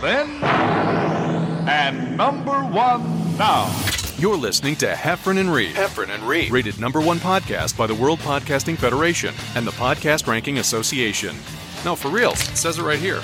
then, 0.00 0.28
and 1.68 2.16
number 2.16 2.60
one 2.64 3.36
now. 3.36 3.74
You're 4.18 4.36
listening 4.36 4.74
to 4.76 4.86
Heffron 4.92 5.38
and 5.38 5.52
Reep. 5.52 5.74
Heffron 5.76 6.08
and 6.12 6.22
Reep. 6.24 6.50
Rated 6.50 6.80
number 6.80 7.00
one 7.00 7.18
podcast 7.18 7.76
by 7.76 7.86
the 7.86 7.94
World 7.94 8.18
Podcasting 8.18 8.76
Federation 8.76 9.32
and 9.54 9.64
the 9.66 9.70
Podcast 9.72 10.26
Ranking 10.26 10.58
Association. 10.58 11.36
No, 11.84 11.94
for 11.94 12.08
real. 12.08 12.32
It 12.32 12.38
says 12.38 12.78
it 12.78 12.82
right 12.82 12.98
here. 12.98 13.20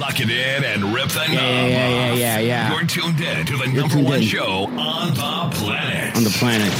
Lock 0.00 0.18
it 0.20 0.28
in 0.28 0.64
and 0.64 0.92
rip 0.92 1.08
the 1.10 1.20
knob 1.20 1.30
Yeah, 1.30 1.66
yeah, 1.66 1.88
yeah, 1.88 2.12
off. 2.12 2.18
yeah, 2.18 2.38
yeah. 2.40 2.74
You're 2.76 2.86
tuned 2.86 3.20
in 3.20 3.46
to 3.46 3.56
the 3.56 3.64
You're 3.70 3.86
number 3.88 4.02
one 4.02 4.14
in. 4.14 4.22
show 4.22 4.66
on 4.76 5.08
the 5.14 5.56
planet. 5.56 6.16
on 6.16 6.24
the 6.24 6.30
planet. 6.30 6.72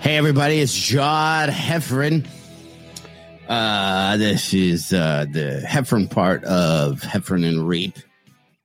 Hey, 0.00 0.16
everybody, 0.16 0.60
it's 0.60 0.74
John 0.74 1.50
Heffron. 1.50 2.26
Uh, 3.48 4.16
this 4.18 4.52
is 4.52 4.92
uh, 4.92 5.24
the 5.30 5.64
Heffron 5.66 6.10
part 6.10 6.44
of 6.44 7.00
Heffron 7.00 7.48
and 7.48 7.66
Reep. 7.66 7.96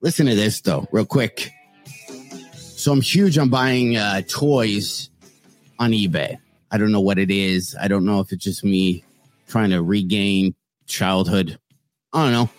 Listen 0.01 0.25
to 0.25 0.35
this, 0.35 0.59
though, 0.59 0.85
real 0.91 1.05
quick. 1.05 1.51
So 2.53 2.91
I'm 2.91 2.99
huge 2.99 3.37
on 3.37 3.47
buying 3.47 3.95
uh, 3.95 4.23
toys 4.27 5.09
on 5.79 5.91
eBay. 5.91 6.37
I 6.69 6.77
don't 6.77 6.91
know 6.91 6.99
what 6.99 7.17
it 7.17 7.31
is. 7.31 7.77
I 7.79 7.87
don't 7.87 8.03
know 8.03 8.19
if 8.19 8.33
it's 8.33 8.43
just 8.43 8.65
me 8.65 9.05
trying 9.47 9.69
to 9.69 9.81
regain 9.81 10.53
childhood. 10.85 11.57
I 12.11 12.23
don't 12.23 12.33
know. 12.33 12.49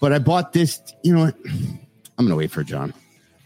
But 0.00 0.12
I 0.12 0.18
bought 0.18 0.52
this, 0.52 0.82
you 1.04 1.14
know 1.14 1.26
what? 1.26 1.36
I'm 1.46 2.26
going 2.26 2.30
to 2.30 2.36
wait 2.36 2.50
for 2.50 2.64
John. 2.64 2.92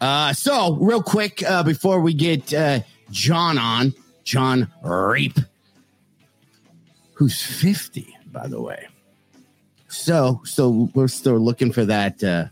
Uh, 0.01 0.33
so 0.33 0.75
real 0.77 1.03
quick, 1.03 1.43
uh, 1.43 1.63
before 1.65 2.01
we 2.01 2.15
get 2.15 2.55
uh, 2.55 2.81
John 3.11 3.59
on, 3.59 3.93
John 4.25 4.73
Reep, 4.83 5.39
who's 7.19 7.43
50, 7.43 8.17
by 8.31 8.47
the 8.47 8.63
way. 8.63 8.87
So, 9.89 10.41
so 10.45 10.89
we're 10.95 11.09
still 11.09 11.37
looking 11.37 11.73
for 11.73 11.85
that 11.85 12.23
uh, 12.23 12.45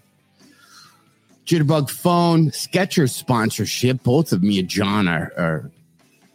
Jitterbug 1.45 1.89
phone 1.89 2.51
Sketcher 2.51 3.07
sponsorship. 3.07 4.03
Both 4.03 4.33
of 4.33 4.43
me 4.43 4.59
and 4.59 4.67
John 4.67 5.07
are, 5.07 5.33
are 5.39 5.71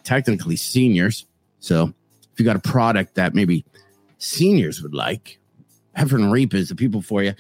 technically 0.05 0.55
seniors. 0.55 1.25
So, 1.59 1.93
if 2.31 2.39
you 2.39 2.45
got 2.45 2.55
a 2.55 2.59
product 2.59 3.15
that 3.15 3.35
maybe 3.35 3.65
seniors 4.17 4.81
would 4.81 4.93
like, 4.93 5.37
Heffron 5.97 6.23
and 6.23 6.31
Reep 6.31 6.53
is 6.53 6.69
the 6.69 6.75
people 6.75 7.02
for 7.02 7.21
you 7.21 7.33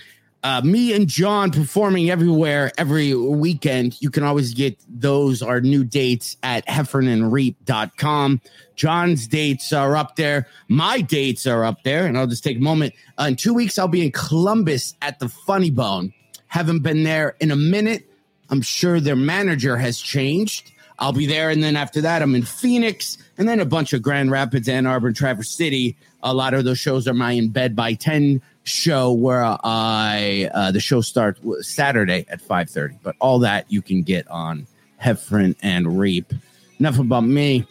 uh, 0.43 0.61
me 0.61 0.93
and 0.93 1.07
John 1.07 1.51
performing 1.51 2.09
everywhere 2.09 2.71
every 2.77 3.13
weekend. 3.13 4.01
You 4.01 4.09
can 4.09 4.23
always 4.23 4.53
get 4.53 4.77
those, 4.87 5.41
our 5.41 5.61
new 5.61 5.83
dates 5.83 6.35
at 6.41 6.65
heffernandreap.com. 6.67 8.41
John's 8.75 9.27
dates 9.27 9.71
are 9.71 9.95
up 9.95 10.15
there. 10.15 10.47
My 10.67 11.01
dates 11.01 11.45
are 11.45 11.63
up 11.63 11.83
there. 11.83 12.07
And 12.07 12.17
I'll 12.17 12.27
just 12.27 12.43
take 12.43 12.57
a 12.57 12.61
moment. 12.61 12.93
Uh, 13.19 13.25
in 13.25 13.35
two 13.35 13.53
weeks, 13.53 13.77
I'll 13.77 13.87
be 13.87 14.03
in 14.03 14.11
Columbus 14.11 14.95
at 15.01 15.19
the 15.19 15.29
Funny 15.29 15.69
Bone. 15.69 16.13
Haven't 16.47 16.79
been 16.79 17.03
there 17.03 17.35
in 17.39 17.51
a 17.51 17.55
minute. 17.55 18.09
I'm 18.49 18.61
sure 18.61 18.99
their 18.99 19.15
manager 19.15 19.77
has 19.77 19.99
changed. 19.99 20.71
I'll 21.01 21.11
be 21.11 21.25
there. 21.25 21.49
And 21.49 21.63
then 21.63 21.75
after 21.75 21.99
that, 22.01 22.21
I'm 22.21 22.35
in 22.35 22.43
Phoenix 22.43 23.17
and 23.39 23.49
then 23.49 23.59
a 23.59 23.65
bunch 23.65 23.91
of 23.91 24.03
Grand 24.03 24.29
Rapids, 24.29 24.69
Ann 24.69 24.85
Arbor, 24.85 25.07
and 25.07 25.15
Traverse 25.15 25.49
City. 25.49 25.97
A 26.21 26.31
lot 26.31 26.53
of 26.53 26.63
those 26.63 26.77
shows 26.77 27.07
are 27.07 27.13
my 27.15 27.31
In 27.31 27.49
Bed 27.49 27.75
by 27.75 27.95
10 27.95 28.39
show 28.63 29.11
where 29.11 29.43
I, 29.43 30.49
uh, 30.53 30.71
the 30.71 30.79
show 30.79 31.01
starts 31.01 31.41
Saturday 31.67 32.25
at 32.29 32.39
5.30. 32.39 32.99
But 33.01 33.15
all 33.19 33.39
that 33.39 33.65
you 33.71 33.81
can 33.81 34.03
get 34.03 34.27
on 34.27 34.67
Heffron 35.01 35.55
and 35.63 35.99
Reep. 35.99 36.31
Enough 36.79 36.99
about 36.99 37.21
me. 37.21 37.65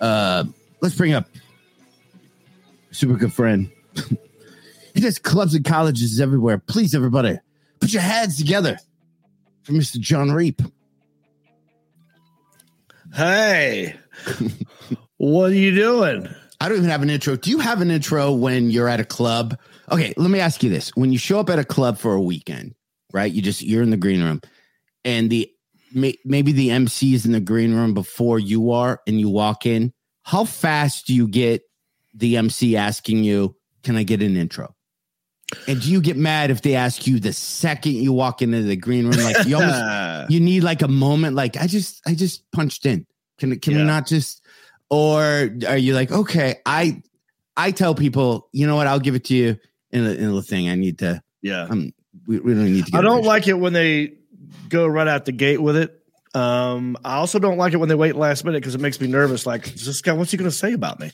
Uh, 0.00 0.42
let's 0.80 0.96
bring 0.96 1.12
up 1.12 1.28
super 2.90 3.14
good 3.14 3.32
friend. 3.32 3.70
he 4.94 5.00
does 5.00 5.20
clubs 5.20 5.54
and 5.54 5.64
colleges 5.64 6.20
everywhere. 6.20 6.58
Please, 6.58 6.92
everybody, 6.92 7.38
put 7.78 7.92
your 7.92 8.02
hands 8.02 8.36
together 8.36 8.78
for 9.62 9.74
Mr. 9.74 10.00
John 10.00 10.32
Reep. 10.32 10.60
Hey, 13.14 13.94
what 15.18 15.50
are 15.50 15.54
you 15.54 15.74
doing? 15.74 16.28
I 16.60 16.68
don't 16.68 16.78
even 16.78 16.88
have 16.88 17.02
an 17.02 17.10
intro. 17.10 17.36
Do 17.36 17.50
you 17.50 17.58
have 17.58 17.82
an 17.82 17.90
intro 17.90 18.32
when 18.32 18.70
you're 18.70 18.88
at 18.88 19.00
a 19.00 19.04
club? 19.04 19.58
Okay, 19.90 20.14
let 20.16 20.30
me 20.30 20.40
ask 20.40 20.62
you 20.62 20.70
this. 20.70 20.90
When 20.94 21.12
you 21.12 21.18
show 21.18 21.38
up 21.38 21.50
at 21.50 21.58
a 21.58 21.64
club 21.64 21.98
for 21.98 22.14
a 22.14 22.20
weekend, 22.20 22.74
right? 23.12 23.30
You 23.30 23.42
just 23.42 23.60
you're 23.60 23.82
in 23.82 23.90
the 23.90 23.98
green 23.98 24.22
room 24.22 24.40
and 25.04 25.28
the 25.28 25.50
may, 25.92 26.16
maybe 26.24 26.52
the 26.52 26.70
MC 26.70 27.12
is 27.14 27.26
in 27.26 27.32
the 27.32 27.40
green 27.40 27.74
room 27.74 27.92
before 27.92 28.38
you 28.38 28.70
are 28.70 29.00
and 29.06 29.20
you 29.20 29.28
walk 29.28 29.66
in. 29.66 29.92
How 30.22 30.44
fast 30.44 31.06
do 31.06 31.14
you 31.14 31.28
get 31.28 31.62
the 32.14 32.38
MC 32.38 32.76
asking 32.76 33.24
you, 33.24 33.56
"Can 33.82 33.96
I 33.96 34.04
get 34.04 34.22
an 34.22 34.36
intro?" 34.36 34.74
And 35.68 35.80
do 35.80 35.90
you 35.90 36.00
get 36.00 36.16
mad 36.16 36.50
if 36.50 36.62
they 36.62 36.74
ask 36.74 37.06
you 37.06 37.20
the 37.20 37.32
second 37.32 37.92
you 37.92 38.12
walk 38.12 38.42
into 38.42 38.62
the 38.62 38.76
green 38.76 39.06
room 39.06 39.22
like 39.22 39.46
you 39.46 39.56
almost 39.56 40.30
you 40.30 40.40
need 40.40 40.62
like 40.62 40.82
a 40.82 40.88
moment 40.88 41.36
like 41.36 41.56
i 41.56 41.66
just 41.66 42.00
i 42.06 42.14
just 42.14 42.50
punched 42.52 42.86
in 42.86 43.06
can 43.38 43.58
can 43.60 43.76
we 43.76 43.82
not 43.82 44.06
just 44.06 44.42
or 44.88 45.50
are 45.68 45.76
you 45.76 45.94
like 45.94 46.10
okay 46.10 46.56
i 46.64 47.02
i 47.56 47.70
tell 47.70 47.94
people 47.94 48.48
you 48.52 48.66
know 48.66 48.76
what 48.76 48.86
i'll 48.86 49.00
give 49.00 49.14
it 49.14 49.24
to 49.24 49.34
you 49.34 49.58
in 49.90 50.06
a, 50.06 50.10
in 50.10 50.34
a 50.34 50.42
thing 50.42 50.68
i 50.68 50.74
need 50.74 50.98
to 50.98 51.22
yeah. 51.42 51.64
um 51.64 51.92
we, 52.26 52.38
we 52.38 52.54
don't 52.54 52.72
need 52.72 52.86
to 52.86 52.90
get 52.90 52.98
I 52.98 53.02
don't 53.02 53.24
like 53.24 53.48
it 53.48 53.54
when 53.54 53.72
they 53.72 54.14
go 54.68 54.86
right 54.86 55.08
out 55.08 55.24
the 55.24 55.32
gate 55.32 55.60
with 55.60 55.76
it. 55.76 55.98
Um, 56.34 56.96
I 57.04 57.16
also 57.16 57.38
don't 57.38 57.58
like 57.58 57.74
it 57.74 57.76
when 57.76 57.88
they 57.88 57.94
wait 57.94 58.16
last 58.16 58.44
minute 58.44 58.62
because 58.62 58.74
it 58.74 58.80
makes 58.80 59.00
me 59.00 59.06
nervous. 59.06 59.44
Like, 59.44 59.66
is 59.74 59.84
this 59.84 60.00
guy, 60.00 60.12
what's 60.12 60.30
he 60.30 60.38
going 60.38 60.50
to 60.50 60.56
say 60.56 60.72
about 60.72 60.98
me? 60.98 61.10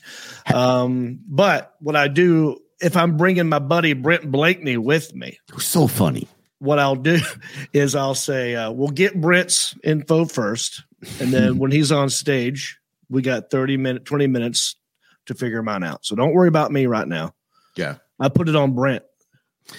Um, 0.53 1.19
but 1.27 1.75
what 1.79 1.95
I 1.95 2.07
do 2.07 2.61
if 2.81 2.95
I'm 2.95 3.17
bringing 3.17 3.49
my 3.49 3.59
buddy 3.59 3.93
Brent 3.93 4.31
Blakeney 4.31 4.77
with 4.77 5.13
me, 5.13 5.39
so 5.57 5.87
funny 5.87 6.27
what 6.59 6.77
I'll 6.77 6.95
do 6.95 7.19
is 7.73 7.95
I'll 7.95 8.15
say, 8.15 8.55
uh, 8.55 8.71
we'll 8.71 8.89
get 8.89 9.19
Brent's 9.19 9.75
info 9.83 10.25
first. 10.25 10.83
And 11.19 11.33
then 11.33 11.57
when 11.57 11.71
he's 11.71 11.91
on 11.91 12.09
stage, 12.09 12.77
we 13.09 13.21
got 13.21 13.49
30 13.49 13.77
minutes, 13.77 14.05
20 14.05 14.27
minutes 14.27 14.75
to 15.25 15.33
figure 15.33 15.63
mine 15.63 15.83
out. 15.83 16.05
So 16.05 16.15
don't 16.15 16.33
worry 16.33 16.47
about 16.47 16.71
me 16.71 16.85
right 16.85 17.07
now. 17.07 17.33
yeah 17.75 17.95
I 18.19 18.29
put 18.29 18.49
it 18.49 18.55
on 18.55 18.73
Brent. 18.75 19.03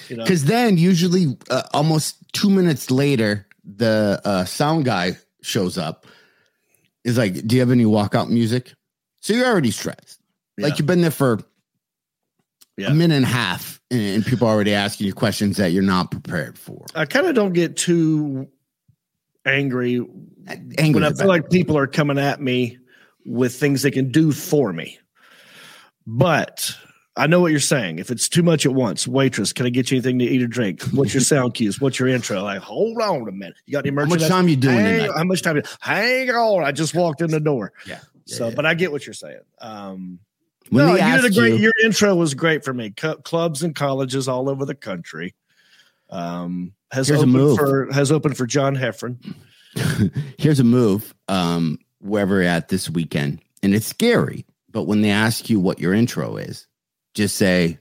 You 0.08 0.16
know, 0.16 0.24
because 0.24 0.44
then 0.44 0.78
usually 0.78 1.36
uh, 1.50 1.64
almost 1.72 2.16
two 2.32 2.48
minutes 2.48 2.90
later 2.90 3.46
the 3.64 4.20
uh 4.24 4.44
sound 4.44 4.84
guy 4.84 5.18
shows 5.42 5.76
up 5.76 6.06
is 7.04 7.18
like 7.18 7.46
do 7.46 7.56
you 7.56 7.60
have 7.60 7.72
any 7.72 7.84
walkout 7.84 8.30
music 8.30 8.72
so 9.20 9.32
you're 9.32 9.46
already 9.46 9.70
stressed 9.72 10.20
like 10.58 10.78
you've 10.78 10.86
been 10.86 11.00
there 11.00 11.10
for 11.10 11.40
Yeah. 12.80 12.88
a 12.90 12.94
minute 12.94 13.16
and 13.16 13.24
a 13.24 13.28
half 13.28 13.80
and, 13.90 14.00
and 14.00 14.26
people 14.26 14.46
are 14.46 14.50
already 14.54 14.74
asking 14.74 15.06
you 15.06 15.14
questions 15.14 15.56
that 15.58 15.72
you're 15.72 15.82
not 15.82 16.10
prepared 16.10 16.58
for 16.58 16.86
I 16.94 17.04
kind 17.06 17.26
of 17.26 17.34
don't 17.34 17.52
get 17.52 17.76
too 17.76 18.48
angry 19.46 20.00
angry 20.78 20.94
when 20.94 21.04
I 21.04 21.12
feel 21.12 21.26
like 21.28 21.50
people 21.50 21.76
are 21.78 21.86
coming 21.86 22.18
at 22.18 22.40
me 22.40 22.78
with 23.24 23.54
things 23.54 23.82
they 23.82 23.90
can 23.90 24.10
do 24.10 24.32
for 24.32 24.72
me. 24.72 24.98
But 26.06 26.74
I 27.16 27.26
know 27.26 27.40
what 27.40 27.50
you're 27.50 27.60
saying. 27.60 27.98
If 27.98 28.10
it's 28.10 28.28
too 28.28 28.42
much 28.42 28.64
at 28.66 28.72
once, 28.72 29.06
waitress, 29.06 29.52
can 29.52 29.66
I 29.66 29.68
get 29.70 29.90
you 29.90 29.96
anything 29.98 30.18
to 30.20 30.24
eat 30.24 30.42
or 30.42 30.46
drink? 30.46 30.82
What's 30.92 31.12
your 31.14 31.20
sound 31.32 31.54
cues? 31.54 31.80
What's 31.80 31.98
your 31.98 32.08
intro? 32.08 32.42
Like, 32.42 32.60
hold 32.60 33.00
on 33.00 33.28
a 33.28 33.32
minute. 33.32 33.54
You 33.66 33.72
got 33.72 33.86
any 33.86 33.94
How 33.94 34.06
much 34.06 34.26
time 34.26 34.48
you 34.48 34.56
doing 34.56 34.78
Hang, 34.78 35.00
tonight? 35.00 35.16
how 35.16 35.24
much 35.24 35.42
time? 35.42 35.56
You, 35.56 35.62
Hang 35.80 36.30
on. 36.30 36.64
I 36.64 36.72
just 36.72 36.94
walked 36.94 37.20
in 37.20 37.30
the 37.30 37.40
door. 37.40 37.72
Yeah. 37.86 38.00
So, 38.26 38.48
Yeah. 38.48 38.54
but 38.54 38.64
I 38.66 38.74
get 38.74 38.90
what 38.90 39.06
you're 39.06 39.14
saying. 39.14 39.40
Um, 39.60 40.18
When 40.70 40.86
no, 40.86 40.94
you 40.94 41.20
did 41.22 41.24
a 41.32 41.34
great. 41.34 41.52
you- 41.54 41.58
Your 41.58 41.72
intro 41.84 42.14
was 42.14 42.34
great 42.34 42.64
for 42.64 42.72
me. 42.72 42.90
Cu- 42.90 43.16
clubs 43.18 43.62
and 43.62 43.74
colleges 43.74 44.28
all 44.28 44.48
over 44.48 44.64
the 44.64 44.74
country. 44.74 45.34
Um, 46.10 46.72
has 46.92 47.10
opened 47.10 47.32
move. 47.32 47.56
for 47.58 47.92
has 47.92 48.10
opened 48.10 48.36
for 48.36 48.46
John 48.46 48.74
Heffron. 48.76 49.16
here's 50.38 50.58
a 50.58 50.64
move 50.64 51.14
um 51.28 51.78
wherever 52.00 52.36
you're 52.42 52.50
at 52.50 52.66
this 52.68 52.90
weekend 52.90 53.40
and 53.62 53.72
it's 53.72 53.86
scary 53.86 54.44
but 54.68 54.82
when 54.88 55.00
they 55.02 55.10
ask 55.10 55.48
you 55.48 55.60
what 55.60 55.78
your 55.78 55.94
intro 55.94 56.36
is 56.36 56.66
just 57.14 57.36
say 57.36 57.78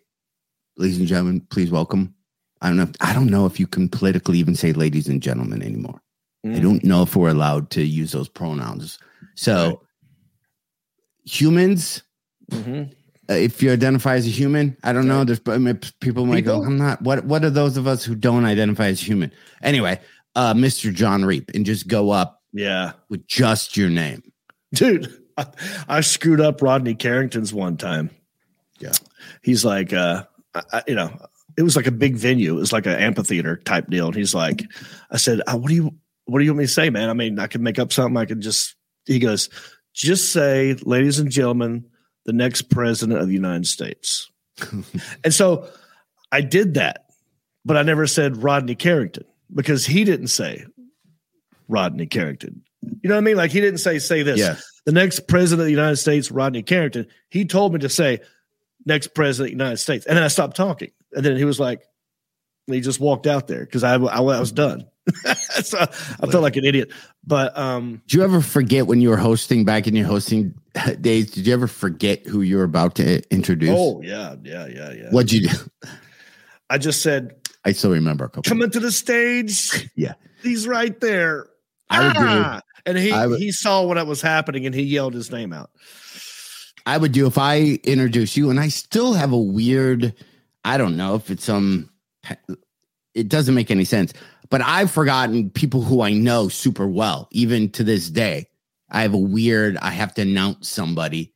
ladies 0.77 0.99
and 0.99 1.07
gentlemen 1.07 1.39
please 1.49 1.71
welcome 1.71 2.13
i 2.61 2.67
don't 2.67 2.77
know 2.77 2.83
If, 2.83 2.91
i 3.01 3.11
don't 3.11 3.31
know 3.31 3.47
if 3.47 3.59
you 3.59 3.65
can 3.65 3.89
politically 3.89 4.37
even 4.37 4.53
say 4.53 4.71
ladies 4.71 5.07
and 5.07 5.19
gentlemen 5.19 5.63
anymore 5.63 5.99
i 6.45 6.49
Mm. 6.49 6.61
don't 6.61 6.83
know 6.83 7.01
if 7.01 7.15
we're 7.15 7.29
allowed 7.29 7.71
to 7.71 7.81
use 7.81 8.11
those 8.11 8.29
pronouns 8.29 8.99
so 9.33 9.65
Right. 9.69 9.77
humans 11.25 12.03
Mhm. 12.49 12.91
uh, 13.29 13.33
if 13.33 13.61
you 13.61 13.71
identify 13.71 14.15
as 14.15 14.25
a 14.25 14.29
human, 14.29 14.75
I 14.83 14.93
don't 14.93 15.07
know. 15.07 15.23
There's 15.23 15.41
I 15.47 15.57
mean, 15.57 15.79
people 16.01 16.25
might 16.25 16.45
go, 16.45 16.63
I'm 16.63 16.77
not. 16.77 17.01
What 17.01 17.25
What 17.25 17.43
are 17.43 17.49
those 17.49 17.77
of 17.77 17.87
us 17.87 18.03
who 18.03 18.15
don't 18.15 18.45
identify 18.45 18.87
as 18.87 18.99
human? 19.01 19.31
Anyway, 19.61 19.99
uh, 20.35 20.53
Mr. 20.53 20.93
John 20.93 21.23
Reep, 21.25 21.51
and 21.53 21.65
just 21.65 21.87
go 21.87 22.11
up 22.11 22.41
Yeah. 22.53 22.93
with 23.09 23.27
just 23.27 23.77
your 23.77 23.89
name. 23.89 24.23
dude 24.73 25.11
I, 25.37 25.45
I 25.87 26.01
screwed 26.01 26.41
up 26.41 26.61
rodney 26.61 26.93
carrington's 26.93 27.51
one 27.53 27.75
time 27.77 28.11
Yeah. 28.79 28.91
he's 29.41 29.65
like 29.65 29.93
uh 29.93 30.25
I, 30.53 30.61
I- 30.73 30.83
you 30.87 30.93
know 30.95 31.11
it 31.57 31.63
was 31.63 31.75
like 31.75 31.87
a 31.87 31.91
big 31.91 32.15
venue 32.17 32.55
it 32.55 32.59
was 32.59 32.71
like 32.71 32.85
an 32.85 32.93
amphitheater 32.93 33.57
type 33.57 33.89
deal 33.89 34.07
and 34.07 34.15
he's 34.15 34.35
like 34.35 34.63
i 35.09 35.17
said 35.17 35.41
uh, 35.47 35.57
what 35.57 35.69
do 35.69 35.73
you 35.75 35.91
what 36.25 36.37
do 36.37 36.45
you 36.45 36.51
want 36.51 36.59
me 36.59 36.65
to 36.65 36.71
say 36.71 36.91
man 36.91 37.09
i 37.09 37.13
mean 37.13 37.39
i 37.39 37.47
can 37.47 37.63
make 37.63 37.79
up 37.79 37.91
something 37.91 38.15
i 38.15 38.25
can 38.25 38.41
just 38.41 38.75
he 39.07 39.17
goes 39.17 39.49
just 39.93 40.31
say 40.31 40.75
ladies 40.83 41.17
and 41.17 41.31
gentlemen 41.31 41.83
the 42.29 42.33
next 42.33 42.69
president 42.69 43.19
of 43.19 43.27
the 43.27 43.33
united 43.33 43.65
states 43.65 44.29
and 45.23 45.33
so 45.33 45.67
i 46.31 46.41
did 46.41 46.75
that 46.75 47.09
but 47.65 47.77
I 47.77 47.83
never 47.83 48.07
said 48.07 48.41
Rodney 48.41 48.75
Carrington 48.75 49.25
because 49.53 49.85
he 49.85 50.03
didn't 50.03 50.27
say 50.27 50.65
Rodney 51.67 52.07
Carrington. 52.07 52.63
You 52.81 53.09
know 53.09 53.15
what 53.15 53.21
I 53.21 53.23
mean? 53.23 53.37
Like 53.37 53.51
he 53.51 53.61
didn't 53.61 53.79
say 53.79 53.99
say 53.99 54.23
this. 54.23 54.39
Yeah. 54.39 54.55
The 54.85 54.91
next 54.91 55.27
president 55.27 55.61
of 55.61 55.65
the 55.65 55.71
United 55.71 55.97
States, 55.97 56.31
Rodney 56.31 56.63
Carrington. 56.63 57.07
He 57.29 57.45
told 57.45 57.73
me 57.73 57.79
to 57.79 57.89
say 57.89 58.21
next 58.85 59.13
president 59.13 59.53
of 59.53 59.57
the 59.57 59.63
United 59.63 59.77
States, 59.77 60.05
and 60.05 60.17
then 60.17 60.23
I 60.23 60.29
stopped 60.29 60.55
talking. 60.55 60.91
And 61.13 61.23
then 61.23 61.37
he 61.37 61.45
was 61.45 61.59
like, 61.59 61.83
he 62.75 62.81
just 62.81 62.99
walked 62.99 63.27
out 63.27 63.47
there 63.47 63.61
because 63.65 63.83
I, 63.83 63.95
I 63.95 64.17
I 64.17 64.39
was 64.39 64.51
done. 64.51 64.85
so 65.63 65.79
I 65.79 65.85
felt 66.27 66.43
like 66.43 66.55
an 66.55 66.65
idiot. 66.65 66.91
But 67.25 67.57
um, 67.57 68.01
Did 68.07 68.13
you 68.17 68.23
ever 68.23 68.41
forget 68.41 68.85
when 68.87 69.01
you 69.01 69.09
were 69.09 69.17
hosting 69.17 69.65
back 69.65 69.87
in 69.87 69.95
your 69.95 70.05
hosting 70.05 70.53
days? 71.01 71.31
Did 71.31 71.47
you 71.47 71.53
ever 71.53 71.67
forget 71.67 72.25
who 72.27 72.41
you 72.41 72.57
were 72.57 72.63
about 72.63 72.95
to 72.95 73.21
introduce? 73.33 73.71
oh 73.73 74.01
yeah, 74.03 74.35
yeah, 74.43 74.67
yeah, 74.67 74.91
yeah. 74.91 75.09
What'd 75.09 75.31
you 75.31 75.47
do? 75.47 75.55
I 76.69 76.77
just 76.77 77.01
said, 77.01 77.35
I 77.65 77.71
still 77.71 77.91
remember 77.91 78.25
a 78.25 78.29
couple. 78.29 78.43
coming 78.43 78.69
to 78.71 78.79
the 78.79 78.91
stage. 78.91 79.89
Yeah. 79.95 80.13
he's 80.43 80.67
right 80.67 80.97
there. 80.99 81.47
I 81.89 82.05
would 82.07 82.13
do- 82.13 82.19
Ah! 82.21 82.61
And 82.85 82.97
he 82.97 83.11
would- 83.11 83.39
he 83.39 83.51
saw 83.51 83.83
what 83.83 84.05
was 84.05 84.21
happening 84.21 84.65
and 84.67 84.75
he 84.75 84.83
yelled 84.83 85.13
his 85.15 85.31
name 85.31 85.51
out. 85.53 85.71
I 86.85 86.97
would 86.97 87.11
do 87.11 87.25
if 87.27 87.37
I 87.37 87.79
introduce 87.83 88.37
you, 88.37 88.49
and 88.49 88.59
I 88.59 88.69
still 88.69 89.13
have 89.13 89.31
a 89.31 89.37
weird. 89.37 90.13
I 90.63 90.77
don't 90.77 90.97
know 90.97 91.15
if 91.15 91.29
it's 91.29 91.43
some. 91.43 91.89
It 93.13 93.27
doesn't 93.27 93.55
make 93.55 93.71
any 93.71 93.85
sense, 93.85 94.13
but 94.49 94.61
I've 94.61 94.91
forgotten 94.91 95.49
people 95.49 95.81
who 95.81 96.01
I 96.01 96.13
know 96.13 96.47
super 96.47 96.87
well, 96.87 97.27
even 97.31 97.71
to 97.71 97.83
this 97.83 98.09
day. 98.09 98.47
I 98.91 99.01
have 99.01 99.13
a 99.13 99.19
weird. 99.19 99.77
I 99.77 99.91
have 99.91 100.13
to 100.15 100.23
announce 100.23 100.69
somebody. 100.69 101.33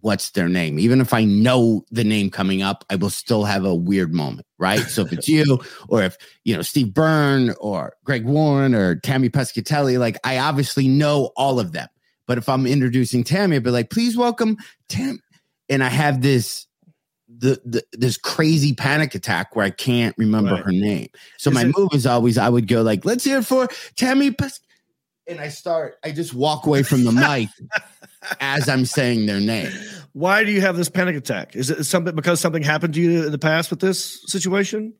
What's 0.00 0.30
their 0.30 0.48
name? 0.48 0.78
Even 0.78 1.00
if 1.00 1.12
I 1.12 1.24
know 1.24 1.84
the 1.90 2.04
name 2.04 2.30
coming 2.30 2.62
up, 2.62 2.84
I 2.90 2.96
will 2.96 3.10
still 3.10 3.44
have 3.44 3.64
a 3.64 3.74
weird 3.74 4.14
moment, 4.14 4.46
right? 4.58 4.80
So 4.80 5.02
if 5.02 5.12
it's 5.12 5.28
you, 5.28 5.60
or 5.88 6.02
if 6.02 6.16
you 6.44 6.54
know 6.54 6.62
Steve 6.62 6.94
Byrne, 6.94 7.54
or 7.60 7.94
Greg 8.04 8.24
Warren, 8.24 8.74
or 8.74 8.96
Tammy 8.96 9.28
Pescatelli, 9.28 9.98
like 9.98 10.18
I 10.24 10.38
obviously 10.38 10.88
know 10.88 11.30
all 11.36 11.60
of 11.60 11.72
them. 11.72 11.88
But 12.26 12.38
if 12.38 12.48
I'm 12.48 12.66
introducing 12.66 13.24
Tammy, 13.24 13.56
I'd 13.56 13.64
be 13.64 13.70
like, 13.70 13.90
please 13.90 14.16
welcome 14.16 14.56
Tam. 14.88 15.20
And 15.68 15.82
I 15.82 15.88
have 15.88 16.22
this 16.22 16.66
the, 17.40 17.60
the 17.64 17.82
this 17.92 18.16
crazy 18.16 18.74
panic 18.74 19.14
attack 19.14 19.56
where 19.56 19.64
I 19.64 19.70
can't 19.70 20.14
remember 20.18 20.52
Right. 20.52 20.64
her 20.64 20.72
name. 20.72 21.08
So 21.38 21.50
Is 21.50 21.54
my 21.54 21.62
it- 21.64 21.74
move 21.76 21.88
is 21.94 22.06
always 22.06 22.38
I 22.38 22.48
would 22.48 22.68
go 22.68 22.82
like, 22.82 23.04
let's 23.04 23.24
hear 23.24 23.38
it 23.38 23.46
for 23.46 23.68
Tammy 23.96 24.30
Pes-. 24.30 24.60
And 25.26 25.40
I 25.40 25.48
start, 25.48 25.96
I 26.04 26.10
just 26.10 26.34
walk 26.34 26.66
away 26.66 26.82
from 26.82 27.04
the 27.04 27.12
mic 27.12 27.48
as 28.40 28.68
I'm 28.68 28.84
saying 28.84 29.26
their 29.26 29.38
name. 29.40 29.70
Why 30.12 30.42
do 30.44 30.50
you 30.50 30.60
have 30.60 30.76
this 30.76 30.88
panic 30.88 31.14
attack? 31.16 31.54
Is 31.54 31.70
it 31.70 31.84
something 31.84 32.14
because 32.16 32.40
something 32.40 32.62
happened 32.62 32.94
to 32.94 33.00
you 33.00 33.26
in 33.26 33.32
the 33.32 33.38
past 33.38 33.70
with 33.70 33.78
this 33.80 34.22
situation? 34.26 34.92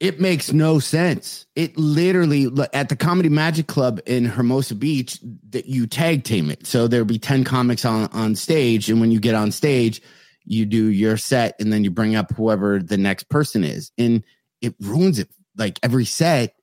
It 0.00 0.20
makes 0.20 0.52
no 0.52 0.78
sense. 0.78 1.44
It 1.56 1.76
literally 1.76 2.46
at 2.72 2.88
the 2.88 2.96
Comedy 2.96 3.28
Magic 3.28 3.66
Club 3.66 4.00
in 4.06 4.24
Hermosa 4.24 4.74
Beach 4.76 5.18
that 5.50 5.66
you 5.66 5.86
tag 5.86 6.24
team 6.24 6.50
it. 6.50 6.66
So 6.66 6.86
there'll 6.88 7.04
be 7.04 7.18
10 7.18 7.44
comics 7.44 7.84
on 7.84 8.08
on 8.12 8.36
stage 8.36 8.88
and 8.88 9.00
when 9.00 9.10
you 9.10 9.18
get 9.20 9.34
on 9.34 9.50
stage, 9.52 10.00
you 10.48 10.66
do 10.66 10.86
your 10.90 11.16
set 11.16 11.54
and 11.60 11.72
then 11.72 11.84
you 11.84 11.90
bring 11.90 12.16
up 12.16 12.32
whoever 12.32 12.78
the 12.80 12.96
next 12.96 13.28
person 13.28 13.62
is. 13.64 13.92
And 13.98 14.24
it 14.60 14.74
ruins 14.80 15.18
it 15.18 15.28
like 15.56 15.78
every 15.82 16.04
set. 16.04 16.54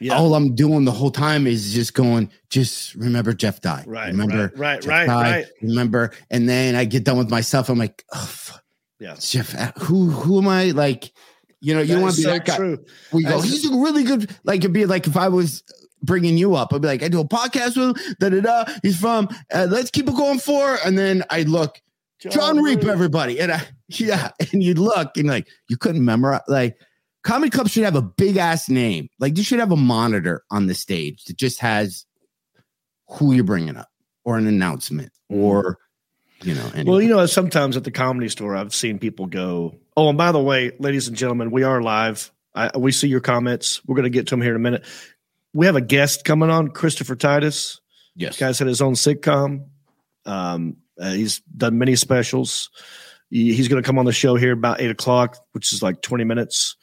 Yeah. 0.00 0.14
All 0.14 0.34
I'm 0.34 0.54
doing 0.54 0.86
the 0.86 0.92
whole 0.92 1.10
time 1.10 1.46
is 1.46 1.74
just 1.74 1.92
going, 1.92 2.30
just 2.48 2.94
remember 2.94 3.34
Jeff 3.34 3.60
died. 3.60 3.84
Right, 3.86 4.06
Remember, 4.08 4.50
right, 4.56 4.58
right, 4.58 4.80
Jeff 4.80 4.88
right, 4.90 5.06
died. 5.06 5.30
right. 5.30 5.46
Remember, 5.60 6.10
and 6.30 6.48
then 6.48 6.74
I 6.74 6.86
get 6.86 7.04
done 7.04 7.18
with 7.18 7.30
myself. 7.30 7.68
I'm 7.68 7.78
like, 7.78 8.02
oh, 8.14 8.24
fuck, 8.26 8.64
Yeah. 8.98 9.14
Jeff, 9.20 9.54
uh, 9.54 9.72
who 9.78 10.08
who 10.08 10.38
am 10.38 10.48
I? 10.48 10.70
Like, 10.70 11.12
you 11.60 11.74
know, 11.74 11.82
you 11.82 12.00
want 12.00 12.14
to 12.14 12.16
be 12.18 12.22
so 12.22 12.30
that 12.30 12.46
guy. 12.46 12.56
true. 12.56 12.82
We 13.12 13.24
go, 13.24 13.40
he's 13.42 13.66
a 13.70 13.74
really 13.76 14.04
good. 14.04 14.34
Like 14.42 14.60
it'd 14.60 14.72
be 14.72 14.86
like 14.86 15.06
if 15.06 15.18
I 15.18 15.28
was 15.28 15.62
bringing 16.02 16.38
you 16.38 16.54
up, 16.54 16.72
I'd 16.72 16.80
be 16.80 16.88
like, 16.88 17.02
I 17.02 17.08
do 17.08 17.20
a 17.20 17.28
podcast 17.28 17.76
with 17.76 17.98
him. 17.98 18.16
Da 18.20 18.28
da 18.30 18.40
da. 18.40 18.72
He's 18.82 18.98
from. 18.98 19.28
Uh, 19.52 19.66
let's 19.70 19.90
keep 19.90 20.08
it 20.08 20.14
going 20.16 20.38
for. 20.38 20.78
And 20.84 20.96
then 20.96 21.24
I 21.28 21.42
look, 21.42 21.80
John, 22.30 22.62
Reep, 22.62 22.80
Reep. 22.80 22.88
everybody, 22.88 23.40
and 23.40 23.52
I 23.52 23.62
yeah, 23.88 24.30
and 24.52 24.62
you 24.62 24.74
look 24.74 25.16
and 25.16 25.28
like 25.28 25.46
you 25.68 25.76
couldn't 25.76 26.04
memorize. 26.04 26.42
Like 26.48 26.76
comedy 27.22 27.50
club 27.50 27.68
should 27.68 27.84
have 27.84 27.96
a 27.96 28.02
big 28.02 28.36
ass 28.36 28.68
name. 28.68 29.08
Like 29.18 29.36
you 29.36 29.44
should 29.44 29.60
have 29.60 29.72
a 29.72 29.76
monitor 29.76 30.42
on 30.50 30.66
the 30.66 30.74
stage 30.74 31.24
that 31.24 31.36
just 31.36 31.60
has 31.60 32.06
who 33.08 33.32
you're 33.32 33.44
bringing 33.44 33.76
up 33.76 33.88
or 34.24 34.38
an 34.38 34.46
announcement 34.46 35.12
or 35.28 35.78
you 36.42 36.54
know. 36.54 36.66
Anyway. 36.74 36.84
Well, 36.90 37.02
you 37.02 37.08
know, 37.08 37.24
sometimes 37.26 37.76
at 37.76 37.84
the 37.84 37.90
comedy 37.90 38.28
store, 38.28 38.56
I've 38.56 38.74
seen 38.74 38.98
people 38.98 39.26
go, 39.26 39.78
"Oh, 39.96 40.08
and 40.08 40.18
by 40.18 40.32
the 40.32 40.42
way, 40.42 40.72
ladies 40.78 41.08
and 41.08 41.16
gentlemen, 41.16 41.50
we 41.50 41.62
are 41.62 41.82
live. 41.82 42.30
I, 42.54 42.76
we 42.76 42.92
see 42.92 43.08
your 43.08 43.20
comments. 43.20 43.84
We're 43.84 43.96
going 43.96 44.04
to 44.04 44.10
get 44.10 44.28
to 44.28 44.30
them 44.30 44.42
here 44.42 44.50
in 44.52 44.56
a 44.56 44.60
minute. 44.60 44.84
We 45.52 45.66
have 45.66 45.76
a 45.76 45.80
guest 45.80 46.24
coming 46.24 46.50
on, 46.50 46.68
Christopher 46.68 47.16
Titus. 47.16 47.80
yes, 48.14 48.38
Guy's 48.38 48.58
had 48.58 48.68
his 48.68 48.80
own 48.80 48.94
sitcom. 48.94 49.66
Um, 50.26 50.76
uh, 51.00 51.12
he's 51.12 51.40
done 51.56 51.78
many 51.78 51.96
specials. 51.96 52.70
He- 53.30 53.54
he's 53.54 53.68
going 53.68 53.82
to 53.82 53.86
come 53.86 53.98
on 53.98 54.04
the 54.04 54.12
show 54.12 54.36
here 54.36 54.52
about 54.52 54.80
eight 54.80 54.90
o'clock, 54.90 55.36
which 55.52 55.72
is 55.72 55.82
like 55.82 56.02
twenty 56.02 56.24
minutes, 56.24 56.76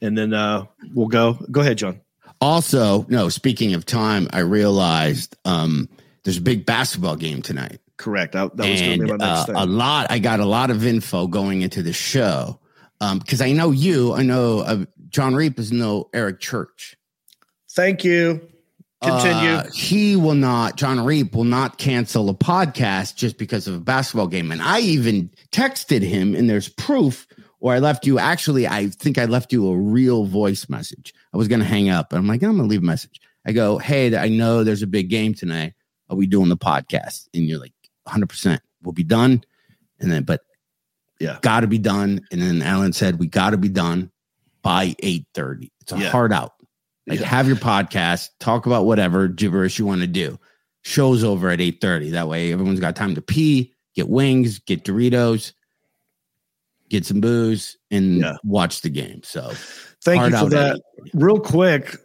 and 0.00 0.16
then 0.16 0.32
uh, 0.34 0.64
we'll 0.94 1.08
go. 1.08 1.34
Go 1.50 1.60
ahead, 1.60 1.78
John. 1.78 2.00
Also, 2.40 3.06
no, 3.08 3.28
speaking 3.28 3.74
of 3.74 3.86
time, 3.86 4.28
I 4.32 4.40
realized 4.40 5.36
um 5.44 5.88
there's 6.24 6.38
a 6.38 6.42
big 6.42 6.66
basketball 6.66 7.16
game 7.16 7.42
tonight. 7.42 7.78
Correct. 7.98 8.34
I, 8.34 8.46
that 8.46 8.56
was 8.56 8.58
going 8.58 8.76
to 8.78 8.84
and 8.92 9.02
be 9.02 9.08
my 9.08 9.14
uh, 9.14 9.34
next 9.34 9.46
thing. 9.46 9.54
a 9.56 9.64
lot 9.66 10.06
i 10.10 10.18
got 10.18 10.40
a 10.40 10.44
lot 10.44 10.70
of 10.70 10.84
info 10.84 11.28
going 11.28 11.62
into 11.62 11.82
the 11.84 11.92
show 11.92 12.58
um 13.00 13.20
because 13.20 13.40
i 13.40 13.52
know 13.52 13.70
you 13.70 14.12
i 14.12 14.22
know 14.22 14.58
uh, 14.60 14.84
john 15.08 15.36
reep 15.36 15.56
is 15.60 15.70
no 15.70 16.08
eric 16.12 16.40
church 16.40 16.96
Thank 17.70 18.02
you. 18.04 18.40
Continue. 19.02 19.50
Uh, 19.50 19.70
he 19.74 20.16
will 20.16 20.34
not 20.34 20.76
john 20.76 21.04
reep 21.04 21.34
will 21.34 21.44
not 21.44 21.78
cancel 21.78 22.28
a 22.30 22.34
podcast 22.34 23.16
just 23.16 23.36
because 23.38 23.66
of 23.66 23.74
a 23.74 23.80
basketball 23.80 24.26
game. 24.28 24.50
And 24.52 24.62
i 24.62 24.80
even 24.80 25.30
texted 25.50 26.02
him 26.02 26.34
and 26.34 26.48
there's 26.48 26.68
proof 26.68 27.26
or 27.60 27.72
i 27.72 27.78
left 27.78 28.06
you. 28.06 28.18
Actually 28.18 28.66
i 28.66 28.88
think 28.88 29.18
i 29.18 29.24
left 29.24 29.52
you 29.52 29.68
a 29.70 29.76
real 29.76 30.24
voice 30.26 30.68
message. 30.68 31.12
I 31.32 31.36
was 31.36 31.48
going 31.48 31.60
to 31.60 31.66
hang 31.66 31.88
up 31.90 32.12
and 32.12 32.18
i'm 32.18 32.26
like 32.26 32.42
i'm 32.42 32.56
going 32.56 32.62
to 32.62 32.70
leave 32.70 32.82
a 32.82 32.86
message. 32.86 33.20
I 33.46 33.52
go 33.52 33.78
hey 33.78 34.16
i 34.16 34.28
know 34.28 34.64
there's 34.64 34.82
a 34.82 34.86
big 34.86 35.08
game 35.08 35.34
tonight. 35.34 35.74
Are 36.08 36.16
we 36.16 36.26
doing 36.26 36.48
the 36.48 36.56
podcast? 36.56 37.28
And 37.34 37.44
you're 37.48 37.58
like 37.60 37.72
100% 38.08 38.58
we'll 38.82 38.92
be 38.92 39.04
done. 39.04 39.42
And 40.00 40.10
then 40.10 40.24
but 40.24 40.42
Yeah. 41.20 41.38
got 41.42 41.60
to 41.60 41.66
be 41.66 41.78
done. 41.78 42.20
And 42.30 42.40
then 42.42 42.62
alan 42.62 42.92
said 42.92 43.18
we 43.18 43.26
got 43.26 43.50
to 43.50 43.56
be 43.58 43.68
done 43.68 44.10
by 44.62 44.94
8.30 45.02 45.70
it's 45.80 45.92
a 45.92 45.98
Yeah. 45.98 46.10
hard 46.10 46.32
out 46.32 46.52
like 47.06 47.20
Yeah. 47.20 47.26
have 47.26 47.46
your 47.46 47.56
podcast 47.56 48.28
talk 48.40 48.66
about 48.66 48.84
whatever 48.86 49.28
gibberish 49.28 49.78
you 49.78 49.86
want 49.86 50.00
to 50.02 50.06
do 50.06 50.38
show's 50.82 51.22
over 51.24 51.50
at 51.50 51.58
8.30 51.60 52.12
that 52.12 52.28
way 52.28 52.52
everyone's 52.52 52.80
got 52.80 52.94
time 52.96 53.14
to 53.14 53.22
pee 53.22 53.72
get 53.94 54.08
wings 54.08 54.58
get 54.60 54.84
doritos 54.84 55.52
get 56.88 57.04
some 57.06 57.20
booze 57.20 57.76
and 57.90 58.20
Yeah. 58.20 58.34
watch 58.44 58.80
the 58.82 58.90
game 58.90 59.22
so 59.24 59.52
Thank 60.04 60.32
you 60.32 60.36
for 60.36 60.48
that. 60.50 60.80
Real 61.14 61.38
quick, 61.38 61.96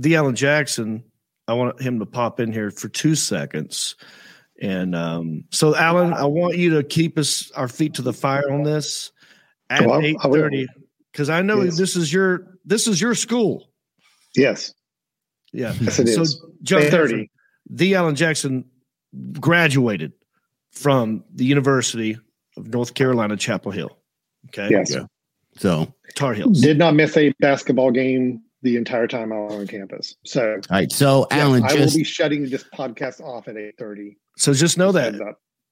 the 0.00 0.16
Allen 0.16 0.34
Jackson. 0.34 1.04
I 1.46 1.52
want 1.52 1.80
him 1.80 2.00
to 2.00 2.06
pop 2.06 2.40
in 2.40 2.52
here 2.52 2.72
for 2.72 2.88
two 2.88 3.14
seconds. 3.14 3.94
And 4.60 4.92
um, 4.96 5.44
so, 5.52 5.76
Alan, 5.76 6.12
I 6.12 6.24
want 6.24 6.56
you 6.56 6.70
to 6.70 6.82
keep 6.82 7.16
us 7.16 7.52
our 7.52 7.68
feet 7.68 7.94
to 7.94 8.02
the 8.02 8.12
fire 8.12 8.50
on 8.50 8.64
this 8.64 9.12
at 9.70 9.86
Oh, 9.86 9.90
I- 9.92 9.98
I 9.98 10.02
eight 10.02 10.16
thirty, 10.20 10.66
because 11.12 11.30
I 11.30 11.42
know 11.42 11.62
Yes. 11.62 11.76
this 11.78 11.94
is 11.94 12.12
your 12.12 12.58
this 12.64 12.88
is 12.88 13.00
your 13.00 13.14
school. 13.14 13.70
Yes, 14.36 14.72
Yeah. 15.52 15.72
yes, 15.80 15.98
it 15.98 16.08
so, 16.08 16.22
is. 16.22 16.44
John 16.62 16.82
Eight 16.82 16.90
thirty. 16.90 17.30
the 17.70 17.94
Allen 17.94 18.14
Jackson 18.14 18.64
graduated 19.40 20.12
from 20.72 21.24
the 21.34 21.44
University 21.44 22.18
of 22.56 22.68
North 22.68 22.94
Carolina, 22.94 23.36
Chapel 23.36 23.70
Hill. 23.70 23.96
Okay. 24.48 24.68
Yes, 24.70 24.92
Yeah. 24.92 25.06
so 25.56 25.92
Tar 26.16 26.34
Heels. 26.34 26.60
did 26.60 26.78
not 26.78 26.94
miss 26.94 27.16
a 27.16 27.32
basketball 27.40 27.90
game 27.90 28.42
the 28.62 28.76
entire 28.76 29.06
time 29.06 29.32
I 29.32 29.36
was 29.40 29.54
on 29.54 29.66
campus. 29.66 30.14
So, 30.24 30.52
all 30.54 30.60
right 30.70 30.90
so 30.90 31.26
yeah, 31.30 31.38
alan 31.38 31.64
I 31.64 31.74
will 31.74 31.92
be 31.92 32.02
shutting 32.04 32.48
this 32.48 32.64
podcast 32.74 33.20
off 33.20 33.46
at 33.48 33.56
eight 33.56 33.74
thirty. 33.78 34.16
So 34.38 34.52
just 34.54 34.78
know 34.78 34.90
that 34.92 35.14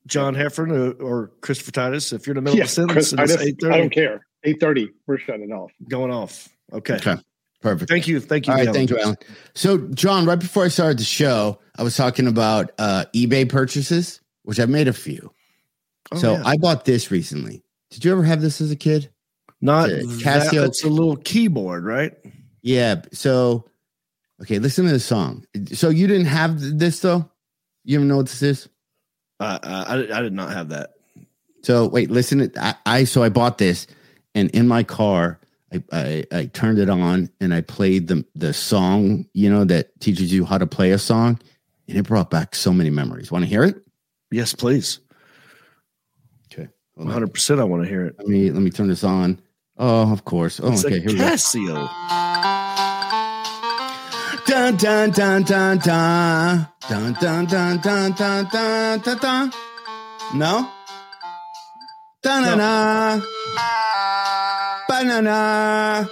John 0.07 0.35
Heffron 0.35 0.71
or, 1.01 1.03
or 1.03 1.29
Christopher 1.41 1.73
Titus, 1.73 2.13
if 2.13 2.27
you're 2.27 2.37
in 2.37 2.45
the 2.45 2.51
middle 2.51 2.59
Yeah, 2.59 2.65
of 2.65 2.69
a 2.69 2.73
sentence 2.73 2.93
Chris, 2.93 3.13
and 3.13 3.21
I, 3.21 3.27
just, 3.27 3.41
eight 3.41 3.57
I 3.65 3.79
don't 3.79 3.91
care. 3.91 4.27
Eight 4.45 4.61
thirty, 4.61 4.91
we're 5.07 5.19
shutting 5.19 5.53
off. 5.53 5.71
going 5.89 6.11
off. 6.13 6.49
Okay. 6.73 6.95
Okay. 6.97 7.17
Perfect 7.63 7.91
Thank 7.91 8.07
you. 8.07 8.21
Thank 8.21 8.47
you. 8.47 8.53
All 8.53 8.59
right, 8.59 8.75
thank 8.75 8.91
you, 8.91 8.99
Alan. 8.99 9.17
So, 9.55 9.79
John, 9.89 10.27
right 10.27 10.39
before 10.39 10.65
I 10.65 10.69
started 10.69 10.99
the 10.99 11.05
show, 11.05 11.59
I 11.77 11.83
was 11.83 11.97
talking 11.97 12.27
about 12.27 12.73
uh, 12.79 13.07
eBay 13.15 13.49
purchases, 13.49 14.21
which 14.43 14.61
I've 14.61 14.69
made 14.69 14.89
a 14.89 14.93
few. 14.93 15.33
Oh, 16.13 16.19
so, 16.19 16.33
yeah. 16.35 16.43
I 16.45 16.57
bought 16.57 16.85
this 16.85 17.11
recently. 17.11 17.63
Did 17.91 18.05
you 18.05 18.13
ever 18.13 18.25
have 18.25 18.41
this 18.41 18.61
as 18.61 18.71
a 18.71 18.77
kid? 18.77 19.09
not 19.61 19.85
uh, 19.85 19.95
that, 19.95 20.21
Casio- 20.23 20.67
it's 20.67 20.85
a 20.85 20.89
little 20.89 21.17
keyboard, 21.17 21.85
right? 21.85 22.13
Yeah. 22.63 23.03
So, 23.13 23.65
okay, 24.43 24.59
listen 24.59 24.85
to 24.87 24.93
the 24.93 25.01
song. 25.01 25.47
So, 25.73 25.89
you 25.89 26.07
didn't 26.07 26.27
have 26.27 26.61
this 26.61 27.01
though? 27.01 27.31
You 27.85 27.97
even 27.97 28.09
know 28.09 28.19
what 28.19 28.27
this 28.27 28.43
is? 28.43 28.69
Uh, 29.41 29.59
uh, 29.63 29.85
I, 29.89 30.19
I 30.19 30.23
did 30.23 30.33
not 30.33 30.53
have 30.53 30.69
that. 30.71 30.91
So, 31.63 31.87
wait, 31.87 32.11
listen. 32.11 32.51
to- 32.51 32.63
I, 32.63 32.75
I 32.85 33.05
so 33.05 33.23
I 33.23 33.29
bought 33.29 33.59
this, 33.59 33.87
and 34.35 34.51
in 34.51 34.67
my 34.69 34.83
car, 34.83 35.39
I, 35.73 35.83
I 35.93 36.25
I 36.33 36.47
turned 36.47 36.79
it 36.79 36.91
on 36.91 37.31
and 37.41 37.55
I 37.55 37.61
played 37.63 38.09
the 38.09 38.25
the 38.35 38.53
song, 38.53 39.27
you 39.33 39.49
know, 39.51 39.65
that 39.65 39.99
teaches 40.01 40.33
you 40.33 40.45
how 40.45 40.59
to 40.59 40.67
play 40.67 40.91
a 40.93 40.99
song, 40.99 41.39
and 41.89 41.99
it 41.99 42.07
brought 42.07 42.31
back 42.31 42.55
so 42.55 42.73
many 42.73 42.91
memories. 42.91 43.31
Want 43.33 43.45
to 43.45 43.49
hear 43.49 43.65
it? 43.65 43.83
Yes, 44.31 44.55
please. 44.55 44.99
Okay. 46.53 46.69
One 46.95 47.09
hundred 47.09 47.33
percent. 47.33 47.61
I 47.61 47.65
want 47.65 47.83
to 47.83 47.89
hear 47.89 48.05
it. 48.07 48.17
Let 48.19 48.27
me 48.29 48.51
let 48.51 48.63
me 48.63 48.71
turn 48.71 48.89
this 48.89 49.05
on. 49.05 49.41
Oh, 49.79 50.13
of 50.13 50.25
course. 50.25 50.61
Oh, 50.63 50.73
It's 50.73 50.85
okay. 50.85 51.01
Here 51.01 51.09
we 51.09 51.17
go. 51.17 51.25
Casio. 51.25 51.89
Dun 54.47 54.77
dun 54.77 55.11
dun 55.11 55.43
dun 55.45 55.79
dun 55.79 56.67
dun 56.91 57.15
dun 57.15 57.47
dun 57.47 57.79
dun 57.81 58.13
dun 58.13 58.49
dun 58.53 59.01
dun 59.01 59.19
dun. 59.19 59.53
No. 60.35 60.69
Dun 62.23 62.43
dun 62.43 62.59
dun. 62.59 63.23
Banana. 65.17 66.09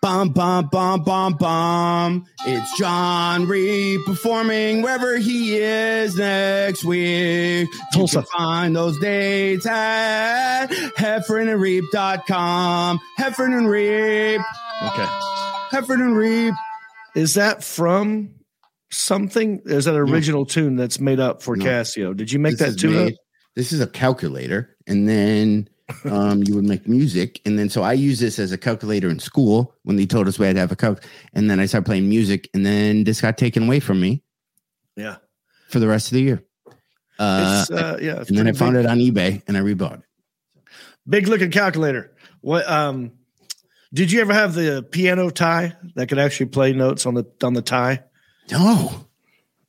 Bum 0.00 0.28
bum 0.28 0.68
bum 0.70 1.02
bum 1.02 1.34
bum. 1.34 2.24
It's 2.46 2.78
John 2.78 3.48
Reep 3.48 4.02
performing 4.06 4.82
wherever 4.82 5.16
he 5.18 5.56
is 5.56 6.16
next 6.16 6.84
week. 6.84 7.66
Tulsa. 7.92 8.18
You 8.20 8.22
can 8.22 8.30
find 8.38 8.76
those 8.76 8.96
dates 9.00 9.66
at 9.66 10.68
heffernandreap.com. 10.68 13.00
Heffron 13.18 13.58
and 13.58 13.68
Reep. 13.68 14.40
Okay. 14.84 15.06
Heffron 15.72 16.00
and 16.00 16.16
Reep. 16.16 16.54
Is 17.16 17.34
that 17.34 17.64
from 17.64 18.30
something? 18.92 19.60
Is 19.64 19.86
that 19.86 19.94
an 19.96 20.00
original 20.00 20.46
tune 20.46 20.76
that's 20.76 21.00
made 21.00 21.18
up 21.18 21.42
for 21.42 21.56
No. 21.56 21.64
Casio? 21.64 22.16
Did 22.16 22.30
you 22.30 22.38
make 22.38 22.52
This 22.52 22.60
that 22.60 22.68
is 22.68 22.76
tune 22.76 22.96
up? 22.96 23.04
made- 23.06 23.16
This 23.56 23.72
is 23.72 23.80
a 23.80 23.88
calculator, 23.88 24.76
and 24.86 25.08
then 25.08 25.68
um, 26.04 26.42
you 26.46 26.54
would 26.54 26.64
make 26.64 26.86
music, 26.86 27.40
and 27.44 27.58
then 27.58 27.68
so 27.68 27.82
I 27.82 27.92
use 27.94 28.18
this 28.20 28.38
as 28.38 28.52
a 28.52 28.58
calculator 28.58 29.08
in 29.08 29.18
school 29.18 29.74
when 29.84 29.96
they 29.96 30.06
told 30.06 30.28
us 30.28 30.38
we 30.38 30.46
had 30.46 30.56
to 30.56 30.60
have 30.60 30.72
a 30.72 30.76
calc, 30.76 31.02
and 31.34 31.50
then 31.50 31.60
I 31.60 31.66
started 31.66 31.86
playing 31.86 32.08
music, 32.08 32.48
and 32.54 32.64
then 32.66 33.04
this 33.04 33.20
got 33.20 33.38
taken 33.38 33.64
away 33.64 33.80
from 33.80 34.00
me 34.00 34.22
Yeah. 34.96 35.16
for 35.68 35.78
the 35.80 35.88
rest 35.88 36.08
of 36.08 36.14
the 36.14 36.22
year. 36.22 36.44
Uh, 37.18 37.64
uh, 37.72 37.96
yeah. 38.00 38.22
and 38.28 38.38
then 38.38 38.46
I 38.46 38.52
found 38.52 38.74
big, 38.74 38.84
it 38.84 38.88
on 38.88 38.98
eBay, 38.98 39.42
and 39.48 39.56
I 39.56 39.60
rebought 39.60 40.00
it. 40.00 40.04
Big 41.08 41.26
looking 41.26 41.50
calculator. 41.50 42.12
What? 42.40 42.68
Um. 42.70 43.12
Did 43.94 44.12
you 44.12 44.20
ever 44.20 44.34
have 44.34 44.52
the 44.52 44.86
piano 44.88 45.30
tie 45.30 45.74
that 45.94 46.08
could 46.10 46.18
actually 46.18 46.46
play 46.50 46.74
notes 46.74 47.06
on 47.06 47.14
the 47.14 47.24
on 47.42 47.54
the 47.54 47.62
tie? 47.62 48.04
No, 48.52 49.06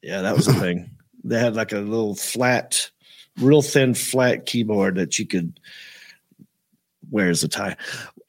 Yeah, 0.04 0.22
that 0.24 0.36
was 0.36 0.48
a 0.50 0.54
thing. 0.60 0.92
They 1.24 1.40
had 1.40 1.56
like 1.56 1.72
a 1.72 1.80
little 1.80 2.16
flat, 2.16 2.92
real 3.40 3.62
thin, 3.62 3.94
flat 3.94 4.46
keyboard 4.46 4.96
that 4.96 5.18
you 5.20 5.26
could. 5.26 5.58
Where's 7.10 7.42
the 7.42 7.48
tie? 7.48 7.75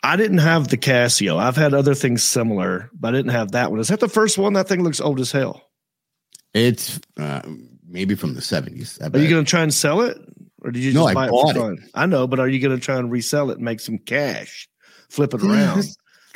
I 0.03 0.17
didn't 0.17 0.39
have 0.39 0.69
the 0.69 0.79
Casio. 0.79 1.37
I've 1.39 1.57
had 1.57 1.75
other 1.75 1.95
things 1.95 2.23
similar, 2.23 2.91
but 2.95 3.15
I 3.15 3.19
didn't 3.19 3.33
have 3.33 3.53
that 3.53 3.71
one. 3.71 3.81
Is 3.81 3.89
that 3.89 4.01
the 4.01 4.09
first 4.09 4.39
one? 4.39 4.55
That 4.55 4.69
thing 4.69 4.83
looks 4.83 5.01
old 5.01 5.21
as 5.21 5.31
hell. 5.33 5.63
it's 6.55 6.99
uh, 7.19 7.43
maybe 7.87 8.15
from 8.15 8.35
the 8.35 8.43
seventies. 8.43 8.99
Are 9.01 9.19
you 9.19 9.29
going 9.29 9.45
to 9.45 9.51
try 9.51 9.63
and 9.63 9.73
sell 9.75 10.01
it, 10.01 10.17
or 10.63 10.71
did 10.71 10.83
you 10.83 10.93
just 10.93 11.03
No, 11.03 11.07
I 11.07 11.15
buy 11.15 11.27
it 11.27 11.31
bought 11.31 11.55
for 11.55 11.73
it. 11.75 11.81
I 11.95 12.07
know, 12.07 12.27
but 12.27 12.41
are 12.41 12.49
you 12.49 12.61
going 12.61 12.77
to 12.79 12.83
try 12.83 12.97
and 12.97 13.11
resell 13.11 13.51
it 13.51 13.57
and 13.57 13.65
make 13.65 13.81
some 13.81 13.99
cash, 13.99 14.69
flip 15.11 15.35
it 15.35 15.43
around? 15.45 15.85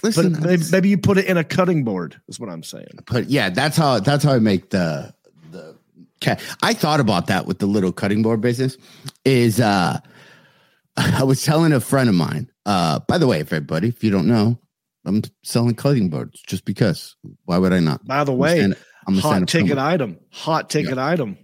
Listen, 0.02 0.34
but 0.34 0.42
maybe, 0.42 0.62
maybe 0.70 0.88
you 0.90 0.98
put 0.98 1.16
it 1.16 1.24
in 1.24 1.38
a 1.38 1.44
cutting 1.44 1.82
board. 1.84 2.20
Is 2.28 2.38
what 2.38 2.50
I'm 2.50 2.62
saying. 2.62 2.88
but 3.10 3.30
yeah, 3.30 3.48
that's 3.48 3.76
how 3.76 4.00
that's 4.00 4.22
how 4.24 4.34
I 4.34 4.38
make 4.38 4.68
the 4.68 5.14
the 5.50 5.74
cat. 6.20 6.42
I 6.62 6.74
thought 6.74 7.00
about 7.00 7.28
that 7.28 7.46
with 7.46 7.58
the 7.58 7.66
little 7.66 7.92
cutting 7.92 8.20
board 8.20 8.42
business. 8.42 8.76
Is 9.24 9.60
uh, 9.60 10.00
I 11.20 11.22
was 11.24 11.44
telling 11.44 11.72
a 11.72 11.80
friend 11.80 12.08
of 12.08 12.14
mine. 12.14 12.50
Uh, 12.66 13.00
by 13.08 13.18
the 13.18 13.26
way, 13.26 13.40
if 13.40 13.52
everybody, 13.52 13.88
if 13.88 14.02
you 14.04 14.10
don't 14.10 14.26
know, 14.28 14.58
I'm 15.04 15.22
selling 15.42 15.74
cutting 15.74 16.08
boards 16.08 16.40
just 16.46 16.64
because. 16.64 17.16
Why 17.44 17.58
would 17.58 17.72
I 17.72 17.80
not? 17.80 18.04
By 18.06 18.24
the 18.24 18.32
I'm 18.32 18.38
way, 18.38 18.58
stand- 18.58 18.76
I'm 19.06 19.18
hot 19.18 19.38
ticket 19.40 19.50
comedian. 19.50 19.78
item. 19.78 20.18
Hot 20.32 20.70
ticket 20.70 20.96
item. 20.98 21.36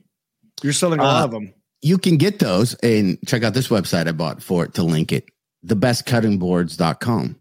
You're 0.62 0.72
selling 0.72 1.00
a 1.00 1.02
lot 1.04 1.22
Uh, 1.22 1.24
of 1.26 1.30
them. 1.32 1.52
You 1.82 1.98
can 1.98 2.16
get 2.16 2.38
those 2.38 2.74
and 2.74 3.18
check 3.26 3.42
out 3.42 3.54
this 3.54 3.68
website 3.68 4.06
I 4.06 4.12
bought 4.12 4.42
for 4.42 4.64
it 4.64 4.74
to 4.74 4.82
link 4.82 5.12
it. 5.12 5.24
Thebestcuttingboards.com. 5.66 7.36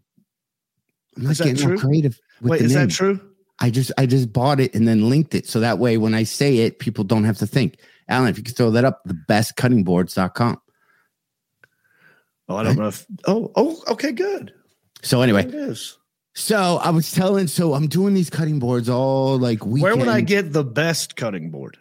I'm 1.16 1.22
not 1.22 1.30
Is 1.32 1.38
getting 1.38 1.56
true? 1.56 1.78
creative. 1.78 2.18
Wait, 2.42 2.60
is 2.62 2.74
name. 2.74 2.88
that 2.88 2.94
true? 2.94 3.20
I 3.58 3.68
just 3.70 3.92
I 3.98 4.06
just 4.06 4.32
bought 4.32 4.58
it 4.60 4.74
and 4.74 4.88
then 4.88 5.10
linked 5.10 5.34
it. 5.34 5.46
So 5.46 5.60
that 5.60 5.78
way 5.78 5.98
when 5.98 6.14
I 6.14 6.22
say 6.22 6.58
it, 6.58 6.78
people 6.78 7.04
don't 7.04 7.24
have 7.24 7.38
to 7.38 7.46
think. 7.46 7.78
Alan, 8.08 8.28
if 8.28 8.38
you 8.38 8.42
could 8.44 8.56
throw 8.56 8.70
that 8.70 8.84
up, 8.84 9.02
thebestcuttingboards.com. 9.06 10.58
Oh, 12.50 12.56
I 12.56 12.64
don't 12.64 12.76
know 12.76 12.88
if. 12.88 13.06
Oh, 13.26 13.52
oh, 13.54 13.82
okay, 13.88 14.10
good. 14.12 14.52
So 15.02 15.22
anyway, 15.22 15.46
is. 15.46 15.96
so 16.34 16.80
I 16.82 16.90
was 16.90 17.12
telling, 17.12 17.46
so 17.46 17.74
I'm 17.74 17.86
doing 17.86 18.12
these 18.12 18.28
cutting 18.28 18.58
boards 18.58 18.88
all 18.88 19.38
like 19.38 19.64
weekend. 19.64 19.82
Where 19.82 19.96
would 19.96 20.08
I 20.08 20.20
get 20.20 20.52
the 20.52 20.64
best 20.64 21.16
cutting 21.16 21.50
board? 21.50 21.78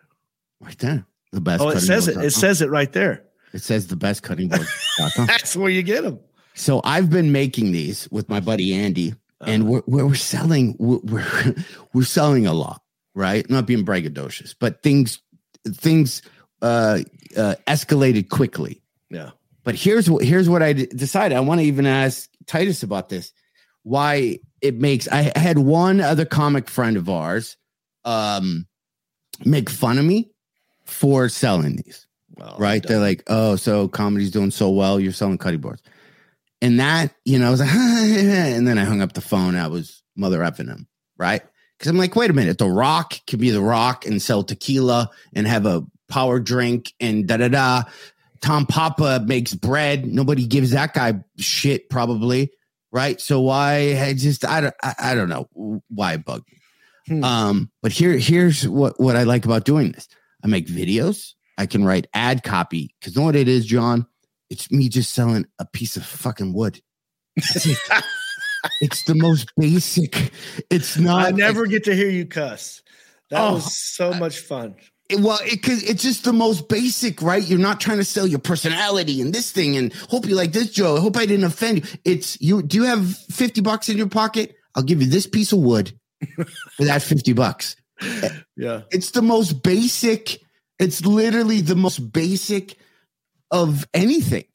right 0.62 0.78
there? 0.80 1.06
The 1.32 1.42
best. 1.42 1.64
Oh, 1.64 1.70
it 1.70 1.80
says 1.80 2.08
it. 2.08 2.18
It 2.18 2.32
says 2.32 2.62
it 2.62 2.70
right 2.70 2.92
there. 2.92 3.24
it 3.54 3.62
says 3.62 3.88
the 3.88 3.96
best 3.96 4.24
cutting 4.24 4.50
board. 4.50 4.68
That's 5.18 5.56
where 5.56 5.70
you 5.70 5.84
get 5.84 6.04
them. 6.04 6.20
so 6.56 6.82
I've 6.84 7.10
been 7.10 7.32
making 7.32 7.72
these 7.72 8.08
with 8.12 8.30
my 8.30 8.40
buddy 8.40 8.74
Andy, 8.74 9.16
and 9.42 9.68
we're 9.68 9.84
we're, 9.86 10.08
we're 10.08 10.16
selling 10.16 10.76
we're, 10.80 11.00
we're 11.04 11.56
we're 11.94 12.04
selling 12.04 12.48
a 12.48 12.54
lot, 12.54 12.82
right? 13.14 13.48
Not 13.50 13.66
being 13.66 13.86
braggadocious, 13.86 14.56
but 14.60 14.82
things 14.82 15.22
things 15.68 16.22
uh, 16.62 17.00
uh 17.38 17.56
escalated 17.68 18.30
quickly. 18.30 18.82
Yeah. 19.10 19.32
But 19.64 19.76
here's 19.76 20.10
what 20.10 20.24
here's 20.24 20.50
what 20.50 20.64
I 20.64 20.74
decided. 20.74 21.36
I 21.36 21.42
want 21.42 21.62
to 21.62 21.66
even 21.66 21.86
ask 21.86 22.30
Titus 22.46 22.84
about 22.84 23.10
this. 23.10 23.32
Why 23.84 24.40
it 24.62 24.76
makes 24.76 25.08
I 25.08 25.32
had 25.38 25.58
one 25.58 26.02
other 26.02 26.26
comic 26.26 26.70
friend 26.70 26.98
of 26.98 27.10
ours 27.10 27.58
um 28.06 28.68
make 29.46 29.70
fun 29.70 29.98
of 29.98 30.06
me 30.06 30.32
for 30.86 31.30
selling 31.30 31.78
these. 31.78 32.08
Well, 32.36 32.56
right? 32.58 32.82
They're 32.82 33.00
like, 33.00 33.24
oh, 33.28 33.56
so 33.56 33.88
comedy's 33.88 34.32
doing 34.32 34.52
so 34.52 34.70
well, 34.70 35.00
you're 35.00 35.12
selling 35.12 35.38
cutting 35.38 35.60
boards. 35.60 35.82
And 36.62 36.80
that, 36.80 37.14
you 37.26 37.40
know, 37.40 37.48
I 37.48 37.52
was 37.52 37.60
like, 37.60 37.70
and 37.74 38.68
then 38.68 38.78
I 38.78 38.84
hung 38.84 39.02
up 39.02 39.14
the 39.14 39.22
phone. 39.22 39.56
I 39.56 39.68
was 39.68 40.02
mother 40.16 40.40
effing 40.40 40.68
him, 40.68 40.88
right? 41.18 41.42
Because 41.78 41.90
I'm 41.90 41.98
like, 41.98 42.16
wait 42.16 42.30
a 42.30 42.34
minute, 42.34 42.58
The 42.58 42.70
Rock 42.70 43.16
could 43.28 43.40
be 43.40 43.52
The 43.52 43.62
Rock 43.62 44.06
and 44.06 44.22
sell 44.22 44.44
tequila 44.44 45.10
and 45.34 45.48
have 45.48 45.66
a 45.66 45.86
power 46.10 46.40
drink 46.40 46.94
and 47.00 47.28
da 47.28 47.38
da 47.38 47.48
da. 47.48 47.84
Tom 48.42 48.66
Papa 48.66 49.24
makes 49.26 49.54
bread. 49.54 50.06
Nobody 50.06 50.46
gives 50.48 50.72
that 50.72 50.94
guy 50.94 51.22
shit, 51.38 51.90
probably, 51.90 52.52
right? 52.92 53.20
So 53.20 53.42
why? 53.42 54.00
I 54.02 54.14
just, 54.14 54.46
I 54.46 54.62
don't, 54.62 54.76
I, 54.84 54.96
I 55.00 55.16
don't 55.16 55.30
know 55.30 55.82
why 55.90 56.18
me. 56.18 56.44
Hmm. 57.08 57.24
Um, 57.24 57.72
but 57.82 57.92
here, 57.92 58.18
here's 58.18 58.68
what 58.68 59.00
what 59.00 59.16
I 59.16 59.24
like 59.24 59.46
about 59.46 59.66
doing 59.66 59.92
this. 59.92 60.08
I 60.44 60.48
make 60.48 60.68
videos. 60.68 61.34
I 61.58 61.66
can 61.66 61.84
write 61.84 62.08
ad 62.14 62.44
copy 62.44 62.96
because 63.00 63.16
know 63.16 63.24
what 63.24 63.36
it 63.36 63.48
is, 63.48 63.66
John? 63.66 64.06
It's 64.50 64.72
me 64.72 64.90
just 64.90 65.14
selling 65.14 65.46
a 65.60 65.66
piece 65.66 65.98
of 65.98 66.06
fucking 66.06 66.54
wood. 66.54 66.82
It's 68.82 69.04
the 69.04 69.16
most 69.16 69.52
basic. 69.58 70.32
It's 70.70 70.98
not. 70.98 71.28
I 71.28 71.32
never 71.32 71.66
get 71.66 71.86
to 71.86 71.96
hear 71.96 72.10
you 72.10 72.26
cuss. 72.26 72.82
That 73.30 73.40
Oh, 73.42 73.54
was 73.56 73.78
so 73.78 74.14
much 74.14 74.40
fun. 74.40 74.76
Well, 75.18 75.40
it, 75.44 75.64
cause 75.64 75.84
it's 75.84 76.04
just 76.04 76.24
the 76.24 76.34
most 76.34 76.70
basic, 76.70 77.22
right? 77.22 77.44
You're 77.44 77.60
not 77.60 77.80
trying 77.80 77.98
to 77.98 78.04
sell 78.04 78.28
your 78.28 78.40
personality 78.40 79.22
and 79.22 79.34
this 79.34 79.52
thing 79.52 79.76
and 79.76 79.94
hope 79.94 80.26
you 80.26 80.36
like 80.36 80.52
this, 80.52 80.72
Joe. 80.72 80.98
I 80.98 81.00
hope 81.00 81.18
I 81.18 81.26
didn't 81.26 81.46
offend 81.46 81.80
you. 81.80 82.00
It's 82.06 82.40
you. 82.42 82.62
Do 82.62 82.78
you 82.78 82.84
have 82.84 83.18
50 83.18 83.62
bucks 83.62 83.90
in 83.90 83.98
your 83.98 84.10
pocket? 84.10 84.56
I'll 84.76 84.84
give 84.84 85.02
you 85.02 85.08
this 85.08 85.26
piece 85.26 85.52
of 85.52 85.60
wood 85.60 85.92
for 86.78 86.86
that 86.86 87.02
50 87.02 87.34
bucks. 87.34 87.76
Yeah. 88.56 88.82
It's 88.92 89.12
the 89.12 89.22
most 89.22 89.64
basic. 89.64 90.40
It's 90.78 91.06
literally 91.06 91.62
the 91.62 91.76
most 91.76 92.14
basic 92.14 92.78
of 93.52 93.88
anything. 93.94 94.46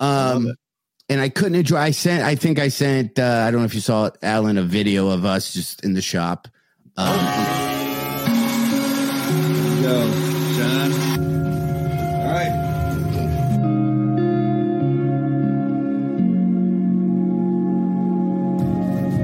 Um, 0.00 0.54
and 1.08 1.20
I 1.20 1.28
couldn't 1.28 1.54
enjoy. 1.54 1.76
I 1.76 1.90
sent. 1.92 2.24
I 2.24 2.34
think 2.34 2.58
I 2.58 2.68
sent. 2.68 3.18
Uh, 3.18 3.44
I 3.46 3.50
don't 3.50 3.60
know 3.60 3.66
if 3.66 3.74
you 3.74 3.80
saw 3.80 4.06
it, 4.06 4.18
Alan, 4.22 4.58
a 4.58 4.62
video 4.62 5.10
of 5.10 5.24
us 5.24 5.52
just 5.52 5.84
in 5.84 5.94
the 5.94 6.02
shop. 6.02 6.48
Um, 6.96 7.81
Go, 9.82 9.98
John. 10.54 10.92
All 12.20 12.32
right. 12.32 12.52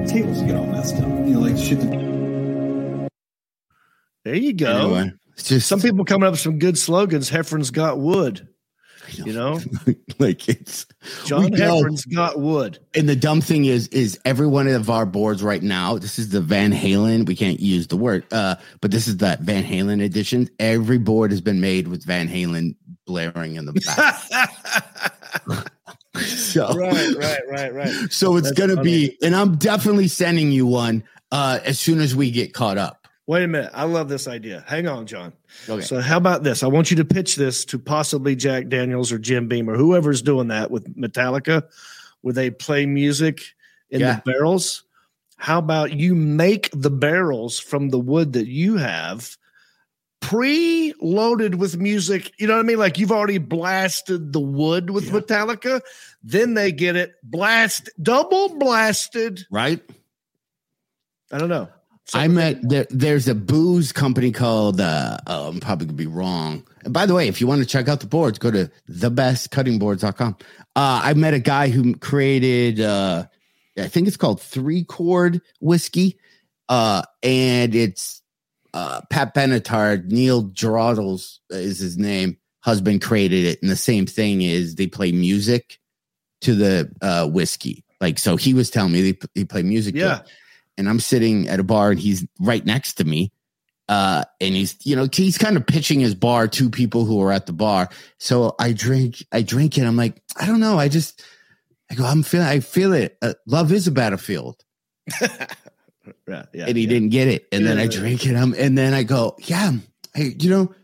Tables 0.08 0.42
get 0.42 0.56
all 0.56 0.66
messed 0.66 0.96
up. 0.96 1.02
You 1.02 1.06
know, 1.06 1.40
like 1.40 1.56
shit. 1.56 1.80
There 4.24 4.34
you 4.34 4.52
go. 4.52 4.94
anyway, 4.96 5.12
just 5.36 5.68
Some 5.68 5.80
people 5.80 6.04
coming 6.04 6.26
up 6.26 6.32
with 6.32 6.40
some 6.40 6.58
good 6.58 6.76
slogans. 6.76 7.30
Heffron's 7.30 7.70
got 7.70 8.00
wood. 8.00 8.48
You 9.14 9.32
know, 9.32 9.60
like 10.18 10.48
it's 10.48 10.86
John. 11.24 11.50
Heffron's 11.50 12.04
got 12.04 12.38
wood. 12.38 12.78
And 12.94 13.08
the 13.08 13.16
dumb 13.16 13.40
thing 13.40 13.64
is, 13.64 13.88
is 13.88 14.18
every 14.24 14.46
one 14.46 14.68
of 14.68 14.90
our 14.90 15.06
boards 15.06 15.42
right 15.42 15.62
now. 15.62 15.98
This 15.98 16.18
is 16.18 16.30
the 16.30 16.40
Van 16.40 16.72
Halen. 16.72 17.26
We 17.26 17.36
can't 17.36 17.60
use 17.60 17.86
the 17.86 17.96
word, 17.96 18.24
uh, 18.32 18.56
but 18.80 18.90
this 18.90 19.08
is 19.08 19.16
the 19.18 19.38
Van 19.40 19.64
Halen 19.64 20.04
edition. 20.04 20.48
Every 20.58 20.98
board 20.98 21.30
has 21.30 21.40
been 21.40 21.60
made 21.60 21.88
with 21.88 22.04
Van 22.04 22.28
Halen 22.28 22.74
blaring 23.06 23.56
in 23.56 23.64
the 23.64 23.72
back. 23.72 24.20
so 26.24 26.72
right, 26.74 27.16
right, 27.16 27.48
right, 27.48 27.74
right. 27.74 28.12
so 28.12 28.36
it's 28.36 28.48
That's 28.48 28.58
gonna 28.58 28.76
funny. 28.76 29.08
be, 29.08 29.18
and 29.22 29.34
I'm 29.34 29.56
definitely 29.56 30.08
sending 30.08 30.52
you 30.52 30.66
one 30.66 31.04
uh, 31.32 31.60
as 31.64 31.78
soon 31.78 32.00
as 32.00 32.14
we 32.14 32.30
get 32.30 32.52
caught 32.52 32.78
up. 32.78 33.07
Wait 33.28 33.44
a 33.44 33.46
minute. 33.46 33.70
I 33.74 33.84
love 33.84 34.08
this 34.08 34.26
idea. 34.26 34.64
Hang 34.66 34.88
on, 34.88 35.06
John. 35.06 35.34
Okay. 35.68 35.82
So 35.84 36.00
how 36.00 36.16
about 36.16 36.44
this? 36.44 36.62
I 36.62 36.66
want 36.66 36.90
you 36.90 36.96
to 36.96 37.04
pitch 37.04 37.36
this 37.36 37.62
to 37.66 37.78
possibly 37.78 38.34
Jack 38.34 38.68
Daniels 38.68 39.12
or 39.12 39.18
Jim 39.18 39.48
Beam 39.48 39.68
or 39.68 39.76
whoever's 39.76 40.22
doing 40.22 40.48
that 40.48 40.70
with 40.70 40.96
Metallica, 40.96 41.64
where 42.22 42.32
they 42.32 42.48
play 42.50 42.86
music 42.86 43.42
in 43.90 44.00
Yeah. 44.00 44.14
the 44.24 44.32
barrels. 44.32 44.84
How 45.36 45.58
about 45.58 45.92
you 45.92 46.14
make 46.14 46.70
the 46.72 46.88
barrels 46.90 47.58
from 47.60 47.90
the 47.90 47.98
wood 47.98 48.32
that 48.32 48.46
you 48.48 48.78
have 48.78 49.36
pre-loaded 50.20 51.56
with 51.56 51.76
music? 51.76 52.32
You 52.38 52.46
know 52.46 52.54
what 52.54 52.60
I 52.64 52.66
mean? 52.66 52.78
Like 52.78 52.98
you've 52.98 53.12
already 53.12 53.36
blasted 53.38 54.32
the 54.32 54.40
wood 54.40 54.88
with 54.88 55.10
Metallica, 55.10 55.82
then 56.22 56.54
they 56.54 56.72
get 56.72 56.96
it 56.96 57.12
blast 57.22 57.90
double 58.02 58.58
blasted. 58.58 59.46
right? 59.50 59.82
I 61.30 61.36
don't 61.36 61.50
know. 61.50 61.68
I 62.14 62.28
met 62.28 62.56
there, 62.62 62.86
there's 62.90 63.28
a 63.28 63.34
booze 63.34 63.92
company 63.92 64.32
called 64.32 64.80
uh 64.80 65.18
oh, 65.26 65.48
I'm 65.48 65.60
probably 65.60 65.86
gonna 65.86 65.96
be 65.96 66.06
wrong. 66.06 66.66
And 66.84 66.92
by 66.94 67.06
the 67.06 67.14
way, 67.14 67.28
if 67.28 67.40
you 67.40 67.46
want 67.46 67.60
to 67.60 67.66
check 67.66 67.88
out 67.88 68.00
the 68.00 68.06
boards, 68.06 68.38
go 68.38 68.50
to 68.50 68.70
thebestcuttingboards.com. 68.90 70.36
Uh 70.76 71.00
I 71.04 71.14
met 71.14 71.34
a 71.34 71.38
guy 71.38 71.68
who 71.68 71.94
created 71.96 72.80
uh 72.80 73.26
I 73.78 73.88
think 73.88 74.08
it's 74.08 74.16
called 74.16 74.40
three 74.40 74.84
chord 74.84 75.40
whiskey. 75.60 76.18
Uh 76.68 77.02
and 77.22 77.74
it's 77.74 78.22
uh 78.74 79.02
Pat 79.10 79.34
Benatar, 79.34 80.04
Neil 80.04 80.42
Giraldo 80.42 81.18
is 81.50 81.78
his 81.78 81.98
name, 81.98 82.38
husband 82.60 83.02
created 83.02 83.44
it, 83.44 83.60
and 83.62 83.70
the 83.70 83.76
same 83.76 84.06
thing 84.06 84.42
is 84.42 84.74
they 84.74 84.86
play 84.86 85.12
music 85.12 85.78
to 86.42 86.54
the 86.54 86.90
uh 87.02 87.26
whiskey. 87.28 87.84
Like 88.00 88.18
so 88.18 88.36
he 88.36 88.54
was 88.54 88.70
telling 88.70 88.92
me 88.92 89.12
they, 89.12 89.18
they 89.34 89.44
play 89.44 89.62
music 89.62 89.94
to 89.94 90.00
it 90.00 90.04
Yeah. 90.04 90.20
And 90.78 90.88
I'm 90.88 91.00
sitting 91.00 91.48
at 91.48 91.60
a 91.60 91.64
bar 91.64 91.90
and 91.90 92.00
he's 92.00 92.26
right 92.40 92.64
next 92.64 92.94
to 92.94 93.04
me. 93.04 93.32
Uh, 93.88 94.22
and 94.40 94.54
he's, 94.54 94.76
you 94.86 94.94
know, 94.96 95.08
he's 95.12 95.38
kind 95.38 95.56
of 95.56 95.66
pitching 95.66 95.98
his 96.00 96.14
bar 96.14 96.46
to 96.46 96.70
people 96.70 97.04
who 97.04 97.20
are 97.22 97.32
at 97.32 97.46
the 97.46 97.52
bar. 97.52 97.88
So 98.18 98.54
I 98.58 98.72
drink, 98.72 99.24
I 99.32 99.42
drink 99.42 99.76
it. 99.78 99.84
I'm 99.84 99.96
like, 99.96 100.22
I 100.38 100.46
don't 100.46 100.60
know. 100.60 100.78
I 100.78 100.88
just, 100.88 101.22
I 101.90 101.94
go, 101.94 102.04
I'm 102.04 102.22
feeling, 102.22 102.46
I 102.46 102.60
feel 102.60 102.92
it. 102.92 103.16
Uh, 103.22 103.34
love 103.46 103.72
is 103.72 103.86
a 103.86 103.90
battlefield. 103.92 104.64
Yeah, 106.26 106.44
yeah. 106.54 106.64
and 106.66 106.76
he 106.76 106.84
yeah. 106.84 106.88
didn't 106.88 107.08
get 107.10 107.28
it. 107.28 107.46
And 107.52 107.66
then 107.66 107.78
I 107.78 107.82
Yeah. 107.82 107.88
drink 108.00 108.26
it. 108.26 108.34
I'm, 108.34 108.54
and 108.54 108.76
then 108.78 108.94
I 108.94 109.02
go, 109.02 109.36
yeah, 109.44 109.72
I, 110.16 110.34
you 110.38 110.48
know, 110.50 110.74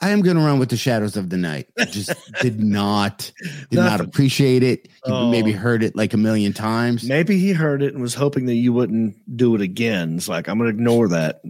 I 0.00 0.10
am 0.10 0.20
going 0.20 0.36
to 0.36 0.42
run 0.42 0.58
with 0.58 0.68
the 0.68 0.76
shadows 0.76 1.16
of 1.16 1.30
the 1.30 1.36
night. 1.38 1.68
I 1.78 1.86
just 1.86 2.12
did 2.42 2.60
not, 2.60 3.32
did 3.70 3.78
not 3.78 4.00
appreciate 4.00 4.62
it. 4.62 4.88
He 5.04 5.12
Oh. 5.12 5.30
maybe 5.30 5.52
heard 5.52 5.82
it 5.82 5.96
like 5.96 6.12
a 6.12 6.18
million 6.18 6.52
times. 6.52 7.04
Maybe 7.08 7.38
he 7.38 7.52
heard 7.52 7.82
it 7.82 7.94
and 7.94 8.02
was 8.02 8.14
hoping 8.14 8.46
that 8.46 8.54
you 8.56 8.72
wouldn't 8.72 9.16
do 9.36 9.54
it 9.54 9.60
again. 9.62 10.16
It's 10.16 10.28
like 10.28 10.48
I'm 10.48 10.58
going 10.58 10.70
to 10.70 10.76
ignore 10.76 11.08
that, 11.08 11.40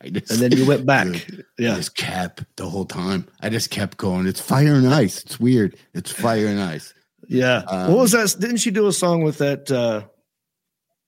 I 0.00 0.08
just- 0.08 0.30
and 0.32 0.40
then 0.40 0.52
you 0.52 0.66
went 0.66 0.86
back. 0.86 1.06
Dude, 1.12 1.44
I 1.58 1.62
Yeah, 1.62 1.74
just 1.76 1.94
kept 1.96 2.44
the 2.56 2.68
whole 2.68 2.86
time. 2.86 3.26
I 3.40 3.50
just 3.50 3.70
kept 3.70 3.98
going. 3.98 4.26
It's 4.26 4.40
fire 4.40 4.74
and 4.74 4.88
ice. 4.88 5.22
It's 5.22 5.38
weird. 5.38 5.76
It's 5.92 6.10
fire 6.10 6.46
and 6.46 6.60
ice. 6.60 6.94
yeah. 7.28 7.58
Um, 7.68 7.92
what 7.92 7.98
was 8.00 8.12
that? 8.12 8.34
Didn't 8.40 8.56
she 8.58 8.70
do 8.70 8.86
a 8.86 8.92
song 8.92 9.22
with 9.22 9.38
that? 9.38 9.70
uh 9.70 10.04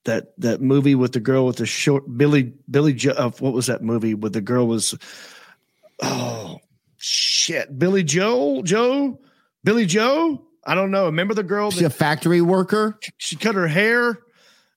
that 0.04 0.32
that 0.38 0.60
movie 0.60 0.96
with 0.96 1.12
the 1.12 1.20
girl 1.20 1.46
with 1.46 1.56
the 1.56 1.66
short 1.66 2.02
Billy 2.18 2.52
Billy 2.70 2.92
Joe? 2.92 3.12
Uh, 3.16 3.30
what 3.38 3.52
was 3.52 3.68
that 3.68 3.82
movie 3.82 4.14
with 4.14 4.32
the 4.32 4.40
girl 4.40 4.66
was? 4.66 4.94
Oh 6.02 6.58
shit, 6.96 7.78
Billy 7.78 8.02
Joe 8.02 8.62
Joe 8.62 9.20
Billy 9.64 9.86
Joe. 9.86 10.46
I 10.64 10.74
don't 10.74 10.90
know. 10.90 11.06
Remember 11.06 11.34
the 11.34 11.42
girl 11.42 11.70
She's 11.70 11.82
a 11.82 11.90
factory 11.90 12.40
worker. 12.40 12.98
she 13.18 13.36
cut 13.36 13.54
her 13.56 13.66
hair 13.66 14.18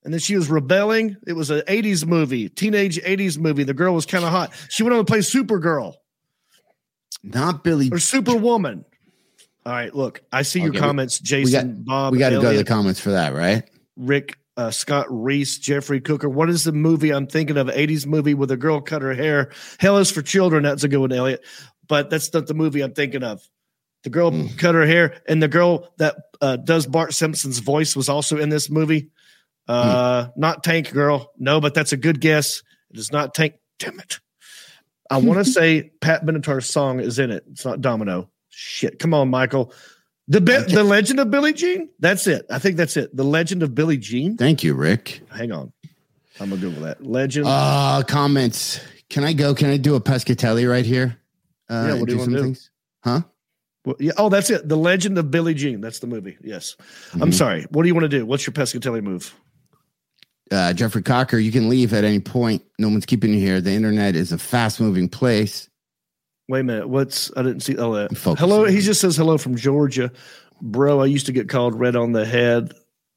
and 0.04 0.14
then 0.14 0.20
she 0.20 0.36
was 0.36 0.50
rebelling. 0.50 1.16
It 1.28 1.34
was 1.34 1.50
an 1.52 1.62
80s 1.68 2.06
movie, 2.06 2.50
teenage 2.50 3.00
80s 3.02 3.38
movie. 3.38 3.64
The 3.64 3.74
girl 3.76 3.94
was 3.94 4.06
kind 4.06 4.24
of 4.26 4.32
hot. 4.32 4.52
She 4.70 4.82
went 4.84 4.94
on 4.96 5.00
to 5.00 5.06
play 5.06 5.20
Supergirl. 5.20 5.94
Not 7.24 7.64
Billy. 7.64 7.90
or 7.92 8.00
Superwoman. 8.00 8.86
All 9.66 9.74
right, 9.74 9.94
look, 9.96 10.22
I 10.32 10.44
see 10.44 10.60
your 10.60 10.70
Okay, 10.70 10.78
we- 10.80 10.86
comments, 10.86 11.18
Jason, 11.20 11.84
Bob, 11.84 12.14
We 12.14 12.20
got 12.20 12.30
to 12.30 12.40
go 12.42 12.52
to 12.52 12.58
the 12.58 12.64
comments 12.64 13.00
for 13.00 13.12
that, 13.12 13.34
right? 13.34 13.64
Rick, 13.98 14.38
uh, 14.58 14.72
Scott 14.72 15.08
Reese, 15.10 15.58
Jeffrey 15.60 16.00
Cooker. 16.02 16.30
What 16.30 16.50
is 16.50 16.63
the 16.63 16.72
movie 16.72 17.12
I'm 17.12 17.28
thinking 17.28 17.58
of? 17.58 17.68
80s 17.68 18.06
movie 18.06 18.34
with 18.34 18.52
a 18.52 18.58
girl 18.58 18.82
cut 18.82 19.02
her 19.02 19.13
hair. 19.13 19.52
Hell 19.80 19.98
is 19.98 20.12
for 20.12 20.22
children. 20.22 20.63
That's 20.63 20.84
a 20.84 20.88
good 20.88 21.00
one, 21.00 21.12
Elliot. 21.12 21.44
But 21.88 22.10
that's 22.10 22.34
not 22.34 22.48
the 22.48 22.54
movie 22.54 22.82
I'm 22.82 22.94
thinking 22.94 23.24
of. 23.24 23.41
The 24.04 24.10
girl 24.10 24.32
Hmm. 24.32 24.48
cut 24.58 24.76
her 24.76 24.86
hair, 24.86 25.22
and 25.28 25.41
the 25.41 25.48
girl 25.48 25.89
that 25.98 26.15
uh, 26.41 26.58
does 26.58 26.86
Bart 26.86 27.13
Simpson's 27.13 27.60
voice 27.60 27.96
was 27.96 28.08
also 28.10 28.38
in 28.38 28.50
this 28.50 28.70
movie. 28.70 29.10
Uh, 29.68 30.26
Hmm. 30.26 30.39
Not 30.39 30.63
Tank 30.63 30.91
Girl. 30.91 31.32
No, 31.38 31.60
but 31.60 31.74
that's 31.74 31.91
a 31.91 31.98
good 31.98 32.22
guess. 32.22 32.62
It 32.91 33.00
is 33.00 33.12
not 33.12 33.34
Tank. 33.34 33.56
Damn 33.80 34.00
it. 34.00 34.20
I 35.10 35.18
want 35.18 35.44
to 35.44 35.52
say 35.52 35.91
Pat 36.02 36.24
Benatar's 36.26 36.70
song 36.70 37.00
is 37.00 37.18
in 37.20 37.32
it. 37.32 37.44
It's 37.52 37.65
not 37.65 37.82
Domino. 37.82 38.30
Shit. 38.50 39.00
Come 39.00 39.13
on, 39.13 39.30
Michael. 39.30 39.74
The 40.28 40.42
Be- 40.42 40.54
Okay. 40.54 40.74
the 40.74 40.84
Legend 40.84 41.20
of 41.20 41.30
Billie 41.30 41.54
Jean. 41.54 41.90
That's 42.00 42.26
it. 42.28 42.46
I 42.50 42.58
think 42.60 42.78
that's 42.78 42.98
it. 42.98 43.16
The 43.16 43.24
Legend 43.24 43.62
of 43.64 43.76
Billie 43.76 43.98
Jean. 43.98 44.38
Thank 44.38 44.64
you, 44.64 44.74
Rick. 44.74 45.22
Hang 45.30 45.52
on. 45.52 45.72
I'm 46.40 46.50
gonna 46.50 46.60
Google 46.62 46.84
that. 46.84 47.06
Legend. 47.06 47.46
Uh, 47.48 48.02
comments. 48.08 48.80
Can 49.10 49.24
I 49.24 49.34
go? 49.34 49.54
Can 49.54 49.70
I 49.70 49.78
do 49.78 49.96
a 49.96 50.02
pescatelli 50.02 50.70
right 50.70 50.86
here? 50.86 51.18
Uh, 51.70 51.86
Yeah, 51.90 51.94
what 52.00 52.10
do 52.10 52.16
you 52.16 52.20
some 52.24 52.32
wanna 52.34 52.38
do? 52.38 52.44
things? 52.44 52.72
Huh? 53.04 53.22
Well, 53.86 53.96
yeah. 54.00 54.14
Oh, 54.18 54.30
that's 54.30 54.50
it. 54.50 54.68
The 54.68 54.76
Legend 54.76 55.18
of 55.20 55.30
Billie 55.30 55.54
Jean. 55.54 55.80
That's 55.80 56.00
the 56.00 56.08
movie. 56.08 56.38
Yes. 56.44 56.76
I'm 57.14 57.30
Mhm. 57.30 57.34
sorry. 57.34 57.66
What 57.70 57.84
do 57.84 57.88
you 57.88 57.94
want 57.94 58.06
to 58.06 58.10
do? 58.10 58.26
What's 58.26 58.48
your 58.48 58.54
Pescatelli 58.54 59.04
move? 59.04 59.34
Uh, 60.52 60.74
Jeffrey 60.74 61.02
Cocker, 61.04 61.38
you 61.38 61.52
can 61.52 61.70
leave 61.70 61.94
at 61.94 62.04
any 62.04 62.20
point. 62.20 62.64
No 62.80 62.90
one's 62.90 63.06
keeping 63.06 63.32
you 63.34 63.40
here. 63.40 63.62
The 63.62 63.72
internet 63.72 64.16
is 64.16 64.32
a 64.32 64.38
fast 64.38 64.80
moving 64.82 65.08
place. 65.08 65.70
Wait 66.48 66.60
a 66.60 66.64
minute. 66.64 66.90
What's 66.90 67.32
I 67.36 67.42
didn't 67.42 67.62
see. 67.62 67.78
all 67.78 67.94
that. 67.94 68.16
Focus. 68.18 68.40
hello. 68.40 68.66
He 68.66 68.80
just 68.82 69.02
says 69.02 69.18
hello 69.18 69.38
from 69.38 69.56
Georgia, 69.56 70.12
bro. 70.62 71.02
I 71.02 71.06
used 71.06 71.26
to 71.26 71.32
get 71.32 71.50
called 71.50 71.80
red 71.80 71.96
on 71.96 72.12
the 72.12 72.26
head, 72.26 72.74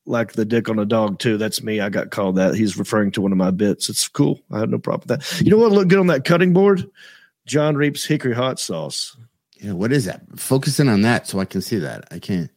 like 0.06 0.32
the 0.32 0.44
dick 0.44 0.68
on 0.68 0.78
a 0.78 0.86
dog 0.86 1.18
too. 1.18 1.36
That's 1.36 1.62
me. 1.62 1.80
I 1.80 1.90
got 1.90 2.10
called 2.10 2.36
that. 2.36 2.54
He's 2.54 2.78
referring 2.78 3.12
to 3.12 3.20
one 3.20 3.32
of 3.32 3.38
my 3.38 3.50
bits. 3.50 3.88
It's 3.90 4.08
cool. 4.08 4.40
I 4.50 4.60
had 4.60 4.70
no 4.70 4.78
problem 4.78 5.06
with 5.08 5.20
that. 5.20 5.40
You 5.44 5.50
know 5.50 5.58
what 5.58 5.72
looked 5.72 5.90
good 5.90 5.98
on 5.98 6.06
that 6.06 6.24
cutting 6.24 6.52
board? 6.52 6.88
John 7.46 7.76
Reep's 7.76 8.04
hickory 8.04 8.34
hot 8.34 8.58
sauce. 8.58 9.16
Yeah, 9.60 9.72
what 9.72 9.92
is 9.92 10.04
that? 10.04 10.22
Focus 10.38 10.78
in 10.80 10.88
on 10.88 11.02
that 11.02 11.26
so 11.26 11.40
I 11.40 11.44
can 11.44 11.60
see 11.60 11.78
that. 11.78 12.06
I 12.10 12.18
can't. 12.18 12.50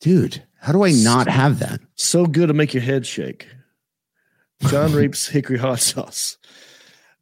Dude, 0.00 0.42
how 0.60 0.72
do 0.72 0.84
I 0.84 0.92
not 0.92 1.28
have 1.28 1.60
that? 1.60 1.80
So 1.94 2.26
good 2.26 2.48
to 2.48 2.54
make 2.54 2.74
your 2.74 2.82
head 2.82 3.06
shake. 3.06 3.46
John 4.68 4.92
Reep's 4.94 5.26
hickory 5.26 5.58
hot 5.58 5.80
sauce. 5.80 6.36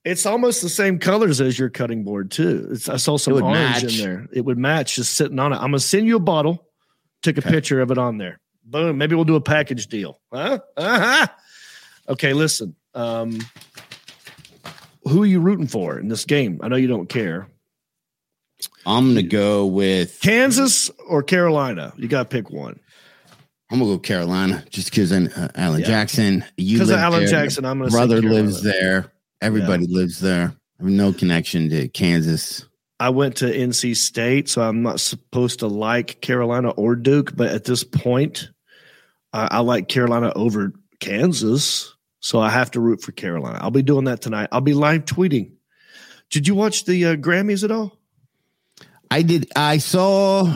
It's 0.04 0.24
almost 0.24 0.62
the 0.62 0.68
same 0.70 0.98
colors 0.98 1.40
as 1.40 1.58
your 1.58 1.68
cutting 1.68 2.04
board 2.04 2.30
too. 2.30 2.68
It's, 2.72 2.88
I 2.88 2.96
saw 2.96 3.18
some 3.18 3.34
orange 3.34 3.52
match. 3.52 3.82
in 3.84 3.98
there. 4.04 4.28
It 4.32 4.42
would 4.44 4.56
match 4.58 4.96
just 4.96 5.14
sitting 5.14 5.38
on 5.38 5.52
it. 5.52 5.56
I'm 5.56 5.62
gonna 5.64 5.80
send 5.80 6.06
you 6.06 6.16
a 6.16 6.20
bottle. 6.20 6.66
Took 7.22 7.36
a 7.36 7.40
Okay. 7.40 7.50
picture 7.50 7.80
of 7.82 7.90
it 7.90 7.98
on 7.98 8.16
there. 8.16 8.40
Boom. 8.64 8.96
Maybe 8.96 9.14
we'll 9.14 9.24
do 9.26 9.36
a 9.36 9.40
package 9.42 9.88
deal. 9.88 10.20
Huh? 10.32 10.58
Uh-huh. 10.76 11.26
Okay, 12.08 12.32
listen. 12.32 12.74
Um, 12.94 13.40
who 15.04 15.22
are 15.22 15.26
you 15.26 15.40
rooting 15.40 15.66
for 15.66 15.98
in 15.98 16.08
this 16.08 16.24
game? 16.24 16.60
I 16.62 16.68
know 16.68 16.76
you 16.76 16.86
don't 16.88 17.08
care. 17.08 17.46
I'm 18.86 19.08
gonna 19.08 19.22
go 19.22 19.66
with 19.66 20.18
Kansas 20.22 20.90
or 21.08 21.22
Carolina? 21.22 21.92
You 21.96 22.08
got 22.08 22.22
to 22.24 22.28
pick 22.36 22.50
one. 22.50 22.80
I'm 23.70 23.78
gonna 23.78 23.92
go 23.92 23.98
Carolina 23.98 24.64
just 24.70 24.90
because 24.90 25.12
uh, 25.12 25.48
Alan 25.54 25.80
Yeah. 25.80 25.86
Jackson. 25.86 26.44
You 26.56 26.76
Because 26.78 26.90
of 26.90 26.98
Alan 26.98 27.20
there. 27.20 27.28
Jackson, 27.28 27.64
I'm 27.66 27.80
to 27.82 27.88
brother 27.90 28.20
lives 28.22 28.62
there. 28.62 29.12
Everybody 29.40 29.86
lives 29.86 30.20
there. 30.20 30.54
I 30.78 30.82
have 30.82 30.92
no 30.92 31.12
connection 31.12 31.70
to 31.70 31.88
Kansas. 31.88 32.66
I 32.98 33.08
went 33.08 33.36
to 33.36 33.46
NC 33.46 33.96
State, 33.96 34.48
so 34.48 34.60
I'm 34.62 34.82
not 34.82 35.00
supposed 35.00 35.60
to 35.60 35.66
like 35.66 36.20
Carolina 36.20 36.70
or 36.70 36.96
Duke, 36.96 37.34
but 37.34 37.48
at 37.48 37.64
this 37.64 37.82
point, 37.82 38.50
I, 39.32 39.48
I 39.52 39.58
like 39.60 39.88
Carolina 39.88 40.32
over 40.36 40.74
Kansas, 41.00 41.94
so 42.20 42.40
I 42.40 42.50
have 42.50 42.70
to 42.72 42.80
root 42.80 43.00
for 43.00 43.12
Carolina. 43.12 43.58
I'll 43.60 43.70
be 43.70 43.82
doing 43.82 44.04
that 44.04 44.20
tonight. 44.20 44.50
I'll 44.52 44.60
be 44.60 44.74
live 44.74 45.06
tweeting. 45.06 45.52
Did 46.28 46.46
you 46.46 46.54
watch 46.54 46.84
the 46.84 47.06
uh, 47.06 47.16
Grammys 47.16 47.64
at 47.64 47.70
all? 47.70 47.98
I 49.10 49.22
did. 49.22 49.50
I 49.56 49.78
saw 49.78 50.54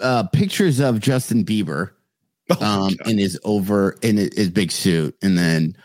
uh, 0.00 0.22
pictures 0.32 0.80
of 0.80 1.00
Justin 1.00 1.44
Bieber 1.44 1.90
um, 2.60 2.96
in 3.06 3.18
his 3.18 3.38
over 3.44 3.96
in 4.02 4.16
his 4.16 4.50
big 4.50 4.72
suit, 4.72 5.16
and 5.22 5.36
then 5.38 5.76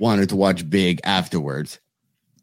wanted 0.00 0.30
to 0.30 0.36
watch 0.36 0.68
Big 0.68 1.00
afterwards. 1.04 1.78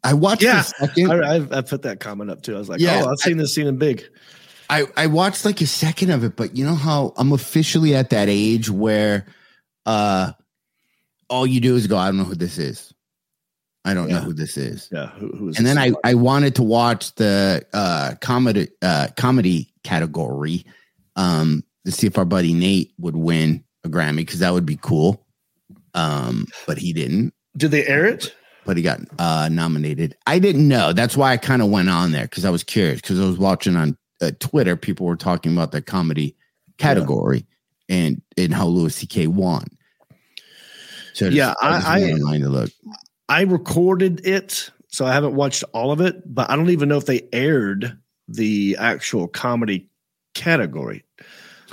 I 0.02 0.14
watched 0.14 0.42
Yeah, 0.42 0.62
the 0.62 0.86
second. 0.86 1.10
I, 1.10 1.36
I, 1.36 1.58
I 1.58 1.60
put 1.60 1.82
that 1.82 2.00
comment 2.00 2.30
up 2.30 2.42
too. 2.42 2.54
I 2.54 2.58
was 2.58 2.68
like, 2.68 2.80
Yeah, 2.80 3.02
oh, 3.04 3.10
I've 3.10 3.18
seen 3.18 3.36
this 3.36 3.54
scene 3.54 3.66
in 3.66 3.76
Big. 3.76 4.04
I, 4.70 4.84
I 4.96 5.06
watched 5.08 5.44
like 5.44 5.60
a 5.60 5.66
second 5.66 6.10
of 6.10 6.24
it, 6.24 6.36
but 6.36 6.56
you 6.56 6.64
know 6.64 6.74
how 6.74 7.12
I'm 7.16 7.32
officially 7.32 7.94
at 7.94 8.10
that 8.10 8.28
age 8.28 8.70
where 8.70 9.26
uh 9.84 10.32
all 11.28 11.46
you 11.46 11.60
do 11.60 11.74
is 11.74 11.86
go, 11.86 11.96
I 11.96 12.06
don't 12.06 12.16
know 12.16 12.24
who 12.24 12.34
this 12.34 12.58
is. 12.58 12.94
I 13.84 13.94
don't 13.94 14.08
know 14.08 14.20
who 14.20 14.34
this 14.34 14.56
is. 14.56 14.88
Yeah, 14.92 15.06
who, 15.06 15.28
who 15.28 15.48
is 15.48 15.58
And 15.58 15.66
then 15.66 15.78
I, 15.78 15.92
I 16.04 16.14
wanted 16.14 16.54
to 16.56 16.62
watch 16.62 17.14
the 17.16 17.66
uh 17.72 18.14
comedy 18.20 18.68
uh 18.82 19.08
comedy 19.16 19.72
category. 19.82 20.64
Um 21.16 21.64
to 21.84 21.92
see 21.92 22.06
if 22.06 22.18
our 22.18 22.24
buddy 22.24 22.52
Nate 22.52 22.92
would 22.98 23.16
win 23.16 23.64
a 23.84 23.88
Grammy 23.88 24.18
because 24.18 24.40
that 24.40 24.52
would 24.52 24.66
be 24.66 24.78
cool. 24.80 25.26
Um, 25.94 26.46
but 26.66 26.78
he 26.78 26.92
didn't. 26.92 27.32
Did 27.58 27.70
they 27.72 27.86
air 27.86 28.06
it? 28.06 28.34
But 28.64 28.76
he 28.76 28.82
got 28.82 29.00
uh, 29.18 29.48
nominated. 29.50 30.16
I 30.26 30.38
didn't 30.38 30.68
know. 30.68 30.92
That's 30.92 31.16
why 31.16 31.32
I 31.32 31.36
kind 31.36 31.60
of 31.62 31.68
went 31.68 31.88
on 31.90 32.12
there 32.12 32.24
because 32.24 32.44
I 32.44 32.50
was 32.50 32.64
curious 32.64 33.00
because 33.00 33.20
I 33.20 33.24
was 33.26 33.38
watching 33.38 33.76
on 33.76 33.96
uh, 34.20 34.30
Twitter. 34.40 34.76
People 34.76 35.06
were 35.06 35.16
talking 35.16 35.52
about 35.52 35.72
the 35.72 35.82
comedy 35.82 36.36
category 36.78 37.44
and 37.88 38.22
and 38.36 38.54
how 38.54 38.66
Louis 38.66 38.94
C.K. 38.94 39.26
won. 39.26 39.64
So 41.14 41.28
Yeah, 41.28 41.54
I- 41.60 42.00
I- 42.00 42.36
look. 42.36 42.70
I 43.30 43.42
recorded 43.42 44.26
it, 44.26 44.70
so 44.88 45.04
I 45.04 45.12
haven't 45.12 45.34
watched 45.34 45.62
all 45.74 45.92
of 45.92 46.00
it, 46.00 46.22
but 46.32 46.50
I 46.50 46.56
don't 46.56 46.70
even 46.70 46.88
know 46.88 46.96
if 46.96 47.04
they 47.04 47.28
aired 47.32 47.98
the 48.26 48.76
actual 48.78 49.28
comedy 49.28 49.86
category. 50.34 51.04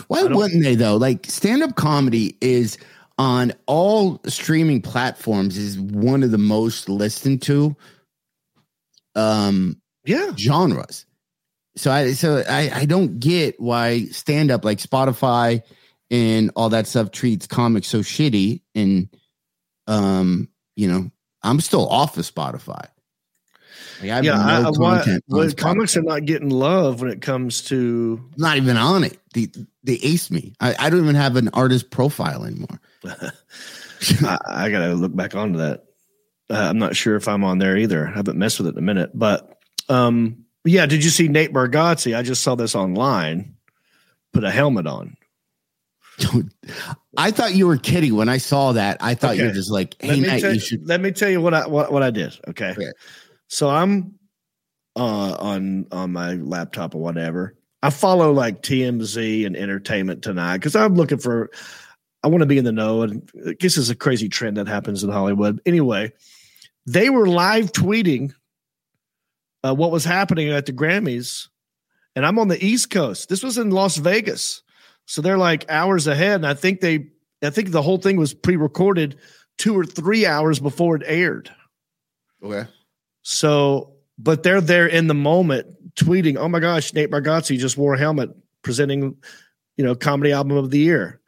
Why 0.08 0.24
wouldn't 0.24 0.63
they 0.63 0.76
though? 0.76 0.98
Like 0.98 1.26
stand 1.28 1.63
up 1.63 1.76
comedy 1.76 2.38
is 2.41 2.78
on 3.17 3.54
all 3.65 4.19
streaming 4.28 4.82
platforms 4.82 5.58
is 5.58 5.80
one 5.80 6.23
of 6.23 6.32
the 6.32 6.38
most 6.38 6.89
listened 6.89 7.41
to 7.43 7.75
um 9.15 9.82
Yeah. 10.06 10.32
genres. 10.38 11.06
So 11.78 11.91
I 11.91 12.13
so 12.13 12.43
I 12.49 12.69
I 12.73 12.86
don't 12.86 13.19
get 13.19 13.60
why 13.60 14.06
stand 14.06 14.51
up 14.51 14.63
like 14.65 14.80
Spotify 14.80 15.62
and 16.12 16.51
all 16.56 16.69
that 16.69 16.88
stuff 16.88 17.12
treats 17.12 17.47
comics 17.47 17.88
so 17.88 17.99
shitty 17.99 18.62
and 18.75 19.10
um 19.88 20.49
you 20.75 20.88
know 20.88 21.10
I'm 21.43 21.60
still 21.62 21.88
off 21.89 22.17
of 22.17 22.25
Spotify. 22.25 22.88
Like, 24.01 24.12
I 24.12 24.19
yeah, 24.21 24.39
I, 24.39 24.62
no 24.62 24.69
I, 24.69 24.73
content 24.73 25.23
on 25.31 25.38
well, 25.38 25.51
comics 25.53 25.95
are 25.95 26.01
not 26.01 26.25
getting 26.25 26.49
love 26.49 27.01
when 27.01 27.12
it 27.12 27.21
comes 27.21 27.62
to. 27.63 28.21
not 28.38 28.58
even 28.58 28.77
on 28.77 29.03
it. 29.03 29.17
They 29.34 29.47
they 29.84 29.93
ace 29.95 30.29
me. 30.31 30.53
I, 30.60 30.75
I 30.77 30.89
don't 30.89 31.03
even 31.03 31.15
have 31.15 31.36
an 31.36 31.49
artist 31.49 31.91
profile 31.91 32.43
anymore. 32.43 32.79
I, 34.23 34.38
I 34.47 34.69
got 34.69 34.79
to 34.79 34.93
look 34.93 35.15
back 35.15 35.36
onto 35.36 35.60
that. 35.60 35.86
Uh, 36.49 36.67
I'm 36.69 36.77
not 36.77 36.95
sure 36.95 37.15
if 37.15 37.27
I'm 37.27 37.43
on 37.43 37.58
there 37.58 37.77
either. 37.77 38.08
I 38.08 38.12
haven't 38.12 38.38
messed 38.38 38.60
with 38.60 38.67
it 38.67 38.73
in 38.73 38.79
a 38.79 38.81
minute, 38.81 39.12
but 39.13 39.60
um, 39.89 40.45
yeah. 40.63 40.86
Did 40.86 41.03
you 41.03 41.10
see 41.10 41.27
Nate 41.27 41.53
Bargatze? 41.53 42.15
I 42.15 42.21
just 42.21 42.43
saw 42.43 42.55
this 42.55 42.75
online. 42.75 43.55
Put 44.34 44.43
a 44.43 44.51
helmet 44.51 44.86
on. 44.86 45.15
I 47.17 47.31
thought 47.31 47.55
you 47.55 47.67
were 47.67 47.77
kidding 47.77 48.15
when 48.15 48.29
I 48.29 48.38
saw 48.38 48.73
that. 48.73 48.97
I 49.01 49.15
thought 49.15 49.38
you 49.38 49.45
were 49.45 49.51
just 49.51 49.71
like, 49.71 49.95
hey, 49.99 50.10
let 50.10 50.19
me 50.19 50.27
Nate, 50.27 50.41
tell 50.41 50.53
you 50.53 50.60
should. 50.60 50.88
let 50.88 51.01
me 51.01 51.12
tell 51.12 51.29
you 51.29 51.41
what 51.41 51.53
I 51.53 51.67
what, 51.67 51.91
what 51.91 52.03
I 52.03 52.12
did. 52.12 52.38
Okay. 52.49 52.71
Okay. 52.71 52.91
So 53.47 53.69
I'm 53.69 54.19
uh 54.95 55.36
on 55.39 55.88
on 55.91 56.12
my 56.12 56.34
laptop 56.34 56.95
or 56.95 57.01
whatever. 57.01 57.55
I 57.84 57.89
follow 57.89 58.31
like 58.31 58.63
TMZ 58.63 59.45
and 59.45 59.55
Entertainment 59.55 60.23
Tonight 60.23 60.58
because 60.58 60.75
I'm 60.75 60.95
looking 60.95 61.19
for. 61.19 61.51
I 62.23 62.27
want 62.27 62.41
to 62.41 62.47
be 62.47 62.58
in 62.58 62.65
the 62.65 62.71
know, 62.71 63.03
and 63.03 63.29
I 63.47 63.53
guess 63.53 63.77
it's 63.77 63.91
a 63.91 63.95
crazy 63.95 64.29
trend 64.29 64.58
that 64.58 64.67
happens 64.67 65.03
in 65.03 65.12
Hollywood. 65.12 65.62
Anyway, 65.63 66.12
they 66.88 67.12
were 67.12 67.27
live 67.27 67.71
tweeting 67.71 68.34
uh, 69.63 69.75
what 69.75 69.91
was 69.91 70.03
happening 70.03 70.49
at 70.49 70.65
the 70.65 70.73
Grammys, 70.73 71.49
and 72.15 72.25
I'm 72.25 72.39
on 72.39 72.47
the 72.47 72.63
East 72.65 72.89
Coast. 72.89 73.29
This 73.29 73.43
was 73.43 73.60
in 73.60 73.69
Las 73.69 73.97
Vegas, 73.97 74.63
so 75.05 75.21
they're 75.21 75.38
like 75.38 75.69
hours 75.69 76.08
ahead. 76.08 76.38
And 76.38 76.47
I 76.47 76.55
think 76.55 76.81
they, 76.81 77.10
I 77.43 77.51
think 77.51 77.69
the 77.69 77.84
whole 77.84 77.99
thing 77.99 78.17
was 78.17 78.34
pre-recorded 78.34 79.17
two 79.60 79.77
or 79.77 79.86
three 79.86 80.25
hours 80.25 80.60
before 80.60 80.95
it 80.95 81.03
aired. 81.05 81.51
Okay. 82.43 82.67
So, 83.27 83.93
but 84.19 84.43
they're 84.43 84.61
there 84.61 84.85
in 84.85 85.07
the 85.07 85.15
moment 85.15 85.95
tweeting, 85.95 86.38
"Oh 86.38 86.47
my 86.47 86.59
gosh, 86.59 86.93
Nate 86.93 87.09
Bargatze 87.09 87.57
just 87.57 87.75
wore 87.75 87.95
a 87.95 87.97
helmet 87.97 88.29
presenting, 88.61 89.15
you 89.77 89.83
know, 89.83 89.95
comedy 89.95 90.31
album 90.31 90.55
of 90.57 90.69
the 90.69 90.77
year," 90.77 91.19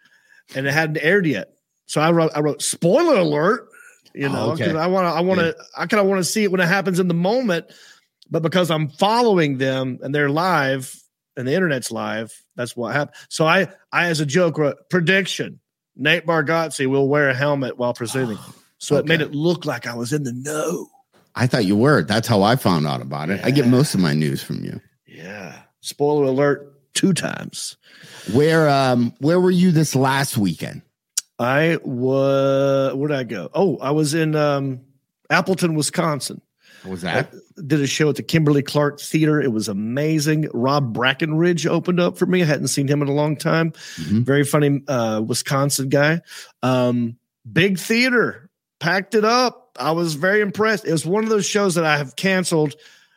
and 0.54 0.68
it 0.68 0.74
hadn't 0.74 1.04
aired 1.04 1.26
yet. 1.26 1.56
So 1.88 2.00
I 2.00 2.12
wrote, 2.12 2.32
I 2.36 2.42
wrote, 2.42 2.62
"Spoiler 2.62 3.16
alert," 3.18 3.68
you 4.14 4.28
Oh, 4.28 4.32
know, 4.32 4.52
okay. 4.52 4.70
I 4.78 4.86
want 4.86 5.06
to, 5.06 5.10
I 5.10 5.22
want 5.22 5.40
to, 5.40 5.56
I 5.76 5.88
kind 5.88 6.00
of 6.00 6.06
want 6.06 6.20
to 6.20 6.24
see 6.24 6.44
it 6.44 6.52
when 6.52 6.62
it 6.62 6.68
happens 6.68 7.00
in 7.00 7.08
the 7.08 7.16
moment, 7.16 7.66
but 8.30 8.44
because 8.44 8.70
I'm 8.70 8.90
following 8.90 9.58
them 9.58 9.98
and 10.04 10.14
they're 10.14 10.30
live 10.30 10.96
and 11.36 11.48
the 11.48 11.56
internet's 11.56 11.92
live, 11.92 12.32
that's 12.56 12.78
what 12.78 12.94
happened. 12.94 13.16
So 13.30 13.48
I, 13.48 13.70
I 13.92 14.06
as 14.10 14.20
a 14.20 14.26
joke 14.26 14.60
wrote 14.60 14.88
prediction: 14.92 15.60
Nate 15.96 16.28
Bargatze 16.28 16.86
will 16.86 17.10
wear 17.10 17.30
a 17.30 17.34
helmet 17.34 17.78
while 17.80 17.96
presenting. 17.96 18.38
So 18.80 18.98
it 18.98 19.08
made 19.08 19.22
it 19.22 19.34
look 19.34 19.66
like 19.66 19.88
I 19.88 19.96
was 19.96 20.14
in 20.14 20.22
the 20.22 20.34
know. 20.34 20.88
I 21.38 21.48
thought 21.48 21.66
you 21.66 21.76
were. 21.78 22.02
That's 22.04 22.28
how 22.28 22.42
I 22.42 22.56
found 22.56 22.88
out 22.88 23.02
about 23.02 23.30
it. 23.30 23.40
I 23.44 23.52
get 23.52 23.68
most 23.68 23.94
of 23.94 24.00
my 24.00 24.14
news 24.14 24.42
from 24.42 24.64
you. 24.64 24.82
Yeah. 25.06 25.62
Spoiler 25.82 26.26
alert 26.26 26.74
two 26.94 27.14
times. 27.14 27.78
Where 28.34 28.68
um 28.70 29.14
where 29.20 29.40
were 29.40 29.52
you 29.52 29.72
this 29.72 29.96
last 29.96 30.38
weekend? 30.38 30.82
I 31.40 31.78
was 31.84 32.96
where'd 32.96 33.12
I 33.12 33.24
go? 33.24 33.50
Oh, 33.54 33.78
I 33.78 33.92
was 33.92 34.14
in 34.16 34.36
um 34.36 34.82
Appleton, 35.30 35.76
Wisconsin. 35.76 36.42
What 36.84 36.92
was 36.92 37.02
that? 37.04 37.32
Did 37.66 37.82
a 37.82 37.88
show 37.88 38.10
at 38.10 38.16
the 38.16 38.24
Kimberly 38.24 38.62
Clark 38.64 39.00
Theater. 39.00 39.42
It 39.42 39.52
was 39.52 39.68
amazing. 39.68 40.48
Rob 40.54 40.96
Brackenridge 40.96 41.66
opened 41.68 42.00
up 42.00 42.18
for 42.18 42.26
me. 42.26 42.42
I 42.42 42.46
hadn't 42.46 42.68
seen 42.70 42.88
him 42.88 43.02
in 43.02 43.08
a 43.08 43.14
long 43.14 43.36
time. 43.36 43.72
Mhm. 43.98 44.26
Very 44.26 44.44
funny 44.44 44.82
uh 44.88 45.22
Wisconsin 45.26 45.90
guy. 45.90 46.22
Um 46.64 47.18
big 47.50 47.78
theater, 47.78 48.50
packed 48.80 49.14
it 49.16 49.24
up. 49.26 49.67
I 49.80 49.92
was 49.92 50.16
very 50.16 50.42
impressed. 50.42 50.86
It 50.86 50.92
was 50.92 51.06
one 51.06 51.24
of 51.24 51.30
those 51.30 51.46
shows 51.46 51.76
that 51.76 51.86
I 51.86 51.98
have 51.98 52.16
canceled. 52.16 52.76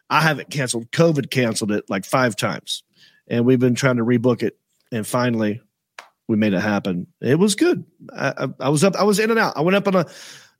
I 0.09 0.21
haven't 0.21 0.51
canceled. 0.51 0.91
COVID 0.91 1.31
canceled 1.31 1.73
it 1.73 1.89
like 1.89 2.05
five 2.05 2.37
times. 2.37 2.83
And 3.29 3.45
we've 3.45 3.61
been 3.61 3.75
trying 3.75 3.97
to 3.97 4.05
rebook 4.05 4.43
it. 4.43 4.59
And 4.93 5.07
finally, 5.07 5.61
we 6.29 6.37
made 6.37 6.53
it 6.53 6.61
happen. 6.61 7.07
It 7.21 7.39
was 7.39 7.55
good. 7.55 7.85
I, 8.13 8.35
I, 8.37 8.67
I 8.67 8.69
was 8.69 8.85
up, 8.85 8.97
I 8.97 9.05
was 9.05 9.19
in 9.19 9.31
and 9.31 9.39
out. 9.39 9.57
I 9.57 9.61
went 9.61 9.77
up 9.77 9.87
on 9.89 9.97
a, 9.97 10.07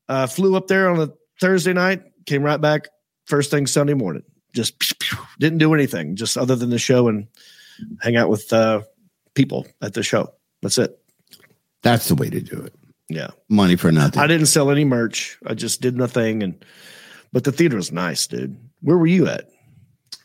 uh, 0.09 0.27
flew 0.27 0.57
up 0.57 0.69
there 0.69 0.89
on 0.91 1.01
a 1.01 1.13
Thursday 1.41 1.73
night, 1.73 2.03
came 2.27 2.43
right 2.43 2.61
back 2.61 2.89
first 3.27 3.51
thing 3.51 3.67
Sunday 3.67 3.95
morning. 3.95 4.23
Just 4.53 5.03
didn't 5.39 5.59
do 5.59 5.75
anything, 5.75 6.17
just 6.17 6.37
other 6.37 6.57
than 6.57 6.71
the 6.71 6.79
show 6.79 7.09
and 7.09 7.29
hang 8.01 8.17
out 8.17 8.29
with 8.29 8.53
uh, 8.53 8.83
people 9.35 9.67
at 9.81 9.95
the 9.95 10.03
show. 10.03 10.33
That's 10.63 10.79
it. 10.79 10.99
That's 11.83 12.09
the 12.09 12.15
way 12.15 12.29
to 12.29 12.41
do 12.41 12.61
it. 12.61 12.75
Yeah. 13.11 13.31
Money 13.49 13.77
for 13.77 13.91
nothing. 13.91 14.23
I 14.23 14.27
didn't 14.27 14.47
sell 14.47 14.71
any 14.71 14.85
merch. 14.85 15.39
I 15.45 15.55
just 15.55 15.81
did 15.81 15.97
nothing. 15.97 16.43
And, 16.43 16.65
but 17.33 17.45
the 17.45 17.53
theater 17.53 17.77
was 17.77 17.93
nice, 17.93 18.27
dude. 18.27 18.57
Where 18.81 18.97
were 18.97 19.07
you 19.07 19.27
at? 19.27 19.49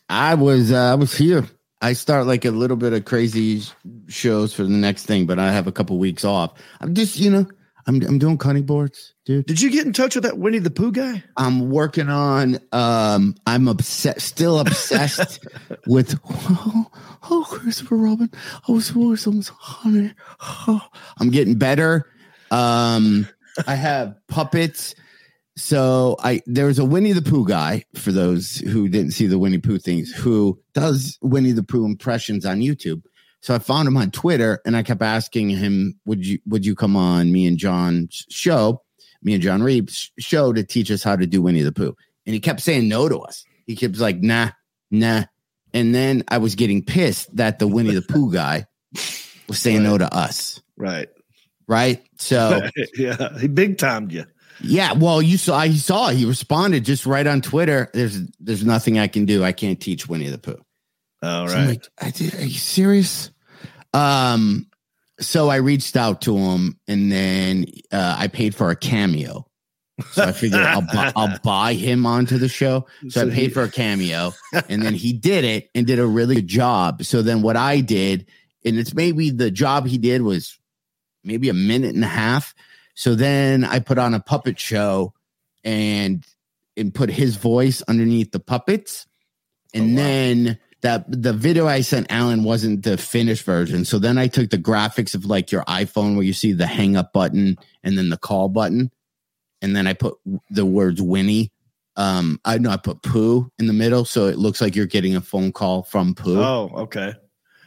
I 0.08 0.34
was 0.34 0.72
uh, 0.72 0.92
I 0.92 0.94
was 0.94 1.14
here. 1.14 1.44
I 1.82 1.92
start 1.92 2.26
like 2.26 2.44
a 2.44 2.50
little 2.50 2.76
bit 2.76 2.92
of 2.92 3.04
crazy 3.04 3.62
shows 4.08 4.54
for 4.54 4.62
the 4.62 4.70
next 4.70 5.04
thing, 5.04 5.26
but 5.26 5.38
I 5.38 5.52
have 5.52 5.66
a 5.66 5.72
couple 5.72 5.98
weeks 5.98 6.24
off. 6.24 6.54
I'm 6.80 6.94
just, 6.94 7.18
you 7.18 7.28
know, 7.28 7.46
I'm 7.86 8.02
I'm 8.02 8.18
doing 8.18 8.38
cutting 8.38 8.64
boards, 8.64 9.14
dude. 9.24 9.46
Did 9.46 9.60
you 9.60 9.70
get 9.70 9.86
in 9.86 9.92
touch 9.92 10.16
with 10.16 10.24
that 10.24 10.38
Winnie 10.38 10.58
the 10.58 10.70
Pooh 10.70 10.90
guy? 10.90 11.22
I'm 11.36 11.70
working 11.70 12.08
on 12.08 12.58
um 12.72 13.36
I'm 13.46 13.68
obsessed 13.68 14.26
still 14.26 14.58
obsessed 14.58 15.46
with 15.86 16.18
oh, 16.28 16.86
oh 17.30 17.46
Christopher 17.48 17.96
Robin. 17.96 18.30
Oh 18.68 18.80
so 18.80 19.14
someone's 19.14 19.48
honey. 19.48 20.12
Oh, 20.40 20.80
I'm 21.18 21.30
getting 21.30 21.56
better. 21.56 22.10
Um 22.56 23.28
I 23.66 23.74
have 23.74 24.16
puppets. 24.28 24.94
So 25.56 26.16
I 26.20 26.42
there's 26.46 26.78
a 26.78 26.84
Winnie 26.84 27.12
the 27.12 27.22
Pooh 27.22 27.46
guy 27.46 27.84
for 27.94 28.12
those 28.12 28.56
who 28.58 28.88
didn't 28.88 29.12
see 29.12 29.26
the 29.26 29.38
Winnie 29.38 29.58
Pooh 29.58 29.78
things 29.78 30.12
who 30.12 30.60
does 30.74 31.18
Winnie 31.22 31.52
the 31.52 31.62
Pooh 31.62 31.86
impressions 31.86 32.44
on 32.44 32.60
YouTube. 32.60 33.02
So 33.40 33.54
I 33.54 33.58
found 33.58 33.88
him 33.88 33.96
on 33.96 34.10
Twitter 34.10 34.60
and 34.66 34.76
I 34.76 34.82
kept 34.82 35.02
asking 35.02 35.50
him, 35.50 35.98
would 36.04 36.26
you 36.26 36.38
would 36.46 36.66
you 36.66 36.74
come 36.74 36.96
on 36.96 37.32
me 37.32 37.46
and 37.46 37.56
John's 37.56 38.26
show, 38.28 38.82
me 39.22 39.34
and 39.34 39.42
John 39.42 39.62
Reep's 39.62 40.10
show 40.18 40.52
to 40.52 40.64
teach 40.64 40.90
us 40.90 41.02
how 41.02 41.16
to 41.16 41.26
do 41.26 41.42
Winnie 41.42 41.62
the 41.62 41.72
Pooh? 41.72 41.96
And 42.26 42.34
he 42.34 42.40
kept 42.40 42.60
saying 42.60 42.88
no 42.88 43.08
to 43.08 43.18
us. 43.20 43.44
He 43.66 43.76
kept 43.76 43.98
like, 43.98 44.20
nah, 44.20 44.50
nah. 44.90 45.24
And 45.72 45.94
then 45.94 46.24
I 46.28 46.38
was 46.38 46.54
getting 46.54 46.84
pissed 46.84 47.34
that 47.36 47.58
the 47.58 47.68
Winnie 47.68 47.94
the 47.94 48.02
Pooh 48.02 48.32
guy 48.32 48.66
was 49.48 49.58
saying 49.58 49.82
no 49.82 49.96
to 49.96 50.12
us. 50.12 50.60
Right. 50.76 51.08
Right. 51.68 52.02
So 52.18 52.62
yeah. 52.96 53.38
He 53.38 53.48
big 53.48 53.78
timed 53.78 54.12
you. 54.12 54.24
yeah, 54.62 54.92
well, 54.92 55.20
you 55.20 55.36
saw 55.36 55.62
he 55.62 55.78
saw 55.78 56.08
he 56.10 56.24
responded 56.24 56.84
just 56.84 57.06
right 57.06 57.26
on 57.26 57.40
Twitter. 57.42 57.90
There's 57.92 58.20
there's 58.40 58.64
nothing 58.64 58.98
I 58.98 59.08
can 59.08 59.24
do. 59.26 59.42
I 59.44 59.52
can't 59.52 59.80
teach 59.80 60.08
Winnie 60.08 60.28
the 60.30 60.38
Pooh. 60.38 60.58
All 61.22 61.48
So 61.48 61.54
right. 61.54 61.66
like, 61.68 61.88
I 62.00 62.10
did, 62.10 62.34
are 62.34 62.44
you 62.44 62.58
serious? 62.58 63.30
Um, 63.94 64.66
so 65.18 65.48
I 65.48 65.56
reached 65.56 65.96
out 65.96 66.22
to 66.22 66.36
him, 66.36 66.78
and 66.86 67.10
then 67.10 67.66
uh, 67.90 68.16
I 68.18 68.28
paid 68.28 68.54
for 68.54 68.70
a 68.70 68.76
cameo. 68.76 69.46
So 70.12 70.24
I 70.24 70.32
figured 70.32 70.60
I'll 70.60 70.82
buy, 70.82 71.10
I'll 71.16 71.38
buy 71.42 71.72
him 71.72 72.04
onto 72.04 72.36
the 72.36 72.48
show. 72.48 72.86
So, 73.08 73.08
So 73.08 73.26
I 73.26 73.30
paid 73.30 73.44
he- 73.44 73.48
for 73.48 73.62
a 73.62 73.70
cameo, 73.70 74.32
and 74.68 74.82
then 74.82 74.92
he 74.94 75.14
did 75.14 75.44
it 75.44 75.70
and 75.74 75.86
did 75.86 75.98
a 75.98 76.06
really 76.06 76.34
good 76.36 76.48
job. 76.48 77.02
So 77.04 77.22
then 77.22 77.40
what 77.42 77.56
I 77.56 77.80
did, 77.80 78.26
and 78.64 78.78
it's 78.78 78.92
maybe 78.94 79.30
the 79.30 79.50
job 79.50 79.86
he 79.86 79.96
did 79.96 80.20
was 80.20 80.58
maybe 81.26 81.48
a 81.48 81.54
minute 81.54 81.94
and 81.94 82.04
a 82.04 82.08
half. 82.08 82.54
So 82.94 83.14
then 83.14 83.64
I 83.64 83.80
put 83.80 83.98
on 83.98 84.14
a 84.14 84.20
puppet 84.20 84.58
show 84.58 85.12
and 85.64 86.24
and 86.76 86.94
put 86.94 87.10
his 87.10 87.36
voice 87.36 87.82
underneath 87.82 88.32
the 88.32 88.40
puppets. 88.40 89.06
And 89.74 89.84
Oh, 89.98 90.00
wow. 90.00 90.06
then 90.06 90.58
that 90.82 91.04
the 91.22 91.32
video 91.32 91.66
I 91.66 91.80
sent 91.80 92.10
Alan 92.12 92.44
wasn't 92.44 92.84
the 92.84 92.96
finished 92.96 93.44
version. 93.44 93.84
So 93.84 93.98
then 93.98 94.18
I 94.18 94.28
took 94.28 94.50
the 94.50 94.58
graphics 94.58 95.14
of 95.14 95.24
like 95.24 95.50
your 95.50 95.64
iPhone 95.64 96.14
where 96.14 96.24
you 96.24 96.32
see 96.32 96.52
the 96.52 96.66
hang 96.66 96.96
up 96.96 97.12
button 97.12 97.56
and 97.82 97.98
then 97.98 98.08
the 98.10 98.16
call 98.18 98.48
button. 98.48 98.90
And 99.62 99.74
then 99.74 99.86
I 99.86 99.94
put 99.94 100.16
the 100.50 100.66
words 100.66 101.00
Winnie. 101.02 101.50
Um, 101.96 102.38
I 102.44 102.58
know 102.58 102.68
I 102.70 102.76
put 102.76 103.02
poo 103.02 103.50
in 103.58 103.66
the 103.66 103.72
middle, 103.72 104.04
so 104.04 104.26
it 104.26 104.38
looks 104.38 104.60
like 104.60 104.76
you're 104.76 104.84
getting 104.86 105.16
a 105.16 105.22
phone 105.22 105.50
call 105.50 105.82
from 105.82 106.14
poo. 106.14 106.38
Oh, 106.38 106.70
okay. 106.82 107.14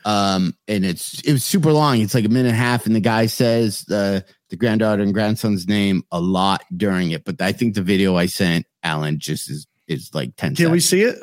Um, 0.06 0.56
and 0.68 0.86
it's 0.86 1.22
it 1.22 1.34
was 1.34 1.44
super 1.44 1.72
long. 1.72 2.00
It's 2.02 2.14
like 2.14 2.26
a 2.26 2.30
minute 2.30 2.50
and 2.50 2.56
a 2.56 2.60
half, 2.60 2.86
and 2.86 2.96
the 2.96 3.00
guy 3.00 3.26
says 3.26 3.84
the 3.84 4.26
the 4.50 4.56
granddaughter 4.58 5.04
and 5.04 5.14
grandson's 5.14 5.68
name 5.68 6.04
a 6.12 6.20
lot 6.20 6.64
during 6.76 7.12
it. 7.12 7.24
But 7.26 7.42
I 7.42 7.52
think 7.52 7.76
the 7.76 7.82
video 7.82 8.16
I 8.16 8.26
sent 8.28 8.66
Alan 8.84 9.20
just 9.20 9.50
is 9.50 9.68
is 9.88 10.12
like 10.14 10.36
ten. 10.36 10.56
Can 10.56 10.72
we 10.72 10.80
see 10.80 11.02
it? 11.02 11.18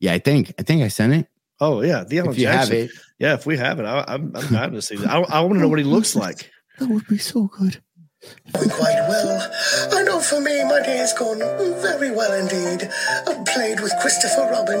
Yeah, 0.00 0.12
I 0.12 0.18
think 0.18 0.52
I 0.58 0.62
think 0.62 0.82
I 0.82 0.88
sent 0.88 1.12
it. 1.14 1.28
Oh 1.60 1.82
yeah, 1.82 2.04
the 2.04 2.18
Alan 2.18 2.32
if 2.32 2.38
you 2.38 2.44
Jackson. 2.46 2.76
have 2.76 2.84
it, 2.84 2.90
Yeah, 3.18 3.34
if 3.34 3.46
we 3.46 3.56
have 3.56 3.80
it, 3.80 3.84
I, 3.84 4.04
I'm 4.08 4.34
I'm 4.34 4.46
dying 4.52 4.72
to 4.72 4.82
see 4.82 4.96
that. 4.96 5.08
I, 5.08 5.20
I 5.20 5.40
want 5.40 5.54
to 5.54 5.60
know 5.60 5.68
what 5.68 5.78
he 5.78 5.84
looks 5.84 6.14
like. 6.16 6.50
that 6.78 6.88
would 6.88 7.06
be 7.06 7.18
so 7.18 7.46
good. 7.46 7.82
Quite 8.52 9.06
well. 9.08 9.52
I 9.92 10.02
know 10.04 10.20
for 10.20 10.40
me, 10.40 10.62
my 10.64 10.80
day 10.80 10.96
has 10.98 11.12
gone 11.12 11.38
very 11.82 12.10
well 12.10 12.32
indeed. 12.32 12.88
I've 13.26 13.44
played 13.44 13.80
with 13.80 13.92
Christopher 14.00 14.48
Robin, 14.50 14.80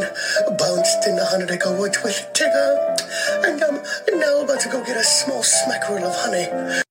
bounced 0.58 1.06
in 1.06 1.16
the 1.16 1.24
hundred 1.24 1.50
acre 1.50 1.76
wood 1.76 1.94
with 2.04 2.16
Tigger, 2.32 3.44
and 3.44 3.62
I'm 3.62 4.18
now 4.20 4.42
about 4.44 4.60
to 4.60 4.68
go 4.68 4.84
get 4.84 4.96
a 4.96 5.02
small 5.04 5.42
smackerel 5.42 6.04
of 6.04 6.14
honey. 6.14 6.82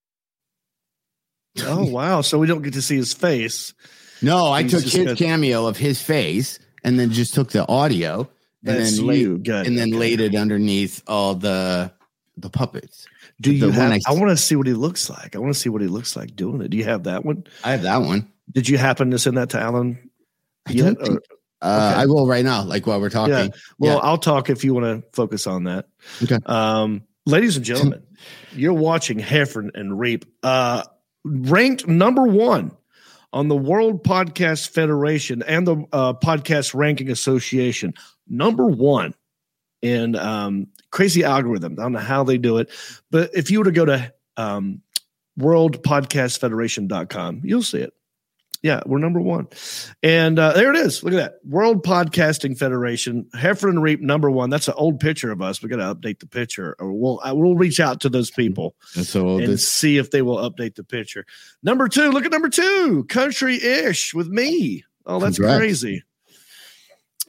Oh 1.61 1.85
wow! 1.85 2.21
So 2.21 2.37
we 2.37 2.47
don't 2.47 2.61
get 2.61 2.73
to 2.73 2.81
see 2.81 2.97
his 2.97 3.13
face. 3.13 3.73
No, 4.21 4.47
I 4.47 4.63
He's 4.63 4.71
took 4.71 4.83
just 4.83 4.95
his 4.95 5.05
got- 5.07 5.17
cameo 5.17 5.67
of 5.67 5.77
his 5.77 6.01
face 6.01 6.59
and 6.83 6.99
then 6.99 7.11
just 7.11 7.33
took 7.33 7.51
the 7.51 7.67
audio 7.67 8.29
and 8.65 8.77
That's 8.79 8.97
then 8.97 9.07
laid, 9.07 9.19
you. 9.21 9.37
Good. 9.37 9.67
and 9.67 9.77
then 9.77 9.91
laid 9.91 10.19
it 10.19 10.35
underneath 10.35 11.01
all 11.07 11.35
the 11.35 11.91
the 12.37 12.49
puppets. 12.49 13.07
Do 13.41 13.53
you 13.53 13.61
the 13.61 13.67
one 13.67 13.75
have? 13.75 13.91
I- 13.91 14.11
I, 14.11 14.13
want 14.13 14.29
to 14.29 14.37
see 14.37 14.55
what 14.55 14.67
he 14.67 14.73
looks 14.73 15.09
like. 15.09 15.35
I 15.35 15.39
want 15.39 15.53
to 15.53 15.59
see 15.59 15.69
what 15.69 15.81
he 15.81 15.87
looks 15.87 16.15
like 16.15 16.35
doing 16.35 16.61
it. 16.61 16.69
Do 16.69 16.77
you 16.77 16.83
have 16.85 17.03
that 17.03 17.25
one? 17.25 17.45
I 17.63 17.71
have 17.71 17.83
that 17.83 18.01
one. 18.01 18.31
Did 18.51 18.69
you 18.69 18.77
happen 18.77 19.11
to 19.11 19.19
send 19.19 19.37
that 19.37 19.49
to 19.51 19.59
Alan? 19.59 20.09
I 20.67 20.71
yet, 20.71 20.97
think, 20.99 21.01
uh, 21.09 21.11
okay. 21.11 22.01
I 22.01 22.05
will 22.05 22.27
right 22.27 22.43
now, 22.43 22.63
like 22.63 22.85
while 22.87 22.99
we're 22.99 23.09
talking. 23.09 23.33
Yeah. 23.33 23.47
Well, 23.79 23.95
Yeah. 23.97 24.01
I'll 24.03 24.17
talk 24.17 24.49
if 24.49 24.63
you 24.63 24.73
want 24.73 24.85
to 25.03 25.07
focus 25.13 25.47
on 25.47 25.65
that. 25.65 25.87
Okay. 26.23 26.39
Um, 26.45 27.03
ladies 27.25 27.55
and 27.55 27.65
gentlemen, 27.65 28.03
you're 28.53 28.73
watching 28.73 29.19
Heifer 29.19 29.69
and 29.73 29.99
Reep, 29.99 30.25
uh, 30.43 30.83
ranked 31.23 31.87
number 31.87 32.23
one 32.23 32.71
on 33.33 33.47
the 33.47 33.55
World 33.55 34.03
Podcast 34.03 34.69
Federation 34.69 35.43
and 35.43 35.67
the 35.67 35.85
uh, 35.91 36.13
Podcast 36.13 36.73
Ranking 36.73 37.09
Association. 37.09 37.93
Number 38.27 38.67
one 38.67 39.13
in 39.81 40.15
um, 40.15 40.67
crazy 40.95 41.25
algorithm. 41.25 41.75
I 41.77 41.83
don't 41.83 41.91
know 41.91 41.99
how 41.99 42.23
they 42.23 42.37
do 42.37 42.57
it, 42.57 42.71
but 43.11 43.31
if 43.33 43.51
you 43.51 43.59
were 43.59 43.65
to 43.65 43.73
go 43.73 43.83
to 43.83 44.13
um, 44.37 44.81
worldpodcastfederation.com, 45.37 47.41
you'll 47.43 47.63
see 47.63 47.79
it. 47.79 47.93
Yeah, 48.63 48.79
we're 48.85 48.99
number 48.99 49.19
one. 49.19 49.49
And 50.01 50.39
uh, 50.39 50.53
there 50.53 50.73
it 50.73 50.77
is. 50.77 51.03
Look 51.03 51.13
at 51.13 51.17
that. 51.17 51.39
World 51.43 51.83
Podcasting 51.83 52.57
Federation, 52.57 53.27
Heifer 53.35 53.67
and 53.67 53.83
Reep 53.83 53.99
number 53.99 54.31
one. 54.31 54.49
That's 54.49 54.69
an 54.69 54.75
old 54.77 55.01
picture 55.01 55.31
of 55.31 55.41
us. 55.41 55.61
We 55.61 55.67
got 55.67 55.75
to 55.75 55.93
update 55.93 56.19
the 56.19 56.27
picture, 56.27 56.77
or 56.79 56.93
we'll 56.93 57.19
I, 57.21 57.33
we'll 57.33 57.55
reach 57.55 57.81
out 57.81 57.99
to 58.01 58.09
those 58.09 58.31
people 58.31 58.75
And 58.95 59.05
so 59.05 59.37
and 59.37 59.49
this, 59.49 59.67
see 59.67 59.97
if 59.97 60.11
they 60.11 60.21
will 60.21 60.37
update 60.37 60.75
the 60.75 60.85
picture. 60.85 61.25
Number 61.61 61.89
two, 61.89 62.09
look 62.09 62.25
at 62.25 62.31
number 62.31 62.49
two, 62.49 63.03
Country 63.09 63.61
Ish 63.61 64.13
with 64.13 64.29
me. 64.29 64.85
Oh, 65.05 65.19
that's 65.19 65.35
Congrats. 65.35 65.59
crazy. 65.59 66.03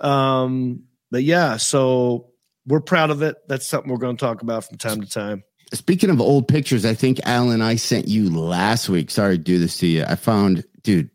Um, 0.00 0.84
but 1.10 1.24
yeah, 1.24 1.56
so 1.58 2.30
we're 2.66 2.80
proud 2.80 3.10
of 3.10 3.22
it. 3.22 3.36
That's 3.48 3.66
something 3.66 3.90
we're 3.90 3.98
going 3.98 4.16
to 4.16 4.24
talk 4.24 4.42
about 4.42 4.64
from 4.64 4.78
time 4.78 5.00
to 5.00 5.08
time. 5.08 5.42
speaking 5.72 6.10
of 6.10 6.20
old 6.20 6.48
pictures, 6.48 6.84
I 6.84 6.94
think 6.94 7.20
Alan, 7.24 7.62
I 7.62 7.76
sent 7.76 8.08
you 8.08 8.30
last 8.30 8.88
week. 8.88 9.10
Sorry 9.10 9.36
to 9.38 9.42
do 9.42 9.58
this 9.58 9.78
to 9.78 9.86
you. 9.86 10.04
I 10.06 10.14
found, 10.16 10.64
dude, 10.82 11.10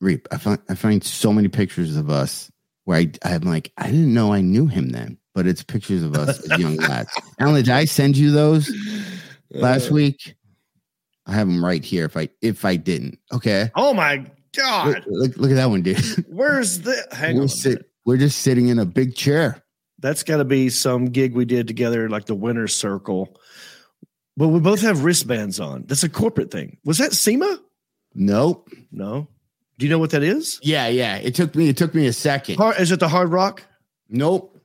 Reep. 0.00 0.28
I 0.32 0.38
find 0.38 0.58
I 0.70 0.74
find 0.76 1.04
so 1.04 1.30
many 1.30 1.48
pictures 1.48 1.94
of 1.96 2.08
us 2.08 2.50
where 2.84 2.98
I 3.00 3.10
I'm 3.22 3.42
like 3.42 3.70
I 3.76 3.86
didn't 3.90 4.14
know 4.14 4.32
I 4.32 4.40
knew 4.40 4.66
him 4.66 4.88
then, 4.90 5.18
but 5.34 5.46
it's 5.46 5.62
pictures 5.62 6.02
of 6.02 6.14
us 6.14 6.40
as 6.50 6.58
young 6.58 6.76
lads. 6.76 7.10
Alan, 7.38 7.56
did 7.56 7.68
I 7.68 7.84
send 7.84 8.16
you 8.16 8.30
those 8.30 8.72
last 9.50 9.90
Uh, 9.90 9.94
week? 9.94 10.36
I 11.26 11.34
have 11.34 11.46
them 11.48 11.62
right 11.62 11.84
here. 11.84 12.06
If 12.06 12.16
I 12.16 12.30
if 12.40 12.64
I 12.64 12.76
didn't, 12.76 13.18
okay. 13.30 13.70
Oh 13.74 13.92
my 13.92 14.16
Look, 14.16 14.28
God. 14.56 15.04
look, 15.06 15.36
look 15.36 15.50
at 15.50 15.56
that 15.56 15.68
one, 15.68 15.82
dude. 15.82 15.98
Where's 16.28 16.80
the 16.80 17.06
hang 17.12 17.36
we're, 17.36 17.42
on? 17.42 17.48
sit, 17.48 17.84
we're 18.06 18.16
just 18.16 18.38
sitting 18.40 18.68
in 18.68 18.78
a 18.78 18.86
big 18.86 19.14
chair. 19.14 19.62
That's 20.00 20.22
got 20.22 20.38
to 20.38 20.44
be 20.44 20.68
some 20.70 21.06
gig 21.06 21.34
we 21.34 21.44
did 21.44 21.66
together, 21.68 22.08
like 22.08 22.26
the 22.26 22.34
winner's 22.34 22.74
circle. 22.74 23.36
But 24.36 24.48
we 24.48 24.60
both 24.60 24.80
have 24.80 25.04
wristbands 25.04 25.60
on. 25.60 25.84
That's 25.86 26.02
a 26.04 26.08
corporate 26.08 26.50
thing. 26.50 26.78
Was 26.84 26.98
that 26.98 27.12
SEMA? 27.12 27.58
Nope. 28.14 28.70
No. 28.90 29.28
Do 29.78 29.86
you 29.86 29.90
know 29.90 29.98
what 29.98 30.10
that 30.10 30.22
is? 30.22 30.58
Yeah, 30.62 30.88
yeah. 30.88 31.16
It 31.16 31.34
took 31.34 31.54
me. 31.54 31.68
It 31.68 31.76
took 31.76 31.94
me 31.94 32.06
a 32.06 32.12
second. 32.12 32.56
Hard, 32.56 32.78
is 32.80 32.92
it 32.92 33.00
the 33.00 33.08
Hard 33.08 33.30
Rock? 33.30 33.62
Nope. 34.08 34.58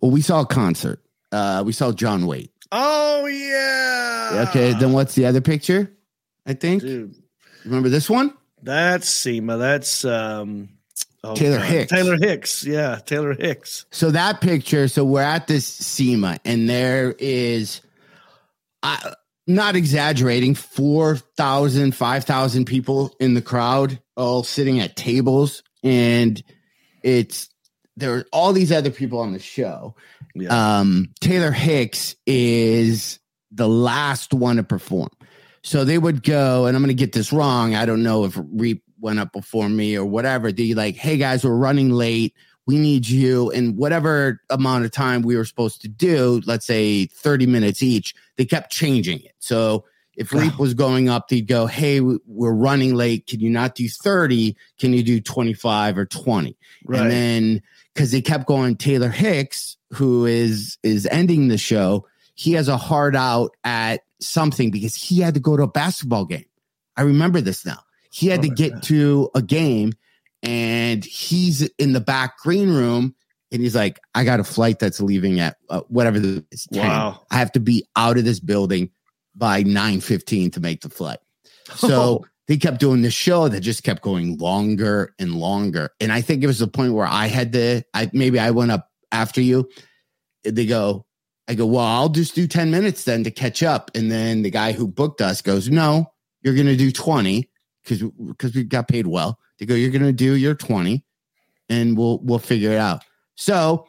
Well, 0.00 0.10
we 0.10 0.20
saw 0.20 0.40
a 0.42 0.46
concert. 0.46 1.00
Uh, 1.30 1.62
we 1.64 1.72
saw 1.72 1.92
John 1.92 2.26
Waite. 2.26 2.50
Oh 2.70 3.26
yeah. 3.26 4.46
Okay, 4.48 4.72
then 4.72 4.92
what's 4.92 5.14
the 5.14 5.26
other 5.26 5.40
picture? 5.40 5.92
I 6.46 6.54
think. 6.54 6.82
dude, 6.82 7.14
Remember 7.64 7.88
this 7.88 8.10
one? 8.10 8.34
that's 8.62 9.08
SEMA. 9.08 9.56
That's 9.58 10.04
um, 10.04 10.68
oh, 11.24 11.34
Taylor 11.34 11.58
God. 11.58 11.66
Hicks. 11.66 11.92
Taylor 11.92 12.16
Hicks. 12.16 12.64
Yeah, 12.64 12.98
Taylor 13.04 13.34
Hicks. 13.34 13.86
So 13.90 14.10
that 14.10 14.40
picture. 14.40 14.88
So 14.88 15.04
we're 15.04 15.22
at 15.22 15.46
this 15.46 15.66
SEMA, 15.66 16.38
and 16.44 16.68
there 16.68 17.14
is, 17.18 17.80
I 18.82 19.14
not 19.46 19.76
exaggerating, 19.76 20.54
4,000, 20.54 21.94
5,000 21.94 22.64
people 22.64 23.14
in 23.18 23.34
the 23.34 23.42
crowd, 23.42 24.00
all 24.16 24.44
sitting 24.44 24.80
at 24.80 24.96
tables, 24.96 25.62
and 25.82 26.42
it's 27.02 27.48
there 27.96 28.14
are 28.14 28.24
all 28.32 28.52
these 28.52 28.72
other 28.72 28.90
people 28.90 29.18
on 29.18 29.32
the 29.32 29.38
show. 29.38 29.94
Yeah. 30.34 30.78
um, 30.78 31.12
Taylor 31.20 31.50
Hicks 31.50 32.16
is 32.26 33.18
the 33.50 33.68
last 33.68 34.32
one 34.32 34.56
to 34.56 34.62
perform. 34.62 35.10
So 35.62 35.84
they 35.84 35.98
would 35.98 36.22
go, 36.22 36.66
and 36.66 36.76
I'm 36.76 36.82
going 36.82 36.96
to 36.96 37.00
get 37.00 37.12
this 37.12 37.32
wrong. 37.32 37.74
I 37.74 37.84
don't 37.84 38.02
know 38.02 38.24
if 38.24 38.36
Reep 38.36 38.82
went 39.02 39.18
up 39.18 39.32
before 39.32 39.68
me 39.68 39.96
or 39.96 40.04
whatever. 40.04 40.50
They 40.52 40.74
like, 40.74 40.96
hey 40.96 41.16
guys, 41.18 41.44
we're 41.44 41.54
running 41.56 41.90
late. 41.90 42.34
We 42.66 42.78
need 42.78 43.08
you. 43.08 43.50
in 43.50 43.76
whatever 43.76 44.40
amount 44.48 44.84
of 44.84 44.92
time 44.92 45.22
we 45.22 45.36
were 45.36 45.44
supposed 45.44 45.82
to 45.82 45.88
do, 45.88 46.40
let's 46.46 46.64
say 46.64 47.06
30 47.06 47.46
minutes 47.46 47.82
each, 47.82 48.14
they 48.36 48.44
kept 48.44 48.70
changing 48.70 49.20
it. 49.20 49.34
So 49.40 49.84
if 50.16 50.32
Reep 50.32 50.58
was 50.58 50.74
going 50.74 51.08
up, 51.08 51.28
they'd 51.28 51.46
go, 51.48 51.66
hey, 51.66 52.00
we- 52.00 52.20
we're 52.26 52.52
running 52.52 52.94
late. 52.94 53.26
Can 53.26 53.40
you 53.40 53.50
not 53.50 53.74
do 53.74 53.88
30? 53.88 54.56
Can 54.78 54.92
you 54.92 55.02
do 55.02 55.20
25 55.20 55.98
or 55.98 56.06
20? 56.06 56.56
right. 56.86 57.00
And 57.02 57.10
then 57.10 57.62
because 57.94 58.12
they 58.12 58.20
kept 58.22 58.46
going, 58.46 58.76
Taylor 58.76 59.08
Hicks, 59.10 59.76
who 59.92 60.24
is 60.24 60.78
is 60.82 61.04
ending 61.06 61.48
the 61.48 61.58
show, 61.58 62.06
he 62.34 62.52
has 62.52 62.68
a 62.68 62.76
hard 62.76 63.16
out 63.16 63.50
at 63.64 64.02
something 64.20 64.70
because 64.70 64.94
he 64.94 65.20
had 65.20 65.34
to 65.34 65.40
go 65.40 65.56
to 65.56 65.64
a 65.64 65.68
basketball 65.68 66.24
game. 66.26 66.44
I 66.96 67.02
remember 67.02 67.40
this 67.40 67.66
now. 67.66 67.80
He 68.12 68.26
had 68.28 68.40
Oh 68.40 68.42
to 68.42 68.48
get 68.50 68.72
God. 68.74 68.82
to 68.84 69.30
a 69.34 69.40
game 69.42 69.92
and 70.42 71.02
he's 71.04 71.62
in 71.78 71.94
the 71.94 72.00
back 72.00 72.38
green 72.38 72.68
room 72.68 73.14
and 73.50 73.62
he's 73.62 73.74
like, 73.74 73.98
I 74.14 74.24
got 74.24 74.38
a 74.38 74.44
flight 74.44 74.78
that's 74.78 75.00
leaving 75.00 75.40
at 75.40 75.56
uh, 75.70 75.80
whatever 75.88 76.20
the 76.20 76.44
Wow. 76.70 77.22
I 77.30 77.38
have 77.38 77.52
to 77.52 77.60
be 77.60 77.86
out 77.96 78.18
of 78.18 78.24
this 78.24 78.38
building 78.38 78.90
by 79.34 79.62
9:15 79.64 80.52
to 80.52 80.60
make 80.60 80.82
the 80.82 80.88
flight. 80.90 81.18
So 81.76 82.24
they 82.48 82.56
kept 82.58 82.80
doing 82.80 83.00
the 83.02 83.10
show 83.10 83.48
that 83.48 83.60
just 83.60 83.82
kept 83.82 84.02
going 84.02 84.36
longer 84.36 85.14
and 85.18 85.34
longer. 85.36 85.90
And 86.00 86.12
I 86.12 86.20
think 86.20 86.42
it 86.42 86.48
was 86.48 86.58
the 86.58 86.66
point 86.66 86.92
where 86.92 87.06
I 87.06 87.28
had 87.28 87.52
to, 87.54 87.82
I 87.94 88.10
maybe 88.12 88.38
I 88.38 88.50
went 88.50 88.72
up 88.72 88.90
after 89.10 89.40
you. 89.40 89.70
They 90.44 90.66
go, 90.66 91.06
I 91.48 91.54
go, 91.54 91.64
well, 91.66 91.84
I'll 91.86 92.08
just 92.10 92.34
do 92.34 92.46
10 92.46 92.70
minutes 92.70 93.04
then 93.04 93.24
to 93.24 93.30
catch 93.30 93.62
up. 93.62 93.90
And 93.94 94.10
then 94.10 94.42
the 94.42 94.50
guy 94.50 94.72
who 94.72 94.86
booked 94.86 95.20
us 95.22 95.40
goes, 95.40 95.70
No, 95.70 96.12
you're 96.42 96.54
gonna 96.56 96.76
do 96.76 96.90
20 96.92 97.48
because 97.82 98.02
because 98.02 98.54
we 98.54 98.64
got 98.64 98.88
paid 98.88 99.06
well. 99.06 99.38
They 99.58 99.66
go, 99.66 99.74
You're 99.74 99.90
gonna 99.90 100.12
do 100.12 100.34
your 100.34 100.54
20 100.54 101.04
and 101.68 101.96
we'll 101.96 102.18
we'll 102.20 102.38
figure 102.38 102.72
it 102.72 102.78
out. 102.78 103.04
So 103.34 103.86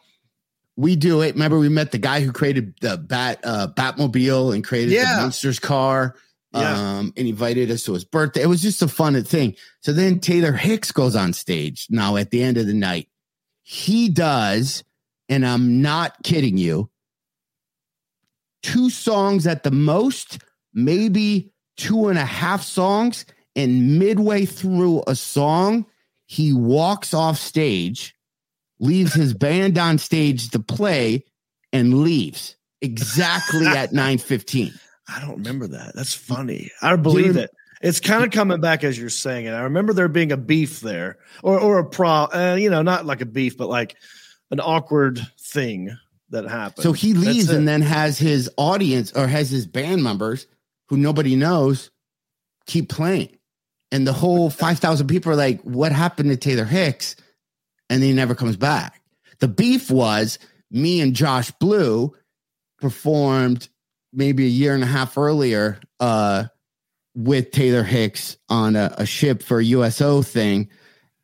we 0.76 0.96
do 0.96 1.22
it. 1.22 1.34
Remember, 1.34 1.60
we 1.60 1.70
met 1.70 1.92
the 1.92 1.98
guy 2.00 2.22
who 2.22 2.32
created 2.32 2.74
the 2.82 2.98
Bat 2.98 3.40
uh 3.44 3.68
Batmobile 3.76 4.54
and 4.56 4.64
created 4.64 4.94
Yeah. 4.94 5.16
the 5.16 5.22
Munsters 5.22 5.60
car 5.60 6.16
Yeah. 6.54 6.98
um, 7.00 7.14
and 7.18 7.28
invited 7.28 7.70
us 7.72 7.84
to 7.84 7.94
his 7.94 8.04
birthday. 8.06 8.42
It 8.42 8.48
was 8.48 8.62
just 8.62 8.82
a 8.82 8.88
fun 8.88 9.22
thing. 9.24 9.56
So 9.82 9.94
then 9.94 10.20
Taylor 10.20 10.54
Hicks 10.54 10.92
goes 10.92 11.16
on 11.16 11.34
stage 11.34 11.88
now 11.90 12.16
at 12.18 12.32
the 12.32 12.42
end 12.44 12.58
of 12.58 12.66
the 12.68 12.74
night. 12.74 13.08
He 13.64 14.10
does, 14.10 14.84
and 15.30 15.46
I'm 15.46 15.82
not 15.82 16.22
kidding 16.24 16.58
you, 16.58 16.90
two 18.62 18.90
songs 18.90 19.46
at 19.48 19.64
the 19.64 19.72
most, 19.72 20.40
maybe 20.74 21.52
two 21.78 22.08
and 22.08 22.18
a 22.18 22.26
half 22.26 22.64
songs. 22.64 23.26
And 23.56 24.00
midway 24.00 24.46
through 24.46 25.04
a 25.08 25.16
song, 25.16 25.86
he 26.26 26.54
walks 26.54 27.14
off 27.14 27.38
stage, 27.38 28.16
leaves 28.80 29.14
his 29.14 29.34
band 29.34 29.78
on 29.78 29.98
stage 30.00 30.50
to 30.52 30.60
play 30.60 31.26
and 31.72 32.00
leaves 32.04 32.56
exactly 32.82 33.68
at 33.68 33.92
9:15. 33.94 34.74
I 35.08 35.20
don't 35.22 35.38
remember 35.38 35.68
that. 35.68 35.94
That's 35.96 36.14
funny. 36.14 36.72
I 36.82 36.96
believe 36.96 37.34
Dude. 37.34 37.44
it. 37.44 37.52
It's 37.82 38.00
kind 38.00 38.24
of 38.24 38.32
coming 38.32 38.62
back 38.62 38.86
as 38.86 38.98
you're 38.98 39.10
saying 39.10 39.46
it. 39.46 39.52
I 39.52 39.64
remember 39.64 39.92
there 39.92 40.08
being 40.08 40.32
a 40.32 40.38
beef 40.38 40.80
there, 40.80 41.18
or 41.44 41.60
or 41.60 41.80
a 41.80 41.86
pro, 41.86 42.08
uh, 42.34 42.58
you 42.60 42.70
know, 42.70 42.82
not 42.82 43.06
like 43.06 43.22
a 43.22 43.26
beef, 43.26 43.58
but 43.58 43.68
like 43.70 43.96
an 44.52 44.60
awkward 44.62 45.20
thing 45.40 45.96
that 46.30 46.46
happened. 46.46 46.84
So 46.84 46.94
he 46.94 47.12
That's 47.12 47.26
leaves 47.26 47.50
it. 47.50 47.58
and 47.58 47.68
then 47.68 47.82
has 47.82 48.18
his 48.18 48.50
audience 48.58 49.12
or 49.14 49.28
has 49.28 49.50
his 49.52 49.68
band 49.68 50.02
members 50.04 50.48
who 50.88 50.98
nobody 50.98 51.36
knows 51.36 51.92
keep 52.66 52.88
playing. 52.90 53.38
And 53.94 54.08
the 54.08 54.12
whole 54.12 54.50
5,000 54.50 55.06
people 55.06 55.32
are 55.32 55.36
like, 55.36 55.62
what 55.62 55.92
happened 55.92 56.30
to 56.30 56.36
Taylor 56.36 56.66
Hicks? 56.66 57.16
And 57.92 58.02
he 58.02 58.12
never 58.12 58.34
comes 58.34 58.58
back. 58.58 59.00
The 59.40 59.48
beef 59.48 59.92
was 59.92 60.40
me 60.72 61.00
and 61.00 61.16
Josh 61.16 61.52
Blue 61.52 62.12
performed 62.82 63.70
maybe 64.12 64.46
a 64.46 64.50
year 64.50 64.74
and 64.74 64.84
a 64.84 64.88
half 64.88 65.16
earlier 65.16 65.80
uh, 66.00 66.46
with 67.14 67.52
Taylor 67.52 67.84
Hicks 67.84 68.36
on 68.50 68.76
a, 68.76 68.96
a 68.98 69.06
ship 69.06 69.44
for 69.44 69.60
a 69.60 69.64
USO 69.64 70.24
thing. 70.24 70.70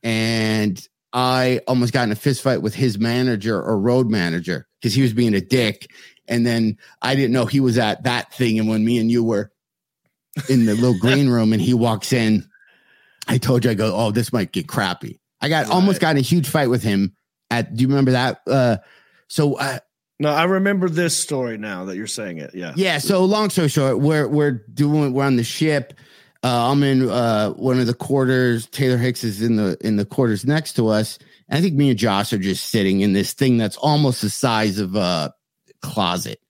And 0.04 0.80
I 1.12 1.62
almost 1.68 1.92
got 1.92 2.04
in 2.04 2.12
a 2.12 2.16
fist 2.16 2.44
fight 2.44 2.62
with 2.62 2.76
his 2.76 3.00
manager 3.00 3.60
or 3.60 3.80
road 3.80 4.12
manager 4.12 4.68
because 4.80 4.94
he 4.94 5.02
was 5.02 5.14
being 5.14 5.34
a 5.34 5.42
dick. 5.42 5.90
And 6.28 6.46
then 6.46 6.78
I 7.02 7.16
didn't 7.16 7.32
know 7.34 7.48
he 7.48 7.62
was 7.62 7.80
at 7.80 8.04
that 8.04 8.32
thing. 8.32 8.60
And 8.60 8.70
when 8.70 8.86
me 8.86 9.00
and 9.00 9.10
you 9.10 9.24
were 9.24 9.52
in 10.48 10.68
the 10.68 10.76
little 10.76 11.00
green 11.00 11.30
room 11.30 11.52
and 11.52 11.62
he 11.62 11.74
walks 11.74 12.14
in, 12.14 12.48
I 13.30 13.38
told 13.38 13.64
you, 13.64 13.72
I 13.72 13.76
go, 13.76 13.96
oh, 13.96 14.12
this 14.12 14.34
might 14.34 14.52
get 14.52 14.68
crappy. 14.68 15.20
I 15.40 15.48
got 15.48 15.70
almost 15.70 16.02
got 16.02 16.12
in 16.12 16.18
a 16.18 16.22
huge 16.22 16.50
fight 16.50 16.70
with 16.70 16.84
him 16.84 17.16
at, 17.50 17.76
do 17.76 17.84
you 17.84 17.88
remember 17.88 18.12
that? 18.12 18.42
Uh, 18.46 18.78
so 19.28 19.54
uh, 19.58 19.80
no, 20.20 20.30
I 20.30 20.44
remember 20.44 20.90
this 20.90 21.16
story 21.16 21.58
now 21.58 21.86
that 21.86 21.96
you're 21.96 22.08
saying 22.08 22.40
it. 22.40 22.54
Yeah, 22.54 22.74
yeah. 22.76 22.98
So 22.98 23.24
long 23.24 23.50
story 23.50 23.70
short, 23.70 24.00
we're 24.00 24.28
we're 24.28 24.64
doing 24.74 25.14
we're 25.14 25.24
on 25.24 25.38
the 25.38 25.46
ship. 25.46 25.94
Uh, 26.44 26.72
I'm 26.72 26.84
in 26.84 27.10
uh, 27.10 27.52
one 27.52 27.80
of 27.80 27.88
the 27.88 27.94
quarters. 27.94 28.66
Taylor 28.68 28.98
Hicks 28.98 29.24
is 29.24 29.42
in 29.42 29.56
the 29.56 29.78
in 29.80 29.96
the 29.96 30.06
quarters 30.06 30.46
next 30.46 30.74
to 30.74 30.90
us. 30.90 31.20
And 31.48 31.58
I 31.58 31.62
think 31.62 31.76
me 31.76 31.90
and 31.90 31.98
Josh 31.98 32.34
are 32.34 32.38
just 32.38 32.70
sitting 32.70 33.00
in 33.00 33.14
this 33.14 33.34
thing 33.34 33.58
that's 33.58 33.78
almost 33.78 34.22
the 34.22 34.30
size 34.30 34.80
of 34.80 34.96
a 34.96 35.34
closet, 35.82 36.42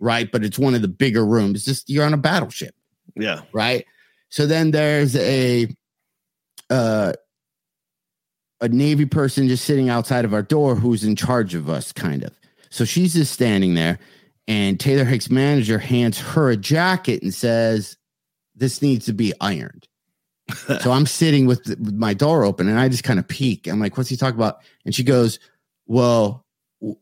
right? 0.00 0.30
But 0.30 0.42
it's 0.42 0.58
one 0.58 0.74
of 0.74 0.80
the 0.80 0.88
bigger 0.88 1.24
rooms. 1.24 1.66
Just 1.66 1.90
you're 1.90 2.06
on 2.06 2.14
a 2.14 2.18
battleship, 2.18 2.74
yeah. 3.14 3.42
right? 3.52 3.84
So 4.30 4.46
then 4.46 4.70
there's 4.70 5.16
a 5.16 5.68
uh, 6.70 7.12
a 8.60 8.68
Navy 8.68 9.06
person 9.06 9.48
just 9.48 9.64
sitting 9.64 9.88
outside 9.88 10.24
of 10.24 10.34
our 10.34 10.42
door 10.42 10.74
who's 10.74 11.04
in 11.04 11.16
charge 11.16 11.54
of 11.54 11.68
us, 11.68 11.92
kind 11.92 12.24
of. 12.24 12.38
So 12.70 12.84
she's 12.84 13.14
just 13.14 13.32
standing 13.32 13.74
there, 13.74 13.98
and 14.46 14.78
Taylor 14.78 15.04
Hicks' 15.04 15.30
manager 15.30 15.78
hands 15.78 16.18
her 16.18 16.50
a 16.50 16.56
jacket 16.56 17.22
and 17.22 17.32
says, 17.32 17.96
"This 18.54 18.82
needs 18.82 19.06
to 19.06 19.12
be 19.12 19.32
ironed." 19.40 19.86
so 20.80 20.90
I'm 20.92 21.06
sitting 21.06 21.46
with, 21.46 21.64
the- 21.64 21.76
with 21.76 21.94
my 21.94 22.14
door 22.14 22.44
open, 22.44 22.68
and 22.68 22.78
I 22.78 22.88
just 22.88 23.04
kind 23.04 23.18
of 23.18 23.28
peek. 23.28 23.66
I'm 23.68 23.80
like, 23.80 23.96
"What's 23.96 24.10
he 24.10 24.16
talking 24.16 24.38
about?" 24.38 24.58
And 24.84 24.94
she 24.94 25.04
goes, 25.04 25.38
"Well, 25.86 26.44
w- 26.80 26.98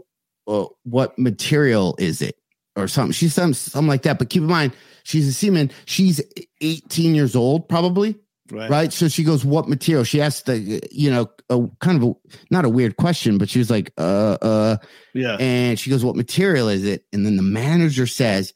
well 0.46 0.76
what 0.84 1.18
material 1.18 1.96
is 1.98 2.22
it?" 2.22 2.36
Or 2.76 2.86
something. 2.88 3.12
She's 3.12 3.32
something, 3.32 3.54
something 3.54 3.88
like 3.88 4.02
that. 4.02 4.18
But 4.18 4.28
keep 4.28 4.42
in 4.42 4.48
mind, 4.48 4.72
she's 5.02 5.26
a 5.26 5.32
seaman. 5.32 5.70
She's 5.86 6.20
18 6.60 7.14
years 7.14 7.34
old, 7.34 7.68
probably 7.70 8.16
Right. 8.50 8.70
right? 8.70 8.92
So 8.92 9.08
she 9.08 9.24
goes, 9.24 9.44
"What 9.44 9.68
material?" 9.68 10.04
She 10.04 10.20
asked 10.22 10.46
the, 10.46 10.80
you 10.92 11.10
know, 11.10 11.28
a 11.50 11.66
kind 11.80 12.02
of 12.02 12.10
a, 12.10 12.14
not 12.50 12.64
a 12.64 12.68
weird 12.68 12.96
question, 12.96 13.38
but 13.38 13.48
she 13.48 13.58
was 13.58 13.70
like, 13.70 13.92
"Uh, 13.98 14.36
uh," 14.40 14.76
Yeah. 15.14 15.36
and 15.40 15.78
she 15.78 15.90
goes, 15.90 16.04
"What 16.04 16.14
material 16.16 16.68
is 16.68 16.84
it?" 16.84 17.04
And 17.12 17.26
then 17.26 17.36
the 17.36 17.42
manager 17.42 18.06
says, 18.06 18.52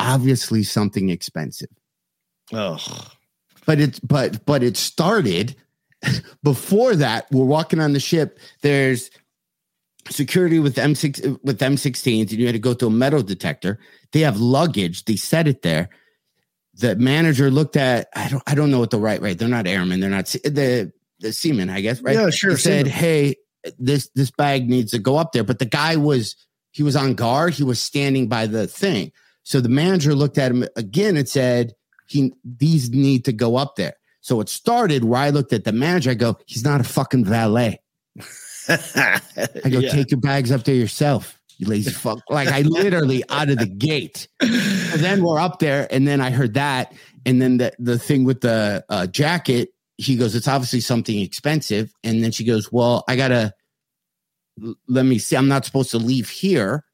"Obviously 0.00 0.62
something 0.62 1.10
expensive." 1.10 1.68
Oh, 2.52 2.78
But 3.66 3.78
it's 3.78 4.00
but 4.00 4.44
but 4.46 4.62
it 4.62 4.76
started 4.76 5.54
before 6.42 6.96
that. 6.96 7.26
We're 7.30 7.44
walking 7.44 7.78
on 7.80 7.92
the 7.92 8.00
ship. 8.00 8.38
There's 8.62 9.10
security 10.08 10.58
with 10.58 10.76
M6 10.76 11.40
with 11.44 11.60
M16s, 11.60 12.30
and 12.30 12.32
you 12.32 12.46
had 12.46 12.52
to 12.54 12.58
go 12.58 12.72
through 12.74 12.88
a 12.88 12.92
metal 12.92 13.22
detector. 13.22 13.78
They 14.12 14.20
have 14.20 14.40
luggage. 14.40 15.04
They 15.04 15.16
set 15.16 15.46
it 15.46 15.62
there. 15.62 15.90
The 16.80 16.96
manager 16.96 17.50
looked 17.50 17.76
at. 17.76 18.08
I 18.14 18.28
don't. 18.28 18.42
I 18.46 18.54
don't 18.54 18.70
know 18.70 18.78
what 18.78 18.90
the 18.90 18.98
right. 18.98 19.20
Right. 19.20 19.38
They're 19.38 19.48
not 19.48 19.66
airmen. 19.66 20.00
They're 20.00 20.10
not 20.10 20.26
the 20.26 20.92
the 21.20 21.32
seamen. 21.32 21.70
I 21.70 21.80
guess. 21.80 22.00
Right. 22.00 22.16
Yeah, 22.16 22.30
sure, 22.30 22.52
He 22.52 22.56
said, 22.56 22.86
seamen. 22.86 22.92
"Hey, 22.92 23.36
this 23.78 24.08
this 24.14 24.30
bag 24.30 24.68
needs 24.68 24.90
to 24.92 24.98
go 24.98 25.16
up 25.16 25.32
there." 25.32 25.44
But 25.44 25.58
the 25.58 25.64
guy 25.66 25.96
was 25.96 26.36
he 26.72 26.82
was 26.82 26.96
on 26.96 27.14
guard. 27.14 27.54
He 27.54 27.62
was 27.64 27.80
standing 27.80 28.28
by 28.28 28.46
the 28.46 28.66
thing. 28.66 29.12
So 29.42 29.60
the 29.60 29.68
manager 29.68 30.14
looked 30.14 30.38
at 30.38 30.50
him 30.52 30.64
again 30.76 31.16
and 31.16 31.28
said, 31.28 31.72
"He 32.08 32.32
these 32.44 32.90
need 32.90 33.24
to 33.26 33.32
go 33.32 33.56
up 33.56 33.76
there." 33.76 33.94
So 34.22 34.40
it 34.40 34.48
started 34.48 35.04
where 35.04 35.20
I 35.20 35.30
looked 35.30 35.52
at 35.52 35.64
the 35.64 35.72
manager. 35.72 36.10
I 36.10 36.14
go, 36.14 36.38
"He's 36.46 36.64
not 36.64 36.80
a 36.80 36.84
fucking 36.84 37.24
valet." 37.24 37.80
I 38.68 39.20
go, 39.70 39.78
Yeah. 39.80 39.90
take 39.90 40.10
your 40.10 40.20
bags 40.20 40.52
up 40.52 40.64
there 40.64 40.74
yourself, 40.74 41.39
you 41.60 41.68
lazy 41.68 41.90
fuck. 41.90 42.22
Like 42.30 42.48
I 42.48 42.62
literally 42.62 43.22
out 43.28 43.50
of 43.50 43.58
the 43.58 43.66
gate. 43.66 44.28
And 44.40 45.00
then 45.00 45.22
we're 45.22 45.38
up 45.38 45.58
there, 45.58 45.86
and 45.90 46.08
then 46.08 46.20
I 46.20 46.30
heard 46.30 46.54
that, 46.54 46.92
and 47.26 47.40
then 47.40 47.58
the 47.58 47.72
the 47.78 47.98
thing 47.98 48.24
with 48.24 48.40
the 48.40 48.84
uh, 48.88 49.06
jacket. 49.06 49.68
He 49.98 50.16
goes, 50.16 50.34
it's 50.34 50.48
obviously 50.48 50.80
something 50.80 51.18
expensive, 51.20 51.92
and 52.02 52.24
then 52.24 52.32
she 52.32 52.44
goes, 52.44 52.72
well, 52.72 53.04
I 53.06 53.16
gotta 53.16 53.52
let 54.88 55.04
me 55.04 55.18
see. 55.18 55.36
I'm 55.36 55.48
not 55.48 55.66
supposed 55.66 55.90
to 55.90 55.98
leave 55.98 56.30
here. 56.30 56.84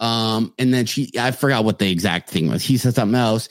Um, 0.00 0.52
and 0.58 0.74
then 0.74 0.84
she, 0.84 1.10
I 1.18 1.30
forgot 1.30 1.64
what 1.64 1.78
the 1.78 1.90
exact 1.90 2.28
thing 2.28 2.50
was. 2.50 2.62
He 2.62 2.76
said 2.76 2.94
something 2.94 3.18
else, 3.18 3.48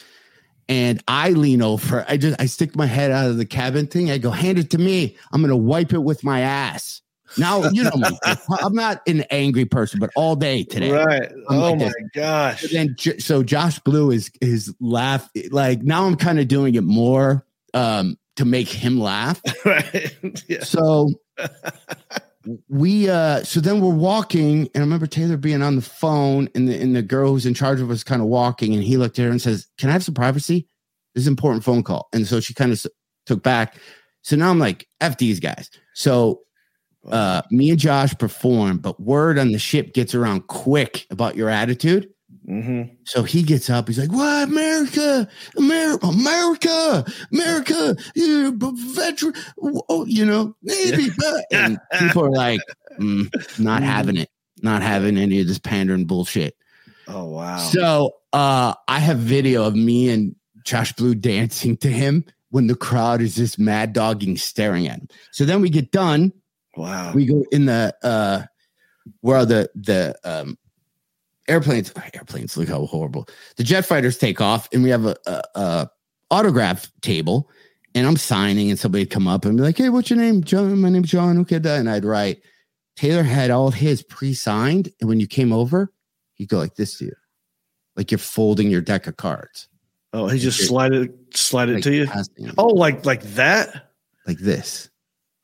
and 0.69 1.03
I 1.07 1.31
lean 1.31 1.63
over. 1.63 2.05
I 2.07 2.17
just, 2.17 2.39
I 2.39 2.45
stick 2.45 2.75
my 2.75 2.85
head 2.85 3.09
out 3.09 3.31
of 3.31 3.37
the 3.37 3.45
cabin 3.45 3.87
thing. 3.87 4.11
I 4.11 4.19
go, 4.19 4.29
hand 4.29 4.59
it 4.59 4.69
to 4.71 4.77
me. 4.77 5.17
I'm 5.31 5.41
gonna 5.41 5.57
wipe 5.57 5.93
it 5.93 6.03
with 6.03 6.23
my 6.23 6.41
ass. 6.41 7.01
Now 7.38 7.63
you 7.69 7.84
know 7.84 7.96
me. 7.96 8.10
I'm 8.62 8.74
not 8.74 9.02
an 9.08 9.22
angry 9.30 9.65
person, 9.65 10.00
but 10.00 10.10
all 10.15 10.36
day 10.36 10.63
today. 10.63 10.91
Right. 10.91 11.32
I'm 11.50 11.58
oh 11.58 11.72
like 11.72 11.80
my 11.80 11.86
this. 11.86 11.96
gosh. 12.13 12.62
So 12.62 12.67
then, 12.67 12.96
so 13.19 13.43
Josh 13.43 13.80
Blue 13.80 14.12
is 14.12 14.32
is 14.41 14.74
laugh 14.80 15.30
like 15.52 15.82
now. 15.82 16.06
I'm 16.06 16.15
kind 16.15 16.39
of 16.39 16.48
doing 16.48 16.76
it 16.76 16.84
more 16.84 17.46
um, 17.74 18.17
to 18.36 18.46
make 18.46 18.67
him 18.67 19.00
laugh. 19.00 19.41
right. 19.65 20.15
Yeah. 20.48 20.63
So 20.63 21.10
we 22.67 23.10
uh 23.10 23.43
so 23.43 23.60
then 23.60 23.80
we're 23.82 23.93
walking, 23.93 24.62
and 24.74 24.78
I 24.78 24.80
remember 24.80 25.08
Taylor 25.08 25.38
being 25.38 25.62
on 25.62 25.76
the 25.76 25.82
phone, 25.82 26.50
and 26.56 26.67
the 26.67 26.80
and 26.80 26.96
the 26.96 27.02
girl 27.02 27.32
who's 27.32 27.46
in 27.46 27.54
charge 27.54 27.80
of 27.80 27.89
us 27.89 28.04
kind 28.04 28.22
of 28.22 28.28
walking, 28.28 28.74
and 28.74 28.84
he 28.84 28.98
looked 28.98 29.17
at 29.19 29.26
her 29.26 29.32
and 29.32 29.41
says, 29.41 29.67
"Can 29.78 29.89
I 29.89 29.93
have 29.93 30.04
some 30.04 30.13
privacy? 30.13 30.67
This 31.15 31.22
is 31.22 31.28
an 31.28 31.34
important 31.34 31.63
phone 31.63 31.84
call." 31.84 32.10
And 32.13 32.28
so 32.28 32.39
she 32.39 32.54
kind 32.54 32.72
of 32.72 32.86
took 33.26 33.43
back. 33.43 33.78
So 34.24 34.36
now 34.36 34.50
I'm 34.50 34.60
like, 34.60 34.88
"F 35.00 35.17
these 35.17 35.39
guys." 35.39 35.69
So 35.93 36.41
uh 37.11 37.41
me 37.51 37.69
and 37.69 37.79
Josh 37.79 38.17
perform, 38.17 38.77
but 38.77 38.99
word 38.99 39.37
on 39.37 39.51
the 39.51 39.59
ship 39.59 39.93
gets 39.93 40.15
around 40.15 40.47
quick 40.47 41.05
about 41.09 41.35
your 41.35 41.49
attitude. 41.49 42.09
Mm-hmm. 42.47 42.93
So 43.05 43.23
he 43.23 43.41
gets 43.41 43.69
up. 43.69 43.87
He's 43.87 43.99
like, 43.99 44.11
"What, 44.11 44.49
America, 44.49 45.27
America, 45.57 46.07
America, 46.07 47.05
America? 47.31 47.95
You 48.15 48.57
veteran, 48.95 49.33
oh, 49.61 50.05
you 50.05 50.25
know, 50.25 50.55
Navy." 50.61 51.09
And 51.51 51.77
people 51.99 52.25
are 52.25 52.31
like, 52.31 52.59
mm, 52.99 53.59
"Not 53.59 53.83
having 53.83 54.17
it, 54.17 54.29
not 54.61 54.81
having 54.81 55.17
any 55.17 55.39
of 55.39 55.47
this 55.47 55.59
pandering 55.59 56.05
bullshit." 56.05 56.57
Oh 57.07 57.25
wow. 57.25 57.57
So 57.57 58.15
uh, 58.33 58.73
I 58.87 58.99
have 58.99 59.19
video 59.19 59.63
of 59.63 59.75
me 59.75 60.10
and 60.10 60.35
Josh 60.65 60.93
Blue 60.93 61.15
dancing 61.15 61.77
to 61.77 61.89
him 61.89 62.25
when 62.49 62.67
the 62.67 62.75
crowd 62.75 63.21
is 63.21 63.35
just 63.35 63.58
mad 63.58 63.93
dogging, 63.93 64.37
staring 64.37 64.87
at 64.87 64.99
him. 64.99 65.08
So 65.31 65.45
then 65.45 65.62
we 65.62 65.69
get 65.69 65.91
done 65.91 66.33
wow. 66.76 67.12
we 67.13 67.26
go 67.26 67.46
in 67.52 67.65
the 67.65 67.96
uh 68.04 68.44
where 69.21 69.38
are 69.38 69.46
the 69.46 69.69
the 69.76 70.15
um 70.24 70.58
airplanes 71.48 71.92
airplanes 72.13 72.56
look 72.56 72.69
how 72.69 72.86
horrible 72.86 73.28
the 73.58 73.63
jet 73.63 73.86
fighters 73.86 74.17
take 74.17 74.40
off 74.40 74.69
and 74.74 74.84
we 74.84 74.90
have 74.90 75.06
a, 75.06 75.15
a, 75.26 75.42
a 75.56 75.90
autograph 76.32 76.92
table 77.02 77.50
and 77.96 78.08
i'm 78.08 78.17
signing 78.17 78.69
and 78.69 78.80
somebody 78.80 79.04
would 79.04 79.12
come 79.12 79.28
up 79.28 79.46
and 79.46 79.58
be 79.58 79.63
like 79.63 79.78
hey 79.78 79.90
what's 79.90 80.10
your 80.10 80.19
name 80.19 80.44
john 80.44 80.80
my 80.80 80.90
name's 80.90 81.12
john 81.12 81.38
okay 81.38 81.60
da. 81.60 81.76
and 81.76 81.90
i'd 81.90 82.06
write 82.06 82.42
taylor 82.96 83.24
had 83.24 83.52
all 83.52 83.71
his 83.71 84.02
pre-signed 84.04 84.90
and 85.00 85.10
when 85.10 85.19
you 85.19 85.28
came 85.28 85.52
over 85.52 85.92
he'd 86.36 86.50
go 86.50 86.58
like 86.58 86.76
this 86.76 86.98
to 86.98 87.06
you 87.06 87.13
like 87.96 88.10
you're 88.10 88.17
folding 88.17 88.69
your 88.69 88.82
deck 88.82 89.06
of 89.06 89.17
cards 89.17 89.67
oh, 90.13 90.28
he 90.28 90.40
just 90.40 90.65
slide 90.67 90.94
it 90.94 91.12
slide 91.34 91.69
it 91.69 91.76
like, 91.76 91.84
to 91.84 91.94
you. 91.94 92.08
passing. 92.08 92.52
Oh, 92.58 92.67
like 92.67 93.06
like 93.06 93.24
that? 93.36 93.90
like 94.26 94.38
this 94.38 94.90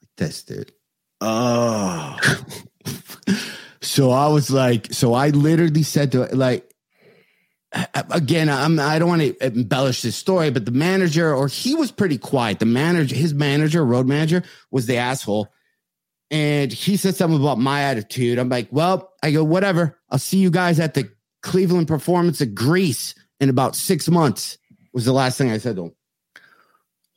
like 0.02 0.10
this 0.18 0.44
dude 0.44 0.72
Oh. 1.22 2.18
so 3.82 4.12
I 4.12 4.28
was 4.28 4.50
like, 4.52 4.94
so 4.94 5.14
I 5.14 5.30
literally 5.30 5.84
said 5.84 6.12
to 6.14 6.26
like, 6.36 6.70
again, 8.12 8.50
I'm 8.50 8.80
I 8.80 9.00
don't 9.00 9.10
want 9.10 9.22
to 9.22 9.46
embellish 9.46 10.02
this 10.02 10.16
story, 10.16 10.50
but 10.50 10.66
the 10.66 10.72
manager 10.72 11.34
or 11.34 11.48
he 11.48 11.76
was 11.76 11.92
pretty 11.92 12.18
quiet. 12.18 12.60
The 12.60 12.66
manager, 12.66 13.16
his 13.16 13.34
manager, 13.34 13.86
road 13.86 14.08
manager, 14.08 14.44
was 14.72 14.86
the 14.88 14.98
asshole. 14.98 15.50
and 16.32 16.72
he 16.72 16.98
said 16.98 17.16
something 17.16 17.40
about 17.40 17.60
my 17.60 17.82
attitude. 17.84 18.40
I'm 18.40 18.50
like, 18.50 18.68
well, 18.72 19.14
I 19.24 19.32
go, 19.32 19.44
whatever. 19.44 20.00
I'll 20.10 20.20
see 20.20 20.38
you 20.38 20.50
guys 20.52 20.80
at 20.80 20.94
the 20.94 21.10
Cleveland 21.44 21.88
performance 21.88 22.42
of 22.42 22.56
Grease 22.56 23.14
in 23.40 23.50
about 23.50 23.76
six 23.76 24.08
months. 24.10 24.58
Was 24.94 25.06
the 25.06 25.14
last 25.14 25.38
thing 25.38 25.52
I 25.52 25.58
said 25.60 25.76
to 25.76 25.86
him. 25.86 25.92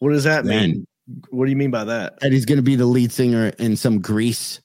What 0.01 0.11
does 0.11 0.25
that 0.25 0.45
Man. 0.45 0.71
mean? 0.71 0.87
What 1.31 1.45
do 1.47 1.51
you 1.51 1.57
mean 1.57 1.71
by 1.71 1.85
that? 1.85 2.21
That 2.21 2.33
he's 2.33 2.45
going 2.47 2.57
to 2.59 2.63
be 2.63 2.77
the 2.77 2.87
lead 2.87 3.13
singer 3.13 3.49
in 3.59 3.77
some 3.77 4.01
Grease 4.01 4.61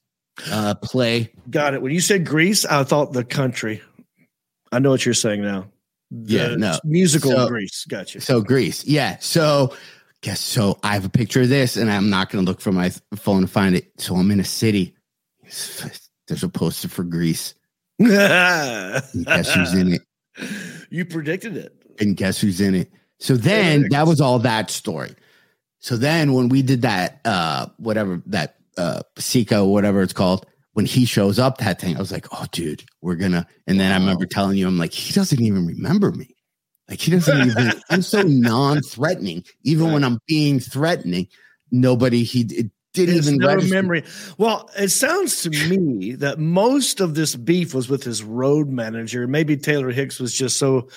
uh, 0.51 0.75
play. 0.75 1.33
Got 1.49 1.73
it. 1.73 1.81
When 1.81 1.91
you 1.91 2.01
said 2.01 2.25
Greece, 2.25 2.65
I 2.65 2.83
thought 2.83 3.13
the 3.13 3.23
country. 3.23 3.81
I 4.71 4.79
know 4.79 4.91
what 4.91 5.05
you're 5.05 5.13
saying 5.13 5.41
now. 5.41 5.67
The 6.11 6.33
Yeah, 6.33 6.55
no. 6.55 6.77
musical 6.83 7.31
So- 7.31 7.47
Grease. 7.47 7.85
Gotcha. 7.85 8.21
So 8.21 8.41
Grease, 8.41 8.85
yeah. 8.85 9.17
So 9.19 9.75
guess 10.21 10.39
so. 10.39 10.79
I 10.83 10.93
have 10.93 11.05
a 11.05 11.09
picture 11.09 11.41
of 11.41 11.49
this, 11.49 11.75
and 11.77 11.91
I'm 11.91 12.09
not 12.09 12.29
going 12.29 12.43
to 12.45 12.49
look 12.49 12.61
for 12.61 12.71
my 12.71 12.91
phone 13.15 13.41
to 13.41 13.47
find 13.47 13.75
it. 13.75 13.91
So 13.97 14.15
I'm 14.15 14.29
in 14.31 14.39
a 14.39 14.43
city. 14.45 14.95
There's 16.27 16.43
a 16.43 16.49
poster 16.49 16.87
for 16.89 17.03
Grease. 17.03 17.55
Guess 17.99 19.53
who's 19.53 19.73
in 19.73 19.93
it? 19.93 20.01
you 20.89 21.05
predicted 21.05 21.57
it. 21.57 21.73
and 21.99 22.15
guess 22.15 22.39
who's 22.39 22.61
in 22.61 22.75
it? 22.75 22.91
So 23.19 23.35
then 23.35 23.87
that 23.89 24.05
was 24.05 24.21
all 24.21 24.39
that 24.39 24.69
story. 24.69 25.15
So 25.79 25.95
then 25.97 26.33
when 26.33 26.49
we 26.49 26.61
did 26.61 26.81
that, 26.81 27.21
uh, 27.25 27.67
whatever 27.77 28.21
that 28.27 28.55
uh 28.77 29.01
Sika, 29.17 29.65
whatever 29.65 30.01
it's 30.01 30.13
called, 30.13 30.45
when 30.73 30.85
he 30.85 31.05
shows 31.05 31.39
up 31.39 31.57
that 31.59 31.79
thing, 31.81 31.95
I 31.95 31.99
was 31.99 32.11
like, 32.11 32.27
oh 32.31 32.45
dude, 32.51 32.83
we're 33.01 33.15
gonna 33.15 33.47
and 33.67 33.79
then 33.79 33.91
I 33.91 33.97
remember 33.97 34.25
telling 34.25 34.57
you, 34.57 34.67
I'm 34.67 34.77
like, 34.77 34.93
he 34.93 35.13
doesn't 35.13 35.41
even 35.41 35.65
remember 35.65 36.11
me. 36.11 36.35
Like 36.89 36.99
he 36.99 37.11
doesn't 37.11 37.37
even 37.47 37.71
I'm 37.89 38.01
so 38.01 38.21
non-threatening. 38.25 39.43
Even 39.63 39.91
when 39.91 40.03
I'm 40.03 40.19
being 40.27 40.59
threatening, 40.59 41.27
nobody 41.71 42.23
he 42.23 42.41
it 42.41 42.71
didn't 42.93 43.17
It's 43.17 43.27
even 43.27 43.39
no 43.39 43.47
register. 43.47 43.75
memory. 43.75 44.03
Well, 44.37 44.69
it 44.77 44.89
sounds 44.89 45.41
to 45.43 45.49
me 45.49 46.13
that 46.15 46.39
most 46.39 46.99
of 46.99 47.13
this 47.15 47.35
beef 47.35 47.73
was 47.73 47.89
with 47.89 48.03
his 48.03 48.23
road 48.23 48.69
manager. 48.69 49.27
Maybe 49.27 49.57
Taylor 49.57 49.91
Hicks 49.91 50.19
was 50.19 50.33
just 50.33 50.57
so 50.57 50.89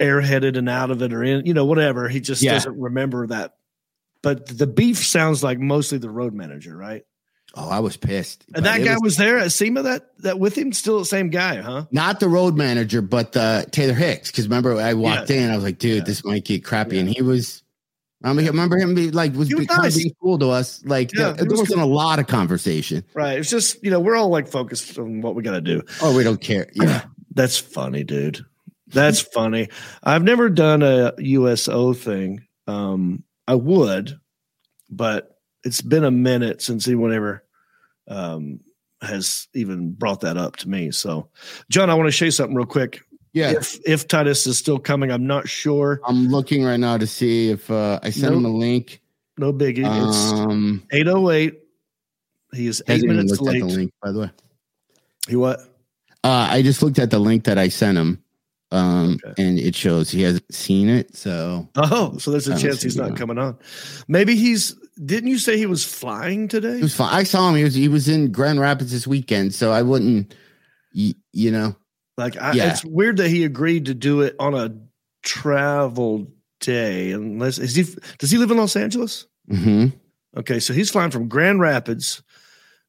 airheaded 0.00 0.56
and 0.58 0.68
out 0.68 0.90
of 0.90 1.02
it, 1.02 1.12
or 1.12 1.22
in 1.24 1.46
you 1.46 1.54
know 1.54 1.64
whatever. 1.64 2.08
He 2.08 2.20
just 2.20 2.42
Yeah. 2.42 2.52
doesn't 2.52 2.78
remember 2.78 3.26
that. 3.28 3.54
But 4.24 4.58
the 4.58 4.66
beef 4.66 4.98
sounds 4.98 5.44
like 5.44 5.58
mostly 5.58 5.98
the 5.98 6.10
road 6.10 6.32
manager, 6.34 6.76
right? 6.76 7.04
Oh, 7.56 7.68
I 7.68 7.78
was 7.78 7.96
pissed. 7.96 8.44
And 8.54 8.66
that 8.66 8.82
guy 8.82 8.96
was, 9.00 9.16
there 9.16 9.38
at 9.38 9.52
SEMA. 9.52 9.82
That 9.82 10.18
that 10.20 10.40
with 10.40 10.58
him, 10.58 10.72
still 10.72 10.98
the 10.98 11.04
same 11.04 11.30
guy, 11.30 11.56
huh? 11.56 11.84
not 11.92 12.18
the 12.18 12.28
road 12.28 12.56
manager, 12.56 13.00
but 13.00 13.36
uh, 13.36 13.64
Taylor 13.66 13.94
Hicks. 13.94 14.30
Because 14.30 14.48
remember, 14.48 14.74
I 14.80 14.94
walked 14.94 15.30
in, 15.30 15.50
I 15.50 15.54
was 15.54 15.62
like, 15.62 15.78
"Dude, 15.78 16.04
this 16.04 16.24
might 16.24 16.44
get 16.44 16.64
crappy," 16.64 16.98
and 16.98 17.08
he 17.08 17.22
was. 17.22 17.62
I 18.24 18.32
mean, 18.32 18.46
remember 18.46 18.78
him 18.78 18.94
be 18.94 19.10
like 19.10 19.34
was, 19.34 19.54
was 19.54 19.66
kind 19.66 19.82
nice. 19.82 19.94
of 19.94 20.02
being 20.02 20.14
cool 20.20 20.38
to 20.38 20.48
us. 20.48 20.82
Like 20.86 21.10
Yeah, 21.14 21.32
there, 21.32 21.46
was 21.46 21.60
wasn't 21.60 21.82
a 21.82 21.86
lot 21.86 22.18
of 22.18 22.26
conversation. 22.26 23.04
Right. 23.12 23.38
It's 23.38 23.50
just 23.50 23.84
you 23.84 23.90
know 23.90 24.00
we're 24.00 24.16
all 24.16 24.30
like 24.30 24.48
focused 24.48 24.98
on 24.98 25.20
what 25.20 25.34
we 25.34 25.42
got 25.42 25.52
to 25.52 25.60
do. 25.60 25.82
Oh, 26.00 26.16
we 26.16 26.24
don't 26.24 26.40
care. 26.40 26.66
Yeah, 26.72 27.04
That's 27.34 27.58
funny, 27.58 28.02
dude. 28.02 28.44
That's 28.86 29.20
funny. 29.20 29.68
I've 30.02 30.22
never 30.22 30.48
done 30.48 30.82
a 30.82 31.12
USO 31.18 31.92
thing. 31.92 32.46
Um, 32.66 33.24
I 33.46 33.54
would, 33.54 34.18
but 34.90 35.38
it's 35.64 35.80
been 35.82 36.04
a 36.04 36.10
minute 36.10 36.62
since 36.62 36.86
anyone 36.86 37.12
ever 37.12 37.44
um, 38.08 38.60
has 39.00 39.48
even 39.54 39.92
brought 39.92 40.20
that 40.20 40.36
up 40.36 40.56
to 40.56 40.68
me. 40.68 40.90
So, 40.90 41.28
John, 41.70 41.90
I 41.90 41.94
want 41.94 42.06
to 42.08 42.12
show 42.12 42.24
you 42.26 42.30
something 42.30 42.56
real 42.56 42.66
quick. 42.66 43.00
yeah. 43.32 43.50
If 43.52 43.78
if 43.86 44.08
Titus 44.08 44.46
is 44.46 44.56
still 44.58 44.78
coming, 44.78 45.10
I'm 45.10 45.26
not 45.26 45.48
sure. 45.48 46.00
I'm 46.06 46.28
looking 46.28 46.64
right 46.64 46.78
now 46.80 46.96
to 46.96 47.06
see 47.06 47.50
if 47.50 47.70
uh, 47.70 48.00
I 48.02 48.10
sent 48.10 48.34
him 48.34 48.44
a 48.44 48.48
link. 48.48 49.00
No 49.36 49.52
biggie. 49.52 49.78
It's 50.08 50.32
Um, 50.32 50.86
808. 50.92 51.60
He 52.54 52.66
is 52.68 52.82
eight 52.88 53.02
minutes 53.04 53.40
late. 53.40 53.60
the 53.60 53.66
link, 53.66 53.92
by 54.00 54.12
the 54.12 54.20
way. 54.20 54.30
He 55.28 55.36
what? 55.36 55.58
Uh, 56.22 56.48
I 56.50 56.62
just 56.62 56.82
looked 56.82 56.98
at 56.98 57.10
the 57.10 57.18
link 57.18 57.44
that 57.44 57.58
I 57.58 57.68
sent 57.68 57.98
him, 57.98 58.22
um, 58.72 59.18
Okay. 59.24 59.42
and 59.42 59.58
it 59.58 59.74
shows 59.74 60.10
he 60.10 60.22
hasn't 60.22 60.52
seen 60.52 60.88
it. 60.88 61.14
So 61.16 61.68
Oh, 61.76 62.16
so 62.18 62.30
there's 62.30 62.48
a 62.48 62.58
chance 62.58 62.82
he's 62.82 62.96
not 62.96 63.10
now. 63.10 63.16
coming 63.16 63.38
on. 63.38 63.58
Maybe 64.08 64.36
he's. 64.36 64.74
Didn't 65.04 65.28
you 65.28 65.38
say 65.38 65.58
he 65.58 65.66
was 65.66 65.84
flying 65.84 66.46
today? 66.48 66.78
it 66.78 66.82
was 66.82 66.94
fine. 66.94 67.12
I 67.12 67.24
saw 67.24 67.48
him. 67.48 67.56
He 67.56 67.64
was 67.64 67.74
he 67.74 67.88
was 67.88 68.08
in 68.08 68.30
Grand 68.32 68.60
Rapids 68.60 68.92
this 68.92 69.06
weekend, 69.06 69.52
so 69.54 69.72
I 69.72 69.82
wouldn't, 69.82 70.34
you, 70.92 71.14
you 71.32 71.50
know. 71.50 71.74
Like, 72.16 72.40
I, 72.40 72.52
Yeah. 72.52 72.70
it's 72.70 72.84
weird 72.84 73.16
that 73.16 73.28
he 73.28 73.42
agreed 73.44 73.86
to 73.86 73.94
do 73.94 74.20
it 74.20 74.36
on 74.38 74.54
a 74.54 74.72
travel 75.24 76.28
day. 76.60 77.10
Unless 77.12 77.58
is 77.58 77.74
he 77.74 77.84
does 78.18 78.30
he 78.30 78.38
live 78.38 78.50
in 78.52 78.56
Los 78.56 78.76
Angeles? 78.76 79.26
hmm 79.48 79.86
Okay, 80.36 80.58
so 80.60 80.72
he's 80.72 80.90
flying 80.90 81.10
from 81.12 81.28
Grand 81.28 81.60
Rapids, 81.60 82.22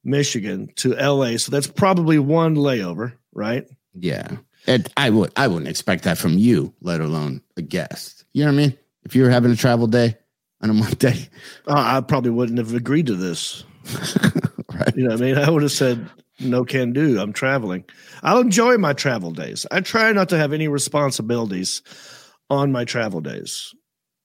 Michigan, 0.03 0.69
to 0.78 0.95
L.A. 0.97 1.38
So 1.38 1.51
that's 1.51 1.67
probably 1.67 2.17
one 2.19 2.55
layover, 2.55 3.13
right? 3.34 3.67
Yeah. 3.93 4.38
And 4.68 4.88
I 4.97 5.09
would 5.09 5.32
I 5.36 5.47
wouldn't 5.47 5.70
expect 5.70 6.03
that 6.03 6.18
from 6.18 6.38
you, 6.38 6.74
let 6.82 7.01
alone 7.01 7.41
a 7.57 7.61
guest. 7.61 8.26
You 8.34 8.45
know 8.45 8.51
what 8.51 8.61
I 8.61 8.68
mean? 8.68 8.78
If 9.03 9.16
you 9.16 9.24
were 9.24 9.30
having 9.30 9.51
a 9.51 9.55
travel 9.55 9.88
day 9.88 10.18
on 10.61 10.70
a 10.70 10.74
Monday, 10.74 11.30
Uh, 11.68 11.74
I 11.97 12.01
probably 12.01 12.32
wouldn't 12.32 12.57
have 12.57 12.74
agreed 12.74 13.07
to 13.07 13.16
this. 13.16 13.63
right? 14.74 14.95
You 14.95 15.03
know 15.03 15.11
what 15.11 15.22
I 15.22 15.26
mean? 15.26 15.38
I 15.38 15.49
would 15.49 15.61
have 15.61 15.72
said, 15.72 16.09
no 16.39 16.66
can 16.66 16.91
do. 16.93 17.20
I'm 17.20 17.34
traveling. 17.34 17.86
I'll 18.24 18.39
enjoy 18.41 18.78
my 18.78 18.93
travel 18.93 19.32
days. 19.32 19.66
I 19.72 19.82
try 19.82 20.11
not 20.11 20.30
to 20.30 20.38
have 20.38 20.53
any 20.53 20.68
responsibilities 20.68 21.82
on 22.49 22.72
my 22.72 22.84
travel 22.86 23.22
days. 23.22 23.74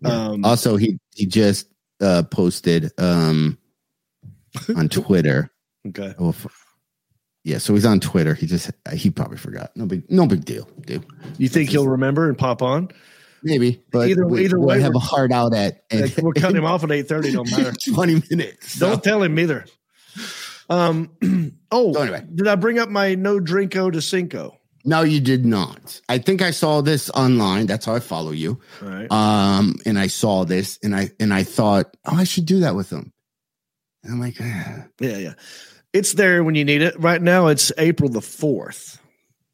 Yeah. 0.00 0.28
Um, 0.30 0.44
Also, 0.44 0.76
he 0.76 0.98
he 1.14 1.26
just 1.26 1.68
uh 2.00 2.22
posted 2.22 2.90
um 2.98 3.58
on 4.76 4.88
Twitter. 4.88 5.50
okay. 5.88 6.14
Oh, 6.18 6.34
yeah, 7.50 7.58
so 7.58 7.74
he's 7.74 7.84
on 7.84 8.00
Twitter. 8.00 8.34
He 8.34 8.46
just 8.46 8.70
he 8.92 9.10
probably 9.10 9.36
forgot. 9.38 9.70
No 9.76 9.86
big 9.86 10.10
no 10.10 10.26
big 10.26 10.44
deal, 10.44 10.68
dude. 10.86 11.04
You 11.38 11.48
think 11.48 11.70
he'll 11.70 11.88
remember 11.88 12.28
and 12.28 12.38
pop 12.38 12.62
on? 12.62 12.88
Maybe, 13.42 13.82
but 13.90 14.08
Either- 14.10 14.26
we, 14.26 14.44
either 14.44 14.60
way, 14.60 14.80
have 14.80 14.90
we're- 14.92 14.96
a 14.98 15.00
heart 15.00 15.32
out 15.32 15.54
at 15.54 15.82
Like, 15.92 16.16
we're 16.18 16.32
cutting 16.34 16.56
him 16.58 16.66
off 16.66 16.84
at 16.84 16.90
8.30, 16.90 17.32
don't 17.32 17.50
matter. 17.50 17.72
twenty 17.94 18.22
minutes. 18.30 18.72
So- 18.74 18.90
Don't 18.90 19.02
tell 19.04 19.22
him 19.22 19.38
either. 19.38 19.64
Um. 20.68 21.10
Oh, 21.72 21.92
So 21.92 22.02
anyway. 22.02 22.24
did 22.34 22.48
I 22.48 22.56
bring 22.56 22.80
up 22.80 22.88
my 22.88 23.14
no 23.14 23.38
drinko 23.38 23.92
to 23.92 24.02
cinco? 24.02 24.58
no, 24.84 25.02
you 25.02 25.20
did 25.20 25.46
not. 25.46 26.00
I 26.08 26.18
think 26.18 26.42
I 26.42 26.50
saw 26.50 26.80
this 26.80 27.08
online. 27.10 27.66
That's 27.66 27.84
how 27.86 27.94
I 27.94 28.00
follow 28.00 28.32
you. 28.32 28.58
Right. 28.82 29.06
Um, 29.12 29.76
and 29.86 29.96
I 29.96 30.08
saw 30.08 30.44
this, 30.44 30.80
and 30.82 30.96
I 30.96 31.10
and 31.20 31.32
I 31.32 31.44
thought, 31.44 31.96
oh, 32.06 32.16
I 32.16 32.24
should 32.24 32.44
do 32.46 32.60
that 32.60 32.74
with 32.74 32.90
him. 32.90 33.12
And 34.02 34.14
I'm 34.14 34.20
like, 34.20 34.34
ah. 34.40 34.86
Yeah, 35.00 35.18
yeah. 35.18 35.34
It's 35.92 36.14
there 36.14 36.44
when 36.44 36.54
you 36.54 36.64
need 36.64 36.82
it. 36.82 36.98
Right 37.00 37.20
now, 37.20 37.48
it's 37.48 37.72
April 37.76 38.08
the 38.08 38.20
4th. 38.20 38.98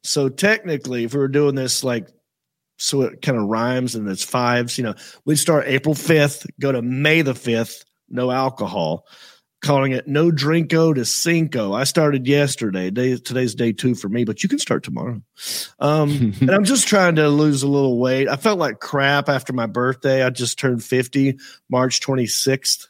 So 0.03 0.29
technically, 0.29 1.03
if 1.03 1.13
we 1.13 1.19
were 1.19 1.27
doing 1.27 1.55
this 1.55 1.83
like, 1.83 2.07
so 2.77 3.01
it 3.01 3.21
kind 3.21 3.37
of 3.37 3.45
rhymes 3.45 3.95
and 3.95 4.07
it's 4.07 4.23
fives, 4.23 4.77
you 4.77 4.83
know, 4.83 4.93
we'd 5.25 5.37
start 5.37 5.67
April 5.67 5.95
5th, 5.95 6.47
go 6.59 6.71
to 6.71 6.81
May 6.81 7.23
the 7.23 7.33
5th, 7.33 7.83
no 8.07 8.29
alcohol, 8.29 9.07
calling 9.61 9.91
it 9.91 10.07
no 10.07 10.31
drinko 10.31 10.93
to 10.93 11.03
cinco. 11.03 11.73
I 11.73 11.83
started 11.83 12.27
yesterday. 12.27 12.91
Day, 12.91 13.17
today's 13.17 13.55
day 13.55 13.73
two 13.73 13.95
for 13.95 14.07
me, 14.07 14.23
but 14.23 14.43
you 14.43 14.49
can 14.49 14.59
start 14.59 14.83
tomorrow. 14.83 15.21
Um, 15.79 16.33
and 16.41 16.51
I'm 16.51 16.63
just 16.63 16.87
trying 16.87 17.15
to 17.15 17.29
lose 17.29 17.63
a 17.63 17.67
little 17.67 17.99
weight. 17.99 18.27
I 18.27 18.35
felt 18.35 18.59
like 18.59 18.79
crap 18.79 19.27
after 19.27 19.53
my 19.53 19.65
birthday. 19.65 20.23
I 20.23 20.29
just 20.29 20.59
turned 20.59 20.83
50 20.83 21.39
March 21.69 21.99
26th 21.99 22.87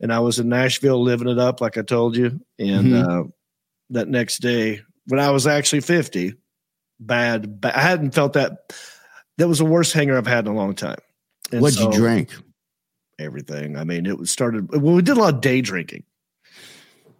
and 0.00 0.12
I 0.12 0.20
was 0.20 0.38
in 0.38 0.48
Nashville 0.48 1.02
living 1.02 1.28
it 1.28 1.38
up, 1.38 1.60
like 1.60 1.76
I 1.78 1.82
told 1.82 2.16
you. 2.16 2.40
And 2.58 2.86
Mhm. 2.86 3.26
uh, 3.26 3.28
that 3.90 4.08
next 4.08 4.38
day, 4.40 4.82
when 5.06 5.20
I 5.20 5.30
was 5.30 5.46
actually 5.46 5.80
50, 5.80 6.34
bad, 7.00 7.60
ba- 7.60 7.76
I 7.76 7.80
hadn't 7.80 8.14
felt 8.14 8.32
that. 8.34 8.72
That 9.38 9.48
was 9.48 9.58
the 9.58 9.64
worst 9.64 9.92
hanger 9.92 10.16
I've 10.18 10.26
had 10.26 10.46
in 10.46 10.52
a 10.52 10.56
long 10.56 10.74
time. 10.74 10.98
And 11.52 11.60
what'd 11.62 11.78
so- 11.78 11.90
you 11.92 11.96
drink? 11.98 12.34
Everything. 13.20 13.76
I 13.76 13.84
mean, 13.84 14.06
it 14.06 14.18
was 14.18 14.30
started. 14.30 14.68
Well, 14.70 14.94
we 14.94 15.02
did 15.02 15.16
a 15.16 15.20
lot 15.20 15.34
of 15.34 15.40
day 15.40 15.60
drinking, 15.60 16.04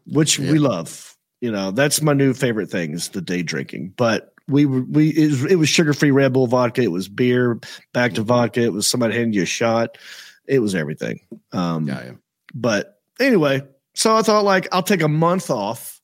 which 0.07 0.39
we 0.39 0.59
love. 0.59 1.17
You 1.41 1.51
know, 1.53 1.71
that's 1.71 2.03
my 2.03 2.13
new 2.13 2.35
favorite 2.35 2.71
thing 2.71 2.93
is 2.93 3.09
the 3.11 3.21
day 3.21 3.43
drinking. 3.43 3.95
But 3.97 4.33
we 4.49 4.65
were 4.67 4.83
we 4.83 5.11
it 5.11 5.27
was, 5.31 5.45
it 5.45 5.57
was 5.57 5.69
sugar 5.69 5.93
free 5.93 6.11
Red 6.11 6.33
Bull 6.33 6.47
vodka. 6.47 6.83
It 6.83 6.91
was 6.93 7.09
beer 7.09 7.59
back 7.93 8.15
to 8.15 8.23
vodka. 8.23 8.63
It 8.63 8.73
was 8.73 8.87
somebody 8.89 9.15
handing 9.15 9.33
you 9.35 9.43
a 9.43 9.47
shot. 9.47 9.99
It 10.47 10.61
was 10.61 10.75
everything. 10.75 11.21
Um, 11.53 11.87
Yeah, 11.89 12.05
yeah. 12.05 12.13
But 12.55 13.01
anyway, 13.21 13.63
so 13.95 14.17
I 14.17 14.23
thought 14.23 14.45
like 14.45 14.69
I'll 14.73 14.83
take 14.83 15.03
a 15.03 15.09
month 15.09 15.51
off. 15.51 16.01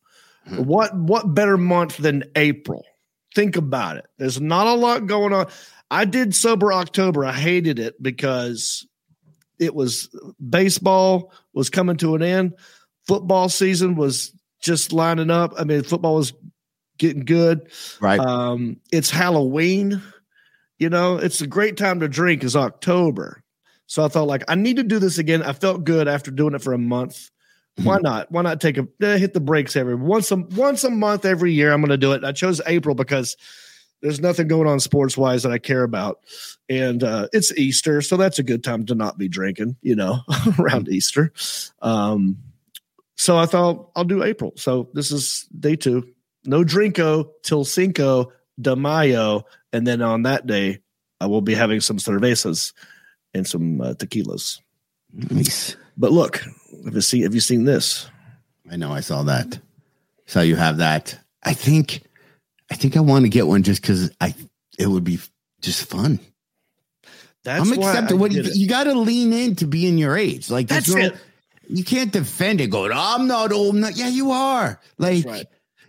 Mhm. 0.49 0.67
What 0.67 0.95
what 0.97 1.35
better 1.35 1.57
month 1.57 1.97
than 1.97 2.25
April? 2.37 2.85
Think 3.35 3.57
about 3.57 3.97
it. 3.97 4.07
There's 4.19 4.41
not 4.41 4.67
a 4.67 4.75
lot 4.75 5.07
going 5.07 5.33
on. 5.33 5.47
I 5.91 6.05
did 6.05 6.35
sober 6.35 6.73
October. 6.73 7.25
I 7.25 7.33
hated 7.33 7.79
it 7.79 8.01
because 8.03 8.87
it 9.59 9.75
was 9.75 10.09
baseball 10.49 11.33
was 11.53 11.71
coming 11.71 11.97
to 11.99 12.15
an 12.15 12.23
end. 12.23 12.55
Football 13.07 13.49
season 13.49 13.95
was 13.95 14.33
just 14.61 14.93
lining 14.93 15.31
up. 15.31 15.53
I 15.59 15.65
mean, 15.65 15.83
football 15.83 16.17
was 16.17 16.33
getting 16.99 17.25
good. 17.25 17.71
Right. 18.01 18.19
Um, 18.19 18.79
it's 18.91 19.11
Halloween. 19.11 20.03
You 20.79 20.91
know, 20.91 21.17
it's 21.17 21.41
a 21.41 21.47
great 21.47 21.77
time 21.77 22.01
to 22.01 22.09
drink 22.09 22.43
is 22.43 22.57
October. 22.57 23.44
So 23.87 24.05
I 24.05 24.09
thought 24.09 24.27
like 24.27 24.45
I 24.49 24.55
need 24.55 24.77
to 24.77 24.83
do 24.83 24.99
this 24.99 25.19
again. 25.19 25.43
I 25.43 25.53
felt 25.53 25.85
good 25.85 26.09
after 26.09 26.31
doing 26.31 26.55
it 26.55 26.63
for 26.63 26.73
a 26.73 26.79
month. 26.79 27.31
Why 27.83 27.99
not? 27.99 28.31
Why 28.31 28.43
not 28.43 28.61
take 28.61 28.79
a 28.79 28.87
eh, 29.03 29.19
hit 29.19 29.35
the 29.35 29.41
brakes 29.41 29.75
every 29.75 29.97
once 29.97 30.31
a 30.31 30.37
once 30.37 30.85
a 30.85 30.91
month 30.91 31.25
every 31.25 31.53
year? 31.53 31.73
I'm 31.73 31.81
going 31.81 31.91
to 31.91 31.97
do 31.97 32.13
it. 32.13 32.25
I 32.25 32.33
chose 32.33 32.61
April 32.67 32.95
because 32.95 33.37
there's 34.01 34.21
nothing 34.21 34.49
going 34.49 34.69
on 34.69 34.81
sports 34.81 35.17
wise 35.17 35.43
that 35.43 35.53
I 35.53 35.59
care 35.59 35.83
about, 35.83 36.21
and 36.69 37.03
uh, 37.03 37.29
it's 37.33 37.57
Easter, 37.57 38.01
so 38.01 38.17
that's 38.17 38.39
a 38.39 38.45
good 38.45 38.63
time 38.63 38.87
to 38.87 38.95
not 38.95 39.19
be 39.19 39.29
drinking. 39.29 39.77
You 39.83 39.97
know, 39.97 40.21
around 40.59 40.89
Easter. 40.89 41.33
Um, 41.83 42.39
so 43.17 43.37
I 43.37 43.47
thought 43.47 43.91
I'll 43.97 44.05
do 44.05 44.23
April. 44.23 44.53
So 44.57 44.89
this 44.95 45.11
is 45.11 45.49
day 45.59 45.75
two. 45.75 46.09
No 46.45 46.63
drinko 46.63 47.31
till 47.43 47.65
Cinco 47.65 48.33
de 48.61 48.77
Mayo, 48.77 49.47
and 49.73 49.85
then 49.85 50.01
on 50.01 50.23
that 50.23 50.47
day 50.47 50.79
I 51.21 51.27
will 51.27 51.41
be 51.41 51.55
having 51.55 51.81
some 51.81 51.99
cervezas 51.99 52.73
and 53.35 53.47
some 53.47 53.81
uh, 53.81 53.95
tequilas. 53.95 54.61
Nice. 55.13 55.77
But 55.97 56.13
look, 56.13 56.39
have 56.85 56.95
you 56.95 57.01
seen 57.01 57.23
have 57.23 57.35
you 57.35 57.41
seen 57.41 57.65
this? 57.65 58.09
I 58.71 58.77
know 58.77 58.93
I 58.93 59.01
saw 59.01 59.23
that. 59.25 59.59
So 60.27 60.41
you 60.41 60.57
have 60.57 60.79
that. 60.79 61.19
I 61.43 61.53
think 61.55 62.03
I 62.71 62.75
think 62.75 62.97
I 62.97 63.01
want 63.01 63.25
to 63.25 63.29
get 63.29 63.47
one 63.47 63.63
just 63.63 63.83
because 63.83 64.11
I 64.21 64.35
it 64.79 64.87
would 64.87 65.05
be 65.05 65.19
just 65.61 65.89
fun. 65.89 66.19
That's 67.45 67.71
I'm 67.71 67.79
accepting 67.79 68.19
what 68.19 68.33
you, 68.33 68.43
you 68.55 68.67
got 68.69 68.85
to 68.85 68.95
lean 68.95 69.33
in 69.35 69.57
to 69.57 69.67
be 69.67 69.87
in 69.87 69.99
your 69.99 70.17
age. 70.17 70.51
Like 70.51 70.69
That's 70.69 70.89
no- 70.93 71.07
it. 71.07 71.15
You 71.69 71.85
can't 71.85 72.13
defend 72.13 72.61
it. 72.61 72.69
Going, 72.71 72.91
I'm 72.95 73.27
not 73.27 73.53
old. 73.53 73.77
enough." 73.77 73.97
yeah, 73.97 74.09
you 74.09 74.31
are. 74.33 74.81
Like 74.99 75.25
right. 75.27 75.47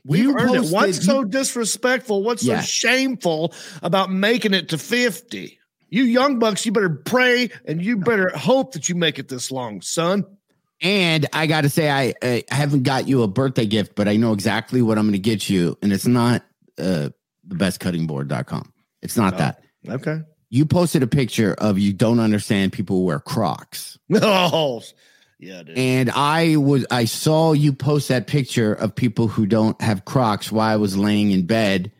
You 0.07 0.37
earned 0.37 0.55
it. 0.55 0.71
What's 0.71 0.97
you- 0.97 1.03
so 1.03 1.23
disrespectful? 1.23 2.23
What's 2.23 2.43
Yeah. 2.43 2.59
so 2.59 2.65
shameful 2.65 3.53
about 3.81 4.11
making 4.11 4.53
it 4.53 4.69
to 4.69 4.77
50? 4.77 5.57
You 5.89 6.03
young 6.03 6.39
bucks, 6.39 6.65
you 6.65 6.71
better 6.71 6.89
pray 6.89 7.49
and 7.65 7.81
you 7.81 7.97
better 7.97 8.29
hope 8.35 8.73
that 8.73 8.89
you 8.89 8.95
make 8.95 9.19
it 9.19 9.27
this 9.29 9.51
long, 9.51 9.81
son. 9.81 10.25
And 10.81 11.25
I 11.31 11.47
got 11.47 11.61
to 11.61 11.69
say, 11.69 11.89
I, 11.89 12.13
I 12.21 12.43
haven't 12.49 12.83
got 12.83 13.07
you 13.07 13.23
a 13.23 13.27
birthday 13.27 13.65
gift, 13.65 13.95
but 13.95 14.07
I 14.07 14.17
know 14.17 14.33
exactly 14.33 14.81
what 14.81 14.97
I'm 14.97 15.05
going 15.05 15.13
to 15.13 15.19
get 15.19 15.49
you. 15.49 15.77
And 15.81 15.93
it's 15.93 16.05
not 16.07 16.41
uh, 16.77 17.09
the 17.45 17.55
bestcuttingboard.com. 17.55 18.73
It's 19.01 19.15
not 19.17 19.35
Oh. 19.35 19.37
that. 19.37 19.63
Okay. 19.87 20.21
You 20.49 20.65
posted 20.65 21.03
a 21.03 21.07
picture 21.07 21.53
of 21.57 21.79
you 21.79 21.93
don't 21.93 22.19
understand 22.19 22.73
people 22.73 22.97
who 22.97 23.03
wear 23.05 23.19
Crocs. 23.19 23.97
Oh, 24.13 24.81
yeah, 25.39 25.63
dude. 25.63 25.77
And 25.77 26.09
I 26.11 26.55
was, 26.57 26.85
I 26.91 27.05
saw 27.05 27.51
you 27.53 27.73
post 27.73 28.07
that 28.09 28.25
picture 28.27 28.73
of 28.73 28.95
people 28.95 29.27
who 29.27 29.45
don't 29.45 29.79
have 29.81 30.05
Crocs 30.05 30.51
while 30.51 30.71
I 30.71 30.77
was 30.77 30.97
laying 30.97 31.31
in 31.31 31.45
bed 31.45 31.91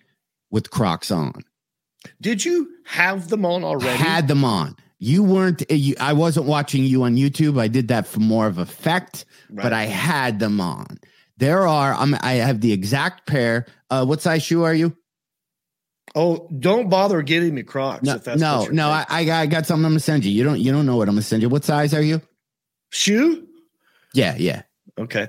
with 0.52 0.70
Crocs 0.72 1.12
on. 1.12 1.44
Did 2.22 2.44
you 2.44 2.70
have 2.86 3.30
them 3.30 3.46
on 3.46 3.64
already? 3.64 3.98
Had 3.98 4.28
them 4.28 4.44
on. 4.44 4.76
You 5.00 5.24
weren't, 5.24 5.62
uh, 5.70 5.76
you, 5.76 5.96
I 6.00 6.14
wasn't 6.14 6.46
watching 6.46 6.84
you 6.84 7.04
on 7.04 7.16
YouTube. 7.16 7.60
I 7.60 7.68
did 7.68 7.90
that 7.90 8.08
for 8.08 8.20
more 8.20 8.48
of 8.48 8.58
effect, 8.58 9.26
but 9.50 9.74
I 9.74 9.86
had 9.86 10.40
them 10.40 10.62
on. 10.62 11.00
There 11.38 11.68
are, 11.68 11.94
I'm, 11.94 12.16
I 12.22 12.34
have 12.34 12.62
the 12.62 12.72
exact 12.72 13.28
pair. 13.28 13.66
Uh, 13.90 14.06
what 14.06 14.22
size 14.22 14.44
shoe 14.44 14.64
are 14.64 14.74
you? 14.74 14.96
oh, 16.18 16.48
don't 16.60 16.90
bother 16.90 17.22
getting 17.22 17.54
me 17.54 17.62
Crocs. 17.62 18.04
No, 18.04 18.16
if 18.16 18.24
that's 18.24 18.40
no, 18.40 18.68
no. 18.72 18.90
I. 18.90 19.06
I 19.10 19.26
got, 19.26 19.42
I 19.42 19.46
got 19.48 19.66
something 19.66 19.84
I'm 19.84 19.92
gonna 19.92 20.00
send 20.00 20.24
you. 20.24 20.32
You 20.32 20.46
don't, 20.46 20.62
you 20.62 20.72
don't 20.72 20.86
know 20.86 20.96
what 20.96 21.10
I'm 21.10 21.16
gonna 21.16 21.24
send 21.24 21.42
you. 21.42 21.50
What 21.50 21.66
size 21.66 21.94
are 21.94 22.02
you? 22.02 22.22
shoe. 22.96 23.48
Yeah, 24.14 24.36
yeah. 24.38 24.64
Okay. 24.98 25.28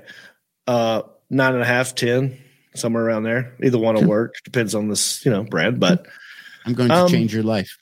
Uh, 0.65 1.03
nine 1.29 1.53
and 1.53 1.61
a 1.61 1.65
half, 1.65 1.95
ten, 1.95 2.37
somewhere 2.73 3.05
around 3.05 3.23
there. 3.23 3.55
Either 3.61 3.77
one 3.77 3.95
will 3.95 4.07
work. 4.07 4.35
Depends 4.43 4.73
on 4.73 4.87
this, 4.87 5.25
you 5.25 5.31
know, 5.31 5.43
brand. 5.43 5.79
But 5.79 6.07
I'm 6.67 6.73
going 6.73 6.89
to 6.89 6.95
Um, 6.95 7.09
change 7.09 7.33
your 7.33 7.43
life. 7.43 7.77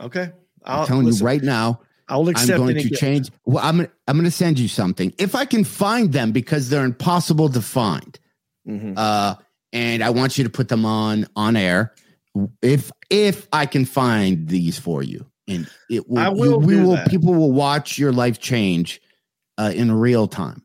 okay. 0.00 0.32
I'm 0.64 0.80
I'll 0.80 0.86
telling 0.86 1.06
listen, 1.06 1.20
you 1.20 1.26
right 1.26 1.42
now. 1.42 1.80
I'll 2.08 2.28
accept. 2.28 2.50
I'm 2.50 2.58
going 2.58 2.76
to 2.76 2.82
gift. 2.88 3.00
change. 3.00 3.30
Well, 3.44 3.64
I'm 3.64 3.80
I'm 4.08 4.16
going 4.16 4.24
to 4.24 4.30
send 4.30 4.58
you 4.58 4.66
something 4.68 5.12
if 5.18 5.34
I 5.34 5.44
can 5.44 5.62
find 5.64 6.12
them 6.12 6.32
because 6.32 6.68
they're 6.68 6.84
impossible 6.84 7.48
to 7.50 7.62
find. 7.62 8.18
Mhm. 8.68 8.94
Uh, 8.96 9.36
and 9.72 10.02
I 10.02 10.10
want 10.10 10.36
you 10.36 10.44
to 10.44 10.50
put 10.50 10.68
them 10.68 10.84
on 10.84 11.26
on 11.36 11.54
air. 11.56 11.94
If 12.62 12.90
if 13.10 13.46
I 13.52 13.66
can 13.66 13.84
find 13.84 14.48
these 14.48 14.78
for 14.78 15.02
you, 15.02 15.26
and 15.46 15.68
it 15.88 16.08
will, 16.08 16.18
I 16.18 16.28
you- 16.30 16.56
we 16.58 16.76
will. 16.76 16.96
that. 16.96 17.08
People 17.08 17.34
will 17.34 17.52
watch 17.52 17.96
your 17.98 18.12
life 18.12 18.40
change 18.40 19.00
uh, 19.58 19.72
in 19.74 19.92
real 19.92 20.26
time. 20.26 20.64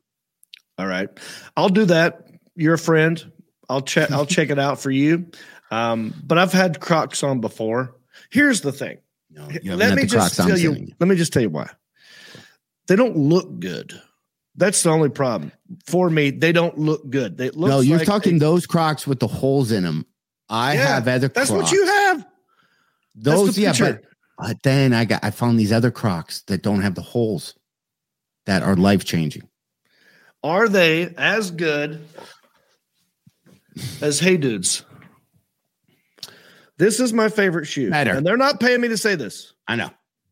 All 0.78 0.88
right. 0.88 1.10
I'll 1.56 1.70
do 1.70 1.86
that. 1.86 2.28
You're 2.56 2.74
a 2.74 2.80
friend. 2.80 3.24
I'll 3.70 3.82
check 3.82 4.12
I'll 4.12 4.26
check 4.38 4.50
it 4.50 4.60
out 4.60 4.80
for 4.80 4.92
you. 4.92 5.28
Um, 5.76 6.14
but 6.26 6.38
I've 6.38 6.54
had 6.54 6.80
Crocs 6.80 7.22
on 7.24 7.42
before. 7.42 7.96
Here's 8.30 8.62
the 8.62 8.72
thing. 8.72 9.00
No, 9.30 9.48
Let 9.76 9.96
me 9.96 10.06
just 10.06 10.36
tell 10.36 10.58
you, 10.58 10.74
you. 10.74 10.88
let 11.00 11.08
me 11.10 11.16
just 11.16 11.34
tell 11.34 11.42
you 11.42 11.50
why. 11.50 11.70
They 12.88 12.96
don't 12.96 13.18
look 13.18 13.60
good. 13.60 14.00
That's 14.56 14.82
the 14.84 14.90
only 14.92 15.10
problem. 15.10 15.52
For 15.86 16.10
me, 16.10 16.30
they 16.32 16.54
don't 16.54 16.78
look 16.78 17.10
good. 17.10 17.38
They 17.38 17.50
look 17.50 17.70
No, 17.70 17.82
you're 17.82 17.98
like 17.98 18.08
talking 18.08 18.34
they- 18.34 18.40
those 18.46 18.66
Crocs 18.66 19.06
with 19.06 19.20
the 19.20 19.28
holes 19.28 19.72
in 19.74 19.84
them. 19.84 20.06
I 20.48 20.76
Yeah, 20.76 20.88
have 20.88 21.08
other. 21.10 21.28
Crocs. 21.28 21.50
That's 21.50 21.52
what 21.52 21.72
you 21.72 21.86
have. 21.86 22.26
Those, 23.16 23.58
yeah, 23.58 23.74
but 23.78 24.04
but 24.38 24.64
then 24.64 24.94
I 24.94 25.06
got 25.06 25.24
I 25.24 25.32
found 25.32 25.60
these 25.60 25.72
other 25.74 25.92
Crocs 25.92 26.42
that 26.44 26.62
don't 26.62 26.82
have 26.82 26.96
the 26.96 27.02
holes 27.02 27.56
that 28.46 28.62
are 28.64 28.76
life 28.76 29.04
changing. 29.04 29.50
Are 30.44 30.70
they 30.70 31.14
as 31.18 31.50
good 31.52 32.06
as 34.02 34.20
Hey 34.20 34.38
Dudes? 34.38 34.84
This 36.78 37.00
is 37.00 37.14
my 37.14 37.30
favorite 37.30 37.66
shoe. 37.66 37.90
Better. 37.90 38.12
And 38.14 38.26
they're 38.26 38.38
not 38.38 38.60
paying 38.60 38.82
me 38.82 38.90
to 38.90 38.98
say 38.98 39.16
this. 39.16 39.54
I 39.68 39.76
know 39.76 39.90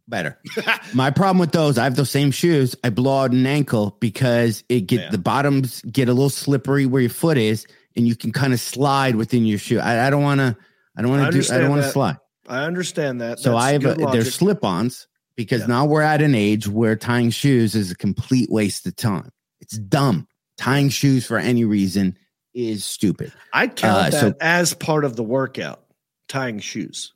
better. 0.08 0.38
My 0.94 1.10
problem 1.12 1.40
with 1.40 1.54
those, 1.54 1.78
I 1.78 1.86
have 1.86 1.96
those 1.96 2.10
same 2.10 2.32
shoes. 2.32 2.76
I 2.84 2.90
blow 2.90 3.20
out 3.24 3.32
an 3.32 3.46
ankle 3.48 3.96
because 4.02 4.64
it 4.68 4.82
get 4.82 5.00
Yeah. 5.00 5.10
the 5.12 5.18
bottoms 5.18 5.82
get 5.84 6.10
a 6.10 6.14
little 6.14 6.30
slippery 6.30 6.86
where 6.86 7.02
your 7.02 7.10
foot 7.10 7.38
is, 7.38 7.66
and 7.96 8.06
you 8.08 8.16
can 8.16 8.32
kind 8.34 8.52
of 8.52 8.60
slide 8.60 9.16
within 9.16 9.46
your 9.46 9.58
shoe. 9.60 9.80
I, 9.80 10.08
I 10.08 10.10
don't 10.10 10.22
want 10.24 10.40
to. 10.40 10.58
I 10.98 11.02
don't 11.02 11.10
want 11.12 11.32
to 11.32 11.42
do. 11.42 11.54
I 11.54 11.58
don't 11.58 11.70
want 11.70 11.84
to 11.84 11.90
slide. 11.90 12.18
I 12.48 12.64
understand 12.66 13.22
that. 13.22 13.40
So 13.40 13.52
That's 13.54 13.64
I 13.64 13.72
have 13.72 13.86
a, 13.86 13.96
they're 14.12 14.26
slip-ons 14.26 15.08
because 15.38 15.62
Yeah. 15.62 15.68
now 15.68 15.86
we're 15.86 16.02
at 16.02 16.22
an 16.22 16.36
age 16.36 16.68
where 16.68 16.98
tying 16.98 17.30
shoes 17.30 17.74
is 17.74 17.90
a 17.90 17.96
complete 17.96 18.50
waste 18.52 18.86
of 18.86 18.96
time. 18.98 19.30
It's 19.62 19.78
dumb. 19.78 20.28
Tying 20.58 20.90
shoes 20.90 21.26
for 21.26 21.38
any 21.40 21.64
reason 21.64 22.18
is 22.54 22.84
stupid. 22.84 23.32
I 23.54 23.68
count 23.68 23.98
uh, 23.98 24.10
that 24.10 24.14
so- 24.20 24.34
as 24.42 24.74
part 24.74 25.06
of 25.06 25.16
the 25.16 25.24
workout, 25.24 25.83
tying 26.28 26.60
shoes. 26.60 27.14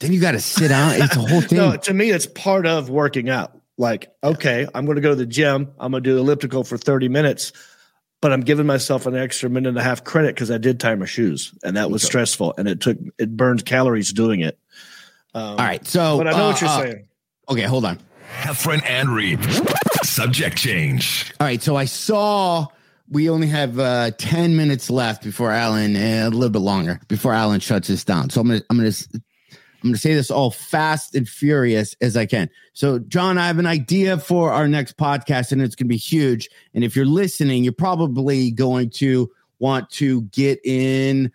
Then 0.00 0.12
you 0.12 0.20
got 0.20 0.32
to 0.32 0.40
sit 0.40 0.68
down. 0.68 0.94
It's 1.00 1.16
a 1.16 1.20
whole 1.20 1.40
thing. 1.42 1.58
No, 1.58 1.76
to 1.76 1.94
me, 1.94 2.10
it's 2.10 2.26
part 2.26 2.66
of 2.66 2.90
working 2.90 3.28
out. 3.28 3.60
Like, 3.78 4.10
okay, 4.24 4.66
I'm 4.74 4.84
going 4.86 4.96
to 4.96 5.02
go 5.02 5.10
to 5.10 5.14
the 5.14 5.26
gym. 5.26 5.70
I'm 5.78 5.92
going 5.92 6.02
to 6.02 6.10
do 6.10 6.18
elliptical 6.18 6.64
for 6.64 6.78
30 6.78 7.08
minutes, 7.08 7.52
but 8.22 8.32
I'm 8.32 8.40
giving 8.40 8.66
myself 8.66 9.06
an 9.06 9.14
extra 9.14 9.50
minute 9.50 9.68
and 9.68 9.78
a 9.78 9.82
half 9.82 10.02
credit 10.02 10.34
because 10.34 10.50
I 10.50 10.58
did 10.58 10.80
tie 10.80 10.94
my 10.94 11.04
shoes, 11.06 11.52
and 11.62 11.76
that 11.76 11.90
was 11.90 12.02
Okay. 12.02 12.08
stressful, 12.08 12.54
and 12.58 12.66
it 12.68 12.80
took 12.80 12.96
it 13.18 13.36
burned 13.36 13.66
calories 13.66 14.12
doing 14.12 14.40
it. 14.40 14.58
Um, 15.34 15.42
All 15.42 15.56
right. 15.56 15.86
So, 15.86 16.16
but 16.16 16.26
I 16.26 16.32
know 16.32 16.46
uh, 16.46 16.52
what 16.52 16.60
you're 16.62 16.70
uh, 16.70 16.80
saying. 16.82 17.08
Okay, 17.50 17.62
hold 17.62 17.84
on. 17.84 18.00
Heffron 18.40 18.82
and 18.84 19.10
Reep. 19.10 19.40
Subject 20.02 20.56
change. 20.56 21.32
All 21.38 21.46
right, 21.46 21.62
so 21.62 21.76
I 21.76 21.84
saw 21.84 22.66
we 23.10 23.30
only 23.30 23.46
have 23.48 23.78
uh, 23.78 24.10
ten 24.12 24.56
minutes 24.56 24.90
left 24.90 25.22
before 25.22 25.52
Alan, 25.52 25.96
uh, 25.96 26.28
a 26.28 26.30
little 26.30 26.50
bit 26.50 26.60
longer 26.60 27.00
before 27.08 27.32
Alan 27.32 27.60
shuts 27.60 27.88
this 27.88 28.04
down. 28.04 28.30
So 28.30 28.40
I'm 28.40 28.48
gonna, 28.48 28.62
I'm 28.70 28.76
gonna, 28.76 28.92
I'm 29.12 29.90
gonna 29.90 29.96
say 29.96 30.14
this 30.14 30.30
all 30.30 30.50
fast 30.50 31.14
and 31.14 31.28
furious 31.28 31.94
as 32.00 32.16
I 32.16 32.26
can. 32.26 32.50
So, 32.72 32.98
John, 32.98 33.38
I 33.38 33.46
have 33.46 33.58
an 33.58 33.66
idea 33.66 34.18
for 34.18 34.52
our 34.52 34.68
next 34.68 34.96
podcast, 34.96 35.52
and 35.52 35.62
it's 35.62 35.76
gonna 35.76 35.88
be 35.88 35.96
huge. 35.96 36.48
And 36.74 36.84
if 36.84 36.96
you're 36.96 37.06
listening, 37.06 37.64
you're 37.64 37.72
probably 37.72 38.50
going 38.50 38.90
to 38.90 39.30
want 39.58 39.90
to 39.90 40.22
get 40.22 40.60
in. 40.64 41.32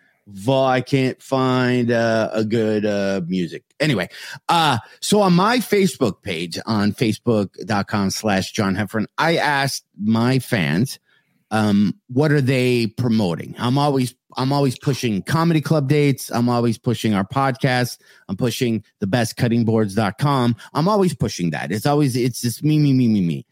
I 0.48 0.80
can't 0.80 1.20
find 1.20 1.90
uh, 1.90 2.30
a 2.32 2.44
good 2.44 2.86
uh, 2.86 3.22
music. 3.26 3.64
Anyway, 3.80 4.08
uh, 4.48 4.78
so 5.00 5.20
on 5.20 5.32
my 5.32 5.58
Facebook 5.58 6.22
page 6.22 6.58
on 6.64 6.92
facebook.com 6.92 8.10
slash 8.10 8.52
John 8.52 8.76
Heffron, 8.76 9.06
I 9.18 9.36
asked 9.36 9.84
my 10.00 10.38
fans, 10.38 11.00
um, 11.52 11.94
what 12.08 12.32
are 12.32 12.40
they 12.40 12.88
promoting? 12.88 13.54
I'm 13.58 13.78
always, 13.78 14.14
I'm 14.36 14.52
always 14.52 14.76
pushing 14.78 15.22
comedy 15.22 15.60
club 15.60 15.88
dates. 15.88 16.30
I'm 16.30 16.48
always 16.48 16.78
pushing 16.78 17.14
our 17.14 17.24
podcast. 17.24 17.98
I'm 18.28 18.36
pushing 18.36 18.82
the 19.00 19.06
bestcuttingboards.com. 19.06 20.56
I'm 20.74 20.88
always 20.88 21.14
pushing 21.14 21.50
that. 21.50 21.70
It's 21.70 21.86
always, 21.86 22.16
it's 22.16 22.40
just 22.40 22.64
me, 22.64 22.78
me, 22.78 22.92
me, 22.92 23.06
me, 23.08 23.20
me. 23.20 23.46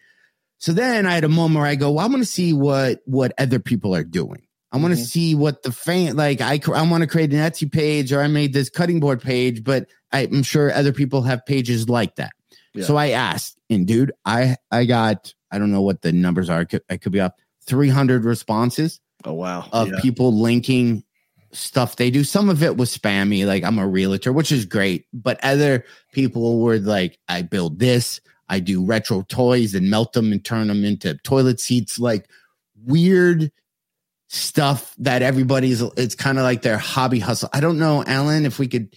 So 0.59 0.73
then 0.73 1.07
I 1.07 1.15
had 1.15 1.25
a 1.25 1.29
moment 1.29 1.59
where 1.61 1.67
I 1.69 1.75
go, 1.75 1.93
well, 1.93 2.05
I 2.05 2.09
want 2.09 2.23
to 2.23 2.27
see 2.27 2.53
what, 2.53 3.01
what 3.05 3.33
other 3.39 3.59
people 3.61 3.95
are 3.95 4.05
doing. 4.05 4.43
I 4.73 4.77
want 4.79 4.95
to 4.95 5.01
Mhm. 5.01 5.07
see 5.07 5.35
what 5.35 5.63
the 5.65 5.73
fan 5.73 6.15
like. 6.17 6.41
I 6.41 6.61
I 6.73 6.89
want 6.89 7.01
to 7.03 7.09
create 7.09 7.33
an 7.33 7.39
Etsy 7.41 7.71
page 7.71 8.13
or 8.13 8.23
I 8.23 8.29
made 8.29 8.53
this 8.53 8.71
cutting 8.71 9.01
board 9.01 9.21
page, 9.21 9.65
but 9.65 9.89
I'm 10.13 10.45
sure 10.45 10.73
other 10.73 10.93
people 10.93 11.23
have 11.23 11.45
pages 11.45 11.89
like 11.89 12.15
that. 12.17 12.31
Yeah. 12.73 12.85
So 12.85 12.95
I 12.97 13.09
asked, 13.09 13.59
and 13.69 13.85
dude, 13.85 14.13
I 14.25 14.55
I 14.71 14.85
got 14.85 15.35
I 15.51 15.59
don't 15.59 15.73
know 15.73 15.83
what 15.83 16.03
the 16.03 16.13
numbers 16.13 16.49
are. 16.49 16.61
I 16.61 16.65
could, 16.67 16.83
I 16.89 16.99
could 16.99 17.11
be 17.11 17.19
up 17.19 17.41
300 17.71 18.25
responses 18.25 19.01
Oh 19.25 19.33
wow! 19.35 19.69
of 19.73 19.89
Yeah. 19.89 20.01
people 20.03 20.37
linking 20.37 21.05
stuff 21.53 21.97
they 21.97 22.11
do. 22.11 22.25
Some 22.25 22.49
of 22.49 22.63
it 22.63 22.77
was 22.77 22.97
spammy, 22.97 23.47
like 23.47 23.63
I'm 23.65 23.79
a 23.79 23.87
realtor, 23.87 24.33
which 24.33 24.51
is 24.53 24.65
great, 24.67 25.07
but 25.13 25.39
other 25.43 25.85
people 26.13 26.61
were 26.61 26.79
like, 26.79 27.19
I 27.29 27.43
build 27.43 27.79
this, 27.79 28.21
I 28.49 28.61
do 28.61 28.85
retro 28.85 29.23
toys 29.23 29.75
and 29.75 29.89
melt 29.91 30.13
them 30.13 30.33
and 30.33 30.45
turn 30.45 30.67
them 30.69 30.85
into 30.85 31.15
toilet 31.19 31.61
seats, 31.61 31.99
like 31.99 32.29
weird 32.85 33.51
stuff 34.29 34.95
that 34.99 35.23
everybody's 35.23 35.81
it's 35.97 36.15
kind 36.15 36.39
of 36.39 36.45
like 36.45 36.63
their 36.63 36.79
hobby 36.79 37.19
hustle. 37.19 37.49
I 37.53 37.61
don't 37.61 37.79
know, 37.79 38.05
Alan, 38.07 38.47
if 38.47 38.59
we 38.59 38.69
could 38.69 38.95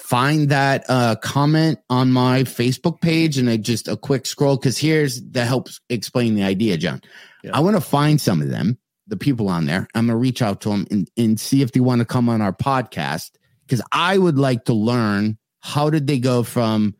find 0.00 0.48
that 0.48 0.84
uh 0.88 1.14
comment 1.16 1.78
on 1.88 2.10
my 2.10 2.42
Facebook 2.42 3.00
page 3.00 3.38
and 3.38 3.48
I 3.48 3.56
just 3.56 3.86
a 3.88 3.96
quick 3.96 4.26
scroll 4.26 4.56
because 4.56 4.78
here's 4.78 5.20
that 5.32 5.46
helps 5.46 5.80
explain 5.88 6.34
the 6.34 6.42
idea, 6.42 6.76
John. 6.76 7.00
Yeah. 7.44 7.52
I 7.54 7.60
want 7.60 7.76
to 7.76 7.80
find 7.80 8.20
some 8.20 8.42
of 8.42 8.48
them, 8.48 8.78
the 9.06 9.16
people 9.16 9.48
on 9.48 9.66
there. 9.66 9.86
I'm 9.94 10.06
gonna 10.06 10.16
reach 10.18 10.42
out 10.42 10.62
to 10.62 10.70
them 10.70 10.86
and, 10.90 11.10
and 11.16 11.38
see 11.38 11.62
if 11.62 11.72
they 11.72 11.80
want 11.80 12.00
to 12.00 12.04
come 12.04 12.28
on 12.28 12.40
our 12.42 12.52
podcast 12.52 13.30
because 13.66 13.82
I 13.92 14.18
would 14.18 14.38
like 14.38 14.64
to 14.64 14.74
learn 14.74 15.38
how 15.60 15.90
did 15.90 16.06
they 16.06 16.18
go 16.18 16.42
from 16.42 16.94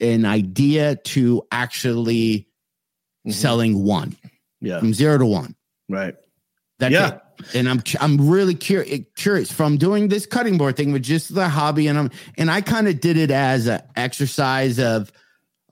an 0.00 0.24
idea 0.24 0.96
to 0.96 1.42
actually 1.50 2.46
Mhm. 3.26 3.32
selling 3.34 3.82
one 3.84 4.16
Yeah. 4.60 4.78
from 4.78 4.94
zero 4.94 5.18
to 5.18 5.26
one. 5.26 5.54
Right. 5.88 6.14
That's 6.78 6.92
Yeah. 6.92 7.08
it. 7.08 7.20
And 7.54 7.68
I'm 7.68 7.82
I'm 8.00 8.28
really 8.28 8.54
curious 8.54 9.00
curious 9.16 9.52
from 9.52 9.76
doing 9.76 10.08
this 10.08 10.26
cutting 10.26 10.58
board 10.58 10.76
thing 10.76 10.90
with 10.92 11.02
just 11.04 11.34
the 11.34 11.48
hobby 11.48 11.86
and 11.86 11.96
I'm 11.98 12.10
and 12.36 12.50
I 12.50 12.60
kind 12.60 12.88
of 12.88 13.00
did 13.00 13.16
it 13.16 13.30
as 13.30 13.66
an 13.68 13.80
exercise 13.96 14.78
of 14.80 15.12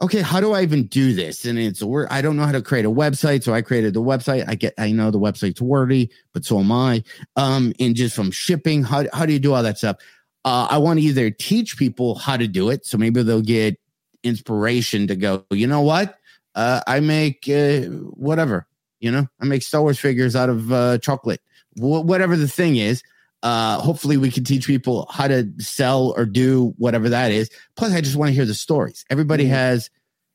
okay, 0.03 0.21
how 0.21 0.41
do 0.41 0.53
I 0.53 0.63
even 0.63 0.87
do 0.87 1.15
this? 1.15 1.45
And 1.45 1.59
it's 1.59 1.83
word 1.83 2.07
I 2.11 2.23
don't 2.23 2.37
know 2.37 2.45
how 2.45 2.53
to 2.53 2.63
create 2.63 2.85
a 2.85 2.91
website, 2.91 3.43
so 3.43 3.53
I 3.53 3.63
created 3.63 3.95
the 3.95 4.03
website. 4.03 4.45
I 4.49 4.55
get 4.55 4.75
I 4.79 4.93
know 4.93 5.11
the 5.11 5.19
website's 5.19 5.61
wordy, 5.61 6.11
but 6.33 6.45
so 6.45 6.61
am 6.61 6.71
I. 6.71 7.03
Um, 7.35 7.73
and 7.81 7.97
just 7.97 8.15
from 8.15 8.31
shipping, 8.31 8.85
how 8.85 9.07
how 9.13 9.27
do 9.27 9.33
you 9.33 9.41
do 9.41 9.53
all 9.55 9.63
that 9.65 9.79
stuff? 9.79 9.97
Uh, 10.45 10.69
I 10.71 10.79
want 10.79 11.01
to 11.01 11.05
either 11.05 11.31
teach 11.31 11.77
people 11.77 12.15
how 12.15 12.37
to 12.37 12.47
do 12.47 12.71
it, 12.71 12.87
so 12.87 12.97
maybe 12.97 13.23
they'll 13.25 13.41
get 13.43 13.77
inspiration 14.23 15.09
to 15.09 15.17
go. 15.17 15.45
You 15.51 15.67
know 15.67 15.81
what? 15.81 16.17
Uh, 16.55 16.81
I 16.87 17.01
make 17.01 17.49
uh, 17.49 17.81
whatever. 18.15 18.67
You 19.01 19.11
know, 19.11 19.27
I 19.41 19.45
make 19.45 19.63
Star 19.63 19.83
Wars 19.83 19.99
figures 19.99 20.35
out 20.37 20.49
of 20.49 20.73
uh, 20.73 20.99
chocolate. 20.99 21.41
Wh- 21.77 22.05
whatever 22.05 22.37
the 22.37 22.49
thing 22.49 22.77
is. 22.77 23.03
Uh, 23.43 23.79
hopefully, 23.79 24.17
we 24.17 24.31
can 24.31 24.43
teach 24.45 24.67
people 24.67 25.07
how 25.13 25.29
to 25.29 25.49
sell 25.59 26.15
or 26.17 26.25
do 26.25 26.75
whatever 26.79 27.09
that 27.11 27.31
is. 27.31 27.51
Plus, 27.77 27.93
I 27.93 28.01
just 28.01 28.17
want 28.17 28.31
to 28.31 28.35
hear 28.35 28.47
the 28.47 28.55
stories. 28.55 29.05
Everybody 29.11 29.45
Mhm. 29.45 29.51
has 29.51 29.91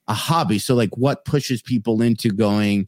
a 0.08 0.14
hobby. 0.14 0.60
So, 0.60 0.76
like, 0.76 0.96
what 0.96 1.26
pushes 1.26 1.62
people 1.62 2.02
into 2.02 2.30
going? 2.30 2.88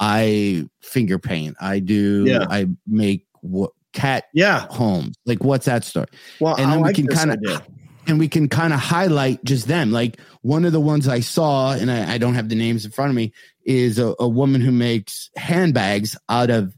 I 0.00 0.66
finger 0.80 1.18
paint. 1.18 1.56
I 1.60 1.78
do. 1.78 2.24
Yeah. 2.26 2.46
I 2.48 2.68
make 2.86 3.26
what 3.42 3.70
cat 3.92 4.24
Yeah. 4.32 4.66
homes. 4.70 5.14
Like, 5.26 5.44
what's 5.44 5.66
that 5.66 5.84
story? 5.84 6.06
Well, 6.40 6.56
And 6.56 6.66
I 6.66 6.74
then 6.74 6.82
we 6.82 6.92
can 6.94 7.06
kinda- 7.06 7.34
idea. 7.34 7.62
And 8.06 8.18
we 8.18 8.28
can 8.28 8.48
kind 8.48 8.72
of 8.72 8.80
highlight 8.80 9.42
just 9.44 9.66
them. 9.68 9.92
Like 9.92 10.18
one 10.42 10.64
of 10.64 10.72
the 10.72 10.80
ones 10.80 11.06
I 11.08 11.20
saw, 11.20 11.72
and 11.72 11.90
I, 11.90 12.14
I 12.14 12.18
don't 12.18 12.34
have 12.34 12.48
the 12.48 12.54
names 12.56 12.84
in 12.84 12.90
front 12.90 13.10
of 13.10 13.16
me, 13.16 13.32
is 13.64 13.98
a, 13.98 14.14
a 14.18 14.28
woman 14.28 14.60
who 14.60 14.72
makes 14.72 15.30
handbags 15.36 16.16
out 16.28 16.50
of 16.50 16.74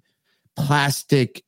plastic 0.56 1.42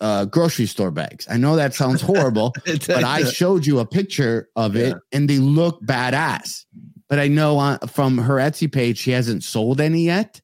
uh, 0.00 0.24
grocery 0.24 0.66
store 0.66 0.90
bags. 0.90 1.26
I 1.30 1.36
know 1.36 1.56
that 1.56 1.74
sounds 1.74 2.00
horrible, 2.00 2.54
but 2.64 3.04
I 3.04 3.24
showed 3.24 3.66
you 3.66 3.78
a 3.80 3.86
picture 3.86 4.48
of 4.56 4.74
it, 4.76 4.88
Yeah. 4.88 4.98
and 5.12 5.28
they 5.28 5.38
look 5.38 5.82
badass. 5.82 6.64
But 7.08 7.18
I 7.18 7.28
know 7.28 7.58
on, 7.58 7.78
from 7.80 8.18
her 8.18 8.36
Etsy 8.36 8.70
page, 8.72 8.98
she 8.98 9.10
hasn't 9.10 9.42
sold 9.44 9.80
any 9.80 10.04
yet. 10.04 10.40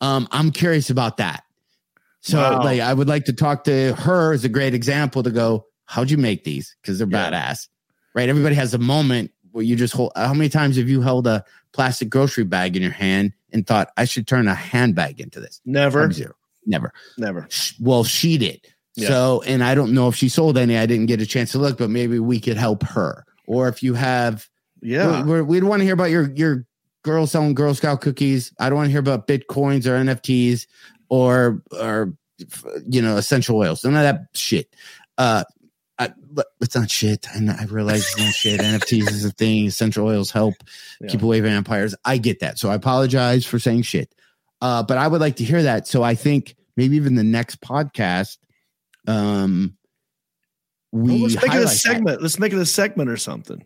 Um, 0.00 0.26
I'm 0.30 0.50
curious 0.50 0.90
about 0.90 1.18
that. 1.18 1.42
So, 2.22 2.38
Wow. 2.38 2.64
like, 2.64 2.80
I 2.80 2.92
would 2.92 3.08
like 3.08 3.26
to 3.26 3.32
talk 3.32 3.64
to 3.64 3.94
her 3.94 4.32
as 4.32 4.44
a 4.44 4.48
great 4.48 4.74
example 4.74 5.22
to 5.22 5.30
go, 5.30 5.66
how'd 5.84 6.10
you 6.10 6.18
make 6.18 6.44
these? 6.44 6.74
Because 6.82 6.98
they're 6.98 7.08
Yeah. 7.08 7.30
badass, 7.30 7.68
right? 8.18 8.28
Everybody 8.28 8.56
has 8.56 8.74
a 8.74 8.78
moment 8.78 9.30
where 9.52 9.62
you 9.64 9.76
just 9.76 9.94
hold. 9.94 10.10
How 10.16 10.34
many 10.34 10.48
times 10.48 10.76
have 10.76 10.88
you 10.88 11.00
held 11.02 11.26
a 11.28 11.44
plastic 11.72 12.10
grocery 12.10 12.42
bag 12.44 12.74
in 12.76 12.82
your 12.82 12.90
hand 12.90 13.32
and 13.52 13.64
thought, 13.64 13.90
I 13.96 14.06
should 14.06 14.26
turn 14.26 14.48
a 14.48 14.54
handbag 14.54 15.20
into 15.20 15.38
this? 15.38 15.60
never, 15.64 16.10
Zero. 16.10 16.34
Never. 16.66 16.92
never. 17.16 17.48
Well, 17.80 18.02
she 18.04 18.36
did. 18.38 18.60
Yeah. 18.96 19.08
So, 19.08 19.42
and 19.46 19.62
I 19.62 19.76
don't 19.76 19.94
know 19.94 20.08
if 20.08 20.16
she 20.16 20.28
sold 20.28 20.58
any. 20.58 20.76
I 20.76 20.84
didn't 20.86 21.06
get 21.06 21.20
a 21.20 21.26
chance 21.26 21.52
to 21.52 21.58
look, 21.58 21.78
but 21.78 21.88
maybe 21.90 22.18
we 22.18 22.40
could 22.40 22.56
help 22.56 22.82
her. 22.82 23.24
Or 23.46 23.68
if 23.68 23.82
you 23.84 23.94
have, 23.94 24.48
Yeah. 24.82 25.22
we're, 25.24 25.44
we 25.44 25.60
don't 25.60 25.68
want 25.68 25.80
to 25.80 25.84
hear 25.84 25.94
about 25.94 26.10
your 26.10 26.30
your 26.34 26.66
girl 27.02 27.26
selling 27.28 27.54
Girl 27.54 27.72
Scout 27.74 28.00
cookies. 28.00 28.52
I 28.58 28.68
don't 28.68 28.76
want 28.76 28.88
to 28.88 28.90
hear 28.90 28.98
about 29.00 29.28
bitcoins 29.28 29.86
or 29.86 29.90
NFTs 29.96 30.66
or 31.08 31.62
or 31.70 32.12
you 32.88 33.00
know 33.00 33.16
essential 33.16 33.56
oils. 33.56 33.84
None 33.84 33.94
of 33.94 34.02
that 34.02 34.26
shit. 34.34 34.74
Uh, 35.16 35.44
it's 36.60 36.74
not 36.74 36.90
shit. 36.90 37.26
I, 37.34 37.40
know- 37.40 37.56
I 37.58 37.64
realize 37.64 38.00
it's 38.00 38.18
not 38.18 38.32
shit. 38.34 38.60
NFTs 38.60 39.10
is 39.10 39.24
a 39.24 39.30
thing. 39.30 39.66
Essential 39.66 40.06
oils 40.06 40.30
help 40.30 40.54
Yeah. 41.00 41.08
keep 41.08 41.22
away 41.22 41.40
vampires. 41.40 41.94
I 42.04 42.18
get 42.18 42.40
that. 42.40 42.58
So 42.58 42.70
I 42.70 42.74
apologize 42.74 43.44
for 43.46 43.58
saying 43.58 43.82
shit. 43.82 44.14
Uh, 44.60 44.82
but 44.82 44.98
I 44.98 45.06
would 45.08 45.20
like 45.20 45.36
to 45.36 45.44
hear 45.44 45.62
that. 45.62 45.86
So 45.86 46.02
I 46.02 46.14
think 46.14 46.56
maybe 46.76 46.96
even 46.96 47.14
the 47.14 47.22
next 47.24 47.60
podcast, 47.60 48.38
um, 49.06 49.76
we 50.92 51.12
Well, 51.12 51.20
let's 51.22 51.34
make 51.36 51.44
it 51.44 51.48
a 51.48 51.50
highlight 51.50 51.66
that. 51.68 51.74
segment. 51.74 52.22
Let's 52.22 52.38
make 52.38 52.52
it 52.52 52.58
a 52.58 52.66
segment 52.66 53.10
or 53.10 53.16
something. 53.16 53.62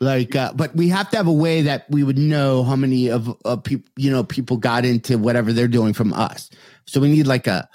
like 0.00 0.34
uh, 0.34 0.52
but 0.54 0.74
we 0.74 0.88
have 0.88 1.08
to 1.10 1.16
have 1.16 1.28
a 1.28 1.32
way 1.32 1.62
that 1.62 1.86
we 1.88 2.02
would 2.02 2.18
know 2.18 2.64
how 2.64 2.74
many 2.76 3.08
of 3.08 3.34
uh, 3.44 3.56
people 3.56 3.88
you 3.96 4.10
know 4.10 4.24
people 4.24 4.56
got 4.56 4.84
into 4.84 5.16
whatever 5.16 5.52
they're 5.52 5.68
doing 5.68 5.92
from 5.94 6.12
us 6.12 6.50
so 6.84 7.00
we 7.00 7.08
need 7.08 7.28
like 7.28 7.46
a 7.46 7.68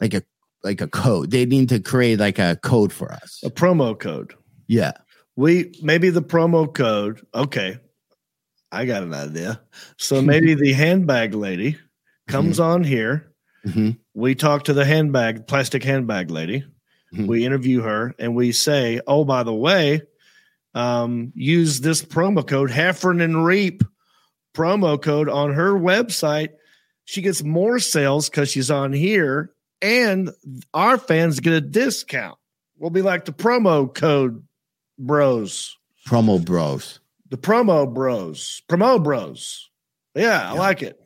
like 0.00 0.14
a 0.14 0.22
like 0.64 0.80
a 0.80 0.88
code 0.88 1.30
they 1.30 1.46
need 1.46 1.68
to 1.68 1.78
create 1.80 2.18
like 2.18 2.38
a 2.38 2.56
code 2.62 2.92
for 2.92 3.12
us 3.12 3.40
A 3.44 3.50
promo 3.50 3.98
code. 3.98 4.34
yeah 4.66 4.92
We 5.36 5.72
maybe 5.82 6.10
the 6.10 6.22
promo 6.22 6.72
code. 6.72 7.24
Okay, 7.34 7.78
I 8.72 8.84
got 8.86 9.02
an 9.04 9.14
idea. 9.14 9.60
So 9.96 10.20
maybe 10.32 10.54
the 10.54 10.72
handbag 10.72 11.32
lady 11.34 11.76
comes 12.26 12.58
on 12.60 12.82
here. 12.84 13.32
Mhm. 13.66 13.98
We 14.14 14.34
talk 14.34 14.64
to 14.64 14.72
the 14.74 14.84
handbag, 14.84 15.46
plastic 15.46 15.84
handbag 15.84 16.30
lady. 16.30 16.64
Mhm. 17.14 17.26
We 17.28 17.46
interview 17.46 17.82
her 17.82 18.14
and 18.18 18.34
we 18.34 18.50
say, 18.52 19.00
"Oh, 19.06 19.24
by 19.24 19.42
the 19.44 19.54
way, 19.54 20.02
um, 20.74 21.32
use 21.36 21.80
this 21.80 22.02
promo 22.04 22.46
code 22.46 22.70
Heffron 22.70 23.22
and 23.22 23.44
Reep 23.46 23.82
promo 24.54 25.00
code 25.00 25.28
on 25.28 25.52
her 25.54 25.72
website. 25.72 26.50
She 27.04 27.22
gets 27.22 27.42
more 27.44 27.78
sales 27.78 28.28
because 28.28 28.50
she's 28.50 28.70
on 28.72 28.92
here, 28.92 29.52
and 29.82 30.30
our 30.74 30.98
fans 30.98 31.40
get 31.40 31.52
a 31.52 31.60
discount. 31.60 32.38
We'll 32.78 32.90
be 32.90 33.02
like 33.02 33.24
the 33.24 33.32
promo 33.32 33.92
code 33.92 34.44
bros, 34.98 35.76
promo 36.06 36.44
bros 36.44 37.00
the 37.30 37.36
promo 37.36 37.92
bros, 37.92 38.62
promo 38.68 39.02
bros. 39.02 39.70
Yeah, 40.14 40.50
I 40.50 40.54
like 40.54 40.82
it. 40.82 41.00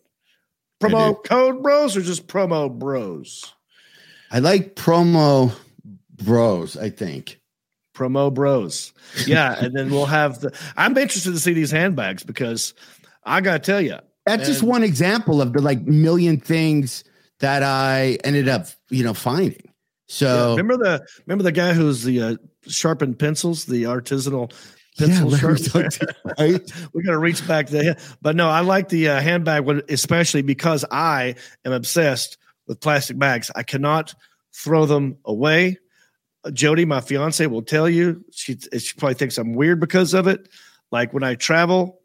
Promo 0.80 1.22
code 1.24 1.62
bros 1.62 1.96
or 1.96 2.02
just 2.02 2.26
promo 2.26 2.70
bros? 2.70 3.54
i 4.32 4.38
like 4.38 4.74
promo 4.74 5.54
bros 6.16 6.76
i 6.78 6.88
think 6.88 7.38
Promo 7.94 8.32
bros. 8.32 8.92
Yeah, 9.26 9.54
and 9.58 9.76
then 9.76 9.90
we'll 9.90 10.06
have 10.06 10.40
the. 10.40 10.58
I'm 10.76 10.96
interested 10.96 11.32
to 11.32 11.38
see 11.38 11.52
these 11.52 11.70
handbags 11.70 12.22
because 12.22 12.72
I 13.24 13.42
got 13.42 13.52
to 13.52 13.58
tell 13.58 13.82
you, 13.82 13.98
that's 14.24 14.46
just 14.46 14.62
one 14.62 14.82
example 14.82 15.42
of 15.42 15.52
the 15.52 15.60
like 15.60 15.82
million 15.82 16.40
things 16.40 17.04
that 17.42 17.62
i 17.62 18.16
ended 18.24 18.48
up 18.48 18.66
you 18.88 19.04
know 19.04 19.14
finding 19.14 19.62
so 20.12 20.50
remember 20.50 20.76
the 20.76 21.06
remember 21.26 21.42
the 21.42 21.52
guy 21.52 21.72
who's 21.72 22.02
the 22.02 22.20
uh, 22.20 22.36
sharpened 22.66 23.18
pencils, 23.18 23.64
the 23.64 23.84
artisanal 23.84 24.52
yeah, 24.98 25.06
pencil 25.06 25.28
Larry 25.28 25.56
sharpener? 25.58 26.14
Right? 26.38 26.72
we 26.92 27.02
got 27.02 27.12
to 27.12 27.18
reach 27.18 27.46
back 27.48 27.68
there. 27.68 27.96
But 28.20 28.36
no, 28.36 28.50
I 28.50 28.60
like 28.60 28.90
the 28.90 29.08
uh, 29.08 29.20
handbag 29.20 29.64
one, 29.64 29.80
especially 29.88 30.42
because 30.42 30.84
I 30.90 31.36
am 31.64 31.72
obsessed 31.72 32.36
with 32.66 32.80
plastic 32.80 33.18
bags. 33.18 33.50
I 33.54 33.62
cannot 33.62 34.14
throw 34.52 34.84
them 34.84 35.16
away. 35.24 35.78
Jody, 36.52 36.84
my 36.84 37.00
fiance, 37.00 37.46
will 37.46 37.62
tell 37.62 37.88
you 37.88 38.24
she 38.32 38.58
she 38.58 38.94
probably 38.98 39.14
thinks 39.14 39.38
I'm 39.38 39.54
weird 39.54 39.80
because 39.80 40.12
of 40.12 40.26
it. 40.26 40.48
Like 40.90 41.14
when 41.14 41.22
I 41.22 41.36
travel, 41.36 42.00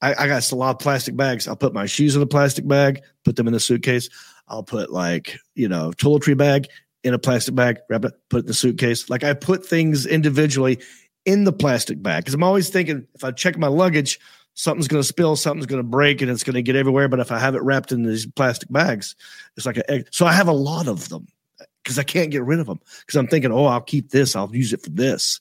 I, 0.00 0.14
I 0.14 0.26
got 0.26 0.50
a 0.50 0.56
lot 0.56 0.70
of 0.70 0.78
plastic 0.80 1.14
bags. 1.14 1.46
I'll 1.46 1.54
put 1.54 1.74
my 1.74 1.86
shoes 1.86 2.16
in 2.16 2.22
a 2.22 2.26
plastic 2.26 2.66
bag, 2.66 3.02
put 3.24 3.36
them 3.36 3.46
in 3.46 3.52
the 3.52 3.60
suitcase. 3.60 4.08
I'll 4.48 4.62
put 4.62 4.92
like 4.92 5.38
you 5.54 5.68
know 5.68 5.92
toiletry 5.96 6.36
bag 6.36 6.68
in 7.04 7.14
a 7.14 7.18
plastic 7.18 7.54
bag, 7.54 7.78
wrap 7.88 8.04
it, 8.04 8.14
put 8.28 8.38
it 8.38 8.40
in 8.40 8.46
the 8.46 8.54
suitcase. 8.54 9.10
Like 9.10 9.24
I 9.24 9.34
put 9.34 9.66
things 9.66 10.06
individually 10.06 10.78
in 11.24 11.44
the 11.44 11.52
plastic 11.52 12.02
bag 12.02 12.22
because 12.22 12.34
I'm 12.34 12.42
always 12.42 12.68
thinking 12.68 13.06
if 13.14 13.24
I 13.24 13.30
check 13.32 13.58
my 13.58 13.68
luggage, 13.68 14.20
something's 14.54 14.88
going 14.88 15.02
to 15.02 15.06
spill, 15.06 15.36
something's 15.36 15.66
going 15.66 15.82
to 15.82 15.88
break, 15.88 16.22
and 16.22 16.30
it's 16.30 16.44
going 16.44 16.54
to 16.54 16.62
get 16.62 16.76
everywhere. 16.76 17.08
But 17.08 17.20
if 17.20 17.32
I 17.32 17.38
have 17.38 17.54
it 17.54 17.62
wrapped 17.62 17.92
in 17.92 18.04
these 18.04 18.26
plastic 18.26 18.70
bags, 18.70 19.16
it's 19.56 19.66
like 19.66 19.78
a 19.78 19.90
egg. 19.90 20.08
So 20.10 20.26
I 20.26 20.32
have 20.32 20.48
a 20.48 20.52
lot 20.52 20.88
of 20.88 21.08
them 21.08 21.26
because 21.82 21.98
I 21.98 22.02
can't 22.04 22.30
get 22.30 22.44
rid 22.44 22.60
of 22.60 22.66
them 22.66 22.80
because 23.00 23.16
I'm 23.16 23.26
thinking, 23.26 23.52
oh, 23.52 23.64
I'll 23.66 23.80
keep 23.80 24.10
this, 24.10 24.36
I'll 24.36 24.54
use 24.54 24.72
it 24.72 24.82
for 24.82 24.90
this. 24.90 25.40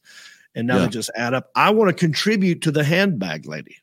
And 0.55 0.67
now 0.67 0.77
Yeah. 0.77 0.83
they 0.83 0.89
just 0.89 1.11
add 1.15 1.33
up. 1.33 1.49
I 1.55 1.69
want 1.69 1.89
to 1.89 1.93
contribute 1.93 2.63
to 2.63 2.71
the 2.71 2.83
handbag 2.83 3.45
lady. 3.45 3.77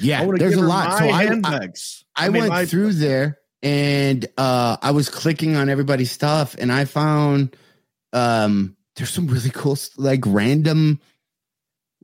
Yeah 0.00 0.28
there's 0.38 0.56
a 0.56 0.60
lot 0.60 0.98
so 0.98 1.04
I, 1.04 1.08
I 1.08 1.24
handbags. 1.26 2.04
I, 2.16 2.28
mean, 2.28 2.48
went 2.48 2.68
through 2.68 2.94
there 2.94 3.38
and 3.64 4.26
uh 4.38 4.76
I 4.80 4.92
was 4.92 5.08
clicking 5.08 5.56
on 5.56 5.68
everybody's 5.68 6.12
stuff 6.12 6.54
and 6.58 6.70
I 6.70 6.84
found 6.84 7.56
um 8.12 8.76
there's 8.94 9.10
some 9.10 9.26
really 9.26 9.50
cool 9.50 9.76
like 9.96 10.20
random 10.24 11.00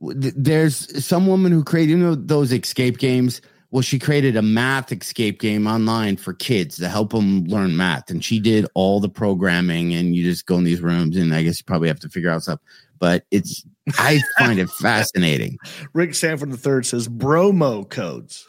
there's 0.01 1.05
some 1.05 1.27
woman 1.27 1.53
who 1.53 1.63
created 1.63 1.91
you 1.93 1.99
know 1.99 2.15
those 2.15 2.53
escape 2.53 2.99
games. 2.99 3.41
Well, 3.73 3.83
she 3.83 4.01
created 4.01 4.35
a 4.35 4.43
math 4.43 4.91
escape 4.91 5.41
game 5.41 5.69
online 5.69 6.17
for 6.17 6.33
kids 6.33 6.77
to 6.79 6.89
help 6.89 7.13
them 7.13 7.45
learn 7.45 7.77
math, 7.77 8.11
and 8.11 8.25
she 8.25 8.41
did 8.41 8.67
all 8.75 8.99
the 8.99 9.09
programming. 9.09 9.95
And 9.95 10.17
you 10.17 10.25
just 10.25 10.47
go 10.47 10.57
in 10.57 10.65
these 10.65 10.81
rooms, 10.81 11.17
and 11.17 11.33
I 11.33 11.43
guess 11.43 11.61
you 11.61 11.65
probably 11.65 11.89
have 11.89 12.01
to 12.01 12.09
figure 12.09 12.31
out 12.31 12.43
stuff. 12.43 12.61
But 12.99 13.27
it's 13.31 13.65
I 13.99 14.21
find 14.39 14.59
it 14.59 14.71
fascinating. 14.81 15.59
Rick 15.93 16.15
Sanford 16.15 16.51
III 16.51 16.83
says 16.83 17.07
bromo 17.07 17.85
codes. 17.85 18.47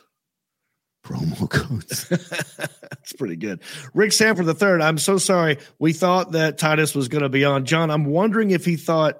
Promo 1.04 1.50
codes. 1.50 2.08
That's 2.10 3.14
pretty 3.14 3.36
good. 3.36 3.62
Rick 3.94 4.14
Sanford 4.14 4.46
III, 4.48 4.82
I'm 4.84 4.98
so 4.98 5.18
sorry. 5.18 5.58
We 5.80 5.94
thought 5.94 6.34
that 6.34 6.58
Titus 6.58 6.94
was 6.96 7.08
going 7.08 7.24
to 7.24 7.30
be 7.30 7.44
on. 7.46 7.66
John, 7.66 7.90
I'm 7.90 8.06
wondering 8.06 8.52
if 8.52 8.66
he 8.66 8.76
thought, 8.76 9.18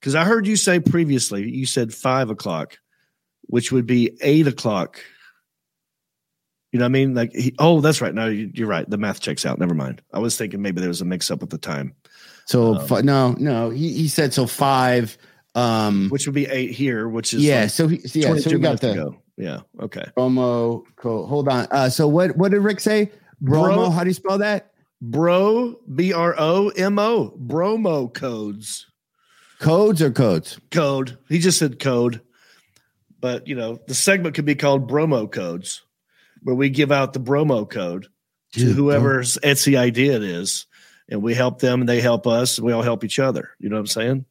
because 0.00 0.14
I 0.14 0.24
heard 0.24 0.46
you 0.46 0.56
say 0.56 0.80
previously, 0.80 1.48
you 1.48 1.66
said 1.66 1.94
five 1.94 2.30
o'clock, 2.30 2.78
which 3.42 3.70
would 3.72 3.86
be 3.86 4.18
eight 4.22 4.46
o'clock. 4.46 5.00
You 6.72 6.78
know 6.78 6.84
what 6.84 6.90
I 6.90 6.92
mean? 6.92 7.14
Like, 7.14 7.32
he, 7.32 7.54
oh, 7.58 7.80
that's 7.80 8.00
right. 8.02 8.14
No, 8.14 8.26
you- 8.26 8.50
you're 8.52 8.68
right. 8.68 8.88
The 8.88 8.98
math 8.98 9.20
checks 9.20 9.46
out. 9.46 9.58
Never 9.58 9.74
mind. 9.74 10.02
I 10.12 10.18
was 10.18 10.36
thinking 10.36 10.60
maybe 10.60 10.80
there 10.80 10.88
was 10.90 11.00
a 11.00 11.04
mix 11.06 11.30
up 11.30 11.42
at 11.42 11.48
the 11.50 11.56
time, 11.58 11.94
So 12.46 12.74
Um, 12.76 12.86
fi- 12.86 13.00
no, 13.00 13.32
no, 13.38 13.70
he, 13.70 13.92
he 13.94 14.08
said 14.08 14.34
so 14.34 14.46
five. 14.46 15.16
Um, 15.54 16.08
which 16.10 16.26
would 16.26 16.34
be 16.34 16.46
eight 16.46 16.72
here, 16.72 17.08
which 17.08 17.32
is 17.32 17.42
yeah. 17.42 17.62
like 17.62 17.70
So 17.70 17.88
he, 17.88 18.00
yeah. 18.12 18.34
So 18.36 18.50
we 18.50 18.58
got 18.58 18.80
the 18.80 18.92
ago. 18.92 19.16
Yeah. 19.38 19.60
Okay. 19.80 20.04
promo 20.16 20.82
code. 20.96 21.28
Hold 21.28 21.48
on. 21.48 21.66
Uh, 21.70 21.88
so 21.88 22.06
what 22.08 22.36
what 22.36 22.50
did 22.50 22.60
Rick 22.60 22.80
say? 22.80 23.10
Bromo. 23.40 23.74
Bro- 23.74 23.90
how 23.90 24.02
do 24.02 24.10
you 24.10 24.14
spell 24.14 24.38
that? 24.38 24.72
Bro, 25.00 25.76
B 25.94 26.12
R 26.12 26.34
O 26.36 26.68
M 26.70 26.98
O, 26.98 27.32
bromo 27.36 28.08
codes. 28.08 28.86
Codes 29.60 30.02
or 30.02 30.10
codes? 30.10 30.58
code. 30.72 31.16
He 31.28 31.38
just 31.38 31.58
said 31.58 31.78
code. 31.78 32.20
But 33.20 33.46
you 33.46 33.54
know, 33.54 33.78
the 33.86 33.94
segment 33.94 34.34
could 34.34 34.44
be 34.44 34.54
called 34.54 34.86
Bromo 34.88 35.26
Codes, 35.26 35.82
where 36.42 36.54
we 36.54 36.68
give 36.70 36.92
out 36.92 37.12
the 37.12 37.18
Bromo 37.20 37.64
code 37.64 38.06
to 38.52 38.60
Dude, 38.60 38.76
whoever's 38.76 39.38
Etsy 39.42 39.76
idea 39.76 40.14
it 40.16 40.22
is, 40.22 40.66
and 41.08 41.20
we 41.22 41.34
help 41.34 41.58
them 41.60 41.80
and 41.80 41.88
they 41.88 42.00
help 42.00 42.26
us, 42.28 42.58
and 42.58 42.66
we 42.66 42.72
all 42.72 42.82
help 42.82 43.02
each 43.04 43.18
other. 43.18 43.50
You 43.58 43.68
know 43.68 43.76
what 43.76 43.80
I'm 43.80 43.86
saying? 43.88 44.24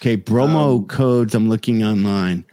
Okay, 0.00 0.16
bromo 0.16 0.76
Um, 0.76 0.86
codes. 0.86 1.34
I'm 1.34 1.48
looking 1.48 1.82
online. 1.82 2.44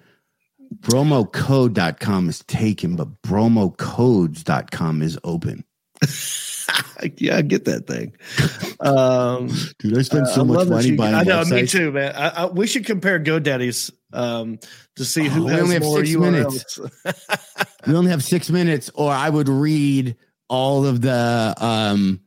Bromocode.com 0.74 2.30
is 2.30 2.40
taken, 2.44 2.96
but 2.96 3.22
bromocodes.com 3.22 5.02
is 5.02 5.18
open. 5.24 5.64
yeah, 7.18 7.38
I 7.38 7.42
get 7.42 7.66
that 7.66 7.88
thing. 7.88 8.14
Um, 8.80 9.48
Dude, 9.80 9.98
I 9.98 10.02
spent 10.02 10.24
uh, 10.28 10.34
so 10.34 10.42
I 10.42 10.44
much 10.46 10.68
money 10.68 10.88
you- 10.90 10.96
buying 10.98 11.16
I 11.16 11.24
know, 11.24 11.44
me 11.46 11.66
too, 11.68 11.92
man. 11.92 12.14
I, 12.16 12.28
I, 12.30 12.46
we 12.48 12.68
should 12.68 12.86
compare 12.86 13.20
GoDaddy's 13.20 13.92
um, 14.14 14.60
to 14.96 15.06
see 15.06 15.28
Oh, 15.28 15.30
who 15.30 15.46
we 15.46 15.52
has 15.52 15.62
only 15.62 15.74
have 15.76 15.84
more 15.84 16.00
URLs. 16.00 16.20
minutes. 16.20 16.80
We 17.88 17.96
only 17.96 18.12
have 18.12 18.24
six 18.24 18.50
minutes, 18.50 18.90
or 18.94 19.12
I 19.12 19.30
would 19.30 19.50
read 19.50 20.16
all 20.50 20.86
of 20.86 21.02
the 21.02 21.54
um 21.58 22.22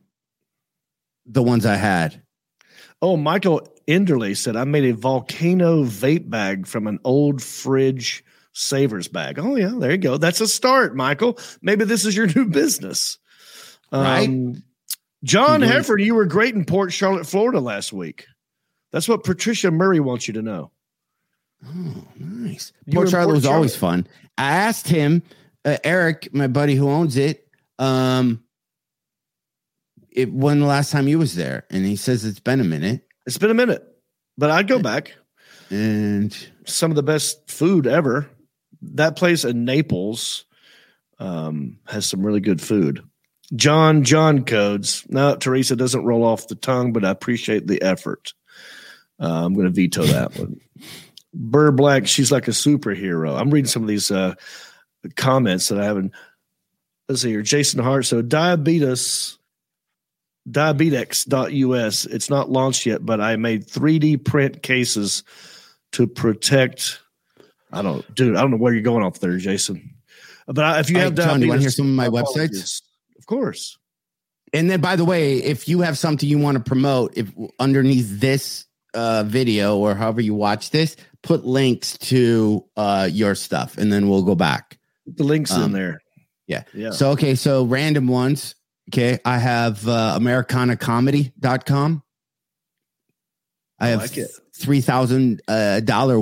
the 1.25 1.43
ones 1.43 1.65
I 1.65 1.75
had. 1.75 2.21
Oh, 3.01 3.15
Michael 3.17 3.67
Enderley 3.87 4.35
said, 4.35 4.55
I 4.55 4.65
made 4.65 4.85
a 4.85 4.93
volcano 4.93 5.83
vape 5.85 6.29
bag 6.29 6.67
from 6.67 6.85
an 6.87 6.99
old 7.03 7.41
fridge 7.41 8.23
savers 8.59 9.07
bag. 9.07 9.39
Oh, 9.39 9.55
yeah, 9.55 9.73
there 9.77 9.91
you 9.91 9.97
go. 9.97 10.17
That's 10.17 10.41
a 10.41 10.47
start, 10.47 10.95
Michael. 10.95 11.37
Maybe 11.61 11.85
this 11.85 12.05
is 12.05 12.15
your 12.15 12.27
new 12.27 12.45
business. 12.45 13.17
Right. 13.91 14.27
Um, 14.27 14.63
John 15.23 15.61
doing- 15.61 15.71
Heffron, 15.71 16.03
you 16.03 16.15
were 16.15 16.25
great 16.25 16.55
in 16.55 16.65
Port 16.65 16.93
Charlotte, 16.93 17.25
Florida 17.25 17.59
last 17.59 17.91
week. 17.91 18.25
That's 18.91 19.07
what 19.07 19.23
Patricia 19.23 19.71
Murray 19.71 19.99
wants 19.99 20.27
you 20.27 20.33
to 20.35 20.41
know. 20.41 20.71
Oh, 21.65 22.05
nice. 22.17 22.71
You 22.85 22.93
Port 22.93 23.09
Charlotte 23.09 23.25
Port 23.27 23.35
was 23.35 23.45
always 23.45 23.75
fun. 23.75 24.07
I 24.37 24.49
asked 24.51 24.87
him, 24.87 25.23
uh, 25.65 25.77
Eric, 25.83 26.33
my 26.33 26.47
buddy 26.47 26.75
who 26.75 26.89
owns 26.89 27.17
it, 27.17 27.45
um, 27.77 28.43
it 30.11 30.31
when 30.31 30.59
the 30.59 30.65
last 30.65 30.91
time 30.91 31.05
he 31.05 31.15
was 31.15 31.35
there, 31.35 31.65
and 31.69 31.85
he 31.85 31.95
says 31.95 32.23
it's 32.25 32.39
been 32.39 32.61
a 32.61 32.63
minute. 32.65 33.05
It's 33.25 33.37
been 33.37 33.51
a 33.51 33.55
minute, 33.55 33.83
but 34.37 34.49
I'd 34.51 34.67
go 34.67 34.79
back. 34.79 35.13
And 35.69 36.35
Some 36.65 36.91
of 36.91 36.95
the 36.95 37.03
best 37.03 37.49
food 37.51 37.85
ever. 37.87 38.29
That 38.81 39.15
place 39.15 39.43
in 39.43 39.65
Naples 39.65 40.45
um, 41.19 41.77
has 41.87 42.05
some 42.05 42.25
really 42.25 42.39
good 42.39 42.61
food. 42.61 43.03
John 43.55 44.03
John 44.03 44.45
codes. 44.45 45.05
No, 45.09 45.35
Teresa 45.35 45.75
doesn't 45.75 46.05
roll 46.05 46.23
off 46.23 46.47
the 46.47 46.55
tongue, 46.55 46.93
but 46.93 47.03
I 47.03 47.09
appreciate 47.09 47.67
the 47.67 47.81
effort. 47.81 48.33
Uh, 49.19 49.45
I'm 49.45 49.53
going 49.53 49.65
to 49.65 49.73
veto 49.73 50.03
that 50.03 50.37
one. 50.37 50.59
Burr 51.33 51.71
Black, 51.71 52.07
she's 52.07 52.31
like 52.31 52.47
a 52.47 52.51
superhero. 52.51 53.39
I'm 53.39 53.51
reading 53.51 53.67
some 53.67 53.83
of 53.83 53.87
these 53.87 54.09
uh, 54.09 54.33
comments 55.15 55.67
that 55.67 55.79
I 55.79 55.85
haven't. 55.85 56.13
Let's 57.07 57.21
see 57.21 57.29
here. 57.29 57.41
Jason 57.41 57.83
Hart. 57.83 58.05
So 58.05 58.21
diabetes, 58.21 59.37
diabetex.us. 60.49 62.05
It's 62.05 62.29
not 62.29 62.49
launched 62.49 62.85
yet, 62.85 63.05
but 63.05 63.21
I 63.21 63.35
made 63.35 63.67
3D 63.67 64.25
print 64.25 64.63
cases 64.63 65.23
to 65.93 66.07
protect. 66.07 66.99
I 67.71 67.81
don't, 67.81 68.15
dude. 68.15 68.35
I 68.35 68.41
don't 68.41 68.51
know 68.51 68.57
where 68.57 68.73
you're 68.73 68.81
going 68.81 69.03
off 69.03 69.19
there, 69.19 69.37
Jason. 69.37 69.93
But 70.47 70.65
I, 70.65 70.79
if 70.79 70.89
you 70.89 70.97
have 70.99 71.17
right, 71.17 71.25
John, 71.27 71.41
you 71.41 71.47
wanna 71.49 71.61
hear 71.61 71.69
some 71.69 71.87
of 71.87 71.93
my 71.93 72.07
apologies. 72.07 72.81
websites? 72.81 72.81
Of 73.19 73.25
course. 73.27 73.77
and 74.53 74.69
then 74.69 74.81
by 74.81 74.95
the 74.95 75.05
way, 75.05 75.37
if 75.37 75.67
you 75.69 75.81
have 75.81 75.97
something 75.97 76.27
you 76.27 76.39
want 76.39 76.57
to 76.57 76.63
promote, 76.63 77.15
if 77.17 77.31
underneath 77.59 78.19
this 78.19 78.65
uh 78.95 79.23
video 79.23 79.77
or 79.77 79.93
however 79.93 80.21
you 80.21 80.33
watch 80.33 80.71
this, 80.71 80.95
put 81.21 81.45
links 81.45 81.95
to 81.99 82.65
uh 82.75 83.07
your 83.11 83.35
stuff 83.35 83.77
and 83.77 83.93
then 83.93 84.09
we'll 84.09 84.23
go 84.23 84.33
back. 84.35 84.79
The 85.05 85.23
links 85.23 85.51
in 85.55 85.61
Um, 85.61 85.71
there. 85.71 86.01
yeah. 86.47 86.63
Yeah. 86.73 86.89
So 86.91 87.11
okay, 87.11 87.35
so 87.35 87.65
random 87.65 88.07
ones. 88.07 88.55
Okay, 88.91 89.19
I 89.23 89.37
have 89.37 89.87
uh, 89.87 90.17
AmericanaComedy.com. 90.19 92.01
I 93.79 93.85
I 93.85 93.89
have 93.89 93.99
like 94.01 94.17
three 94.55 94.81
thousand 94.81 95.41
uh, 95.47 95.79
dollar 95.81 96.19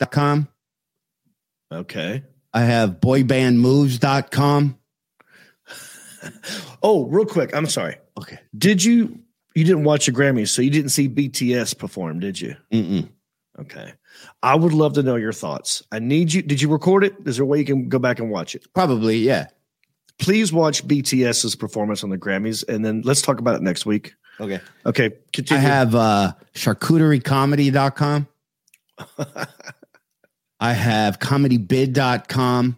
wedding.com. 0.00 0.48
okay. 1.72 2.22
I 2.52 2.60
have 2.62 3.00
boybandmoves.com. 3.00 4.78
Oh, 6.82 7.06
real 7.06 7.24
quick. 7.24 7.54
I'm 7.54 7.66
sorry. 7.66 7.98
Okay. 8.18 8.38
Did 8.56 8.82
you? 8.82 9.20
You 9.54 9.62
didn't 9.64 9.84
watch 9.84 10.06
the 10.06 10.12
Grammys, 10.12 10.48
so 10.48 10.60
you 10.60 10.70
didn't 10.70 10.88
see 10.90 11.08
BTS 11.08 11.78
perform, 11.78 12.18
did 12.18 12.40
you? 12.40 12.56
Mm-mm. 12.72 13.08
Okay. 13.60 13.92
I 14.42 14.56
would 14.56 14.72
love 14.72 14.94
to 14.94 15.04
know 15.04 15.14
your 15.14 15.32
thoughts. 15.32 15.84
I 15.92 16.00
need 16.00 16.32
you. 16.32 16.42
Did 16.42 16.60
you 16.60 16.68
record 16.68 17.04
it? 17.04 17.14
Is 17.26 17.36
there 17.36 17.44
a 17.44 17.46
way 17.46 17.58
you 17.60 17.64
can 17.64 17.88
go 17.88 18.00
back 18.00 18.18
and 18.18 18.28
watch 18.28 18.56
it? 18.56 18.66
Probably, 18.74 19.18
yeah. 19.18 19.46
Please 20.18 20.52
watch 20.52 20.84
BTS's 20.86 21.54
performance 21.54 22.02
on 22.02 22.10
the 22.10 22.18
Grammys, 22.18 22.64
and 22.68 22.84
then 22.84 23.02
let's 23.04 23.22
talk 23.22 23.38
about 23.38 23.54
it 23.54 23.62
next 23.62 23.86
week. 23.86 24.14
Okay. 24.40 24.60
Okay. 24.84 25.06
I 25.06 25.12
Continue. 25.32 25.62
have 25.62 25.94
uh 25.94 26.32
charcuteriecomedy.com. 26.54 28.26
I 30.66 30.72
have 30.72 31.20
comedybid.com, 31.20 32.76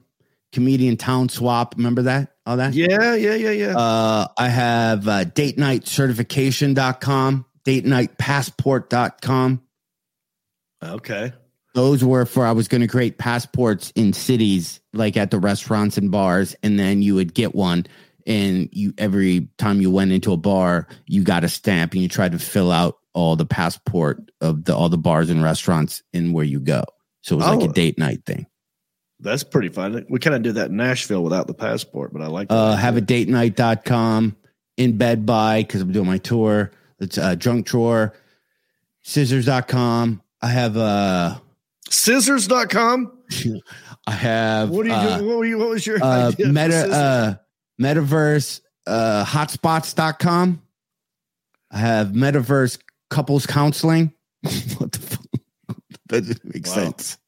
comedian 0.53 0.99
town 0.99 1.31
swap. 1.31 1.75
Remember 1.79 2.03
that? 2.03 2.35
All 2.45 2.59
that? 2.59 2.75
yeah, 2.75 3.15
yeah, 3.15 3.35
yeah, 3.35 3.51
yeah. 3.51 3.79
Uh, 3.79 4.27
I 4.37 4.49
have 4.49 5.09
uh, 5.09 5.25
date 5.25 5.57
night 5.57 5.87
certification.com, 5.87 7.47
date 7.65 7.87
night 7.87 8.19
passport.com. 8.19 9.63
okay. 10.85 11.33
Those 11.75 12.05
were 12.05 12.27
for 12.27 12.45
I 12.45 12.53
was 12.53 12.69
going 12.69 12.83
to 12.83 12.89
create 12.89 13.17
passports 13.17 13.91
in 13.95 14.13
cities, 14.13 14.81
like 14.93 15.17
at 15.17 15.31
the 15.31 15.39
restaurants 15.39 15.97
and 15.97 16.11
bars, 16.11 16.55
and 16.63 16.79
then 16.79 17.01
you 17.01 17.15
would 17.15 17.33
get 17.33 17.55
one. 17.55 17.87
And 18.27 18.69
you 18.71 18.93
every 18.99 19.49
time 19.57 19.81
you 19.81 19.91
went 19.91 20.13
into 20.13 20.35
a 20.35 20.37
bar, 20.37 20.89
you 21.07 21.23
got 21.23 21.43
a 21.43 21.49
stamp, 21.49 21.95
and 21.95 22.03
you 22.03 22.09
tried 22.11 22.33
to 22.33 22.39
fill 22.39 22.71
out 22.71 22.99
all 23.15 23.35
the 23.35 23.47
passport 23.47 24.31
of 24.43 24.65
the 24.65 24.77
all 24.77 24.91
the 24.91 24.99
bars 24.99 25.31
and 25.31 25.43
restaurants 25.43 26.03
in 26.13 26.35
where 26.35 26.45
you 26.45 26.61
go. 26.61 26.85
So 27.29 27.35
it 27.35 27.39
was 27.41 27.47
like 27.47 27.61
Oh. 27.61 27.71
a 27.71 27.73
date 27.75 27.99
night 27.99 28.25
thing. 28.25 28.47
That's 29.21 29.45
pretty 29.45 29.69
fun. 29.69 30.07
We 30.09 30.19
kind 30.19 30.35
of 30.35 30.43
did 30.43 30.55
that 30.55 30.71
in 30.71 30.77
Nashville 30.77 31.23
without 31.23 31.47
the 31.47 31.53
passport, 31.53 32.11
but 32.13 32.23
I 32.23 32.29
like 32.29 32.49
that. 32.49 32.55
Uh, 32.55 32.75
have 32.77 32.97
a 32.97 33.03
date 33.03 33.29
night.com, 33.29 34.35
in 34.79 34.97
bed 34.97 35.27
by 35.27 35.61
because 35.63 35.83
I'm 35.83 35.93
doing 35.93 36.07
my 36.07 36.17
tour. 36.19 36.71
It's 37.01 37.19
uh, 37.19 37.35
drunk 37.35 37.67
drawer, 37.67 38.15
scissors.com. 39.03 40.23
I 40.41 40.49
have 40.49 40.77
uh 40.79 41.39
Scissors.com. 41.91 43.13
I 44.07 44.11
have 44.13 44.71
What 44.71 44.87
are 44.87 44.89
you 44.89 44.95
uh, 44.95 45.17
doing? 45.19 45.29
What, 45.29 45.39
were 45.39 45.45
you, 45.45 45.59
what 45.59 45.69
was 45.69 45.87
your 45.87 45.99
uh, 46.03 46.33
meta 46.39 46.89
uh 46.91 47.35
metaverse 47.81 48.61
uh 48.87 49.25
hotspots.com. 49.27 50.63
I 51.73 51.79
have 51.79 52.09
metaverse 52.09 52.79
couples 53.11 53.47
counseling. 53.47 54.13
what 54.79 54.93
the 54.93 54.99
fuck? 55.01 55.18
That 56.09 56.23
doesn't 56.23 56.55
make 56.55 56.67
Wow. 56.67 56.75
sense. 56.75 57.19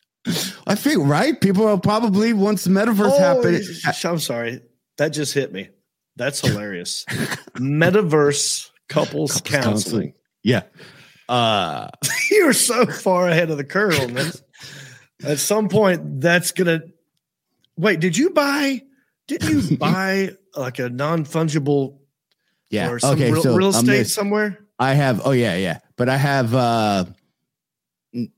I 0.66 0.74
think 0.74 0.98
right. 1.06 1.40
People 1.40 1.66
are 1.66 1.78
probably 1.78 2.32
once 2.32 2.64
the 2.64 2.70
metaverse 2.70 3.10
Oh, 3.12 3.18
happen. 3.18 3.62
I'm 4.04 4.18
sorry. 4.18 4.60
That 4.98 5.08
just 5.10 5.32
hit 5.32 5.52
me. 5.52 5.68
That's 6.16 6.40
hilarious. 6.46 7.04
Metaverse 7.56 8.70
couples, 8.88 9.40
Couples 9.40 9.40
counseling. 9.64 10.14
Yeah. 10.42 10.62
Uh, 11.28 11.88
You're 12.30 12.52
so 12.52 12.86
far 12.86 13.28
ahead 13.28 13.50
of 13.50 13.56
the 13.56 13.64
curve 13.64 13.98
on 14.00 14.14
this. 14.14 14.42
At 15.22 15.38
some 15.38 15.68
point, 15.68 16.20
that's 16.20 16.52
gonna. 16.52 16.80
Wait, 17.76 18.00
did 18.00 18.16
you 18.16 18.30
buy? 18.30 18.82
Did 19.28 19.44
you 19.44 19.76
buy 19.78 20.30
like 20.56 20.78
a 20.78 20.88
non 20.88 21.24
fungible 21.24 21.98
yeah. 22.70 22.90
or 22.90 22.98
some 22.98 23.14
okay. 23.14 23.30
real, 23.30 23.42
so 23.42 23.54
real 23.54 23.68
estate 23.68 23.86
gonna- 23.86 24.04
somewhere? 24.06 24.58
I 24.78 24.94
have. 24.94 25.22
Oh 25.24 25.32
yeah, 25.32 25.56
yeah. 25.56 25.78
But 25.96 26.08
I 26.08 26.16
have 26.16 26.54
uh, 26.54 27.04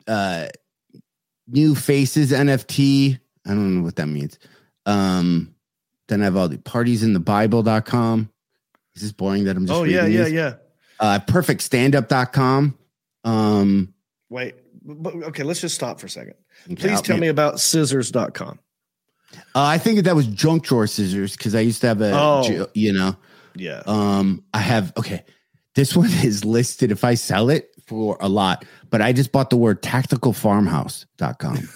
uh, 0.07 0.47
new 1.47 1.75
faces 1.75 2.33
NFT. 2.33 3.19
I 3.47 3.49
don't 3.51 3.77
know 3.79 3.83
what 3.83 3.97
that 3.97 4.07
means. 4.07 4.39
Um, 4.87 5.55
then 6.09 6.21
I 6.21 6.25
have 6.25 6.37
all 6.37 6.49
the 6.49 6.59
parties 6.59 7.03
in 7.03 7.13
the 7.13 7.21
Bible.com. 7.21 8.31
Is 8.95 9.03
this 9.03 9.13
boring 9.13 9.45
that 9.45 9.57
I'm 9.57 9.67
just 9.67 9.79
Oh 9.79 9.85
yeah, 9.85 10.07
yeah, 10.07 10.25
these? 10.25 10.33
yeah. 10.33 10.55
Uh, 11.01 11.19
perfectstandup.com. 11.27 12.79
Um, 13.25 13.95
Wait, 14.29 14.55
but, 14.85 15.15
okay, 15.15 15.43
let's 15.43 15.61
just 15.61 15.75
stop 15.75 16.01
for 16.01 16.07
a 16.07 16.11
second. 16.11 16.35
okay, 16.67 16.75
Please 16.77 16.93
I'll- 16.93 17.03
tell 17.03 17.19
me 17.19 17.29
about 17.29 17.61
scissors.com. 17.61 18.59
Uh, 19.35 19.39
I 19.55 19.79
think 19.79 20.05
that 20.05 20.15
was 20.15 20.27
junk 20.27 20.65
drawer 20.65 20.87
scissors 20.87 21.37
because 21.37 21.55
I 21.55 21.61
used 21.61 21.81
to 21.83 21.87
have 21.89 22.01
a, 22.03 22.13
Oh. 22.15 22.67
you 22.75 22.93
know, 22.93 23.17
Yeah. 23.57 23.83
um, 23.87 24.45
I 24.53 24.59
have, 24.59 24.93
okay, 24.99 25.25
this 25.75 25.97
one 25.97 26.11
is 26.25 26.45
listed 26.45 26.91
if 26.93 27.03
I 27.05 27.15
sell 27.15 27.49
it 27.49 27.71
for 27.87 28.19
a 28.21 28.29
lot, 28.29 28.65
but 28.93 29.01
I 29.03 29.13
just 29.13 29.33
bought 29.33 29.51
the 29.51 29.57
word 29.57 29.83
tacticalfarmhouse.com. 29.83 31.69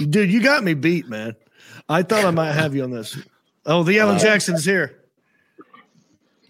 Dude, 0.10 0.32
you 0.32 0.42
got 0.42 0.64
me 0.64 0.74
beat, 0.74 1.08
man. 1.08 1.36
I 1.88 2.02
thought 2.02 2.24
I 2.24 2.30
might 2.30 2.52
have 2.52 2.74
you 2.74 2.82
on 2.82 2.90
this. 2.90 3.16
Oh, 3.66 3.82
the 3.82 3.98
Alan 4.00 4.18
Jackson's 4.18 4.64
here. 4.64 5.00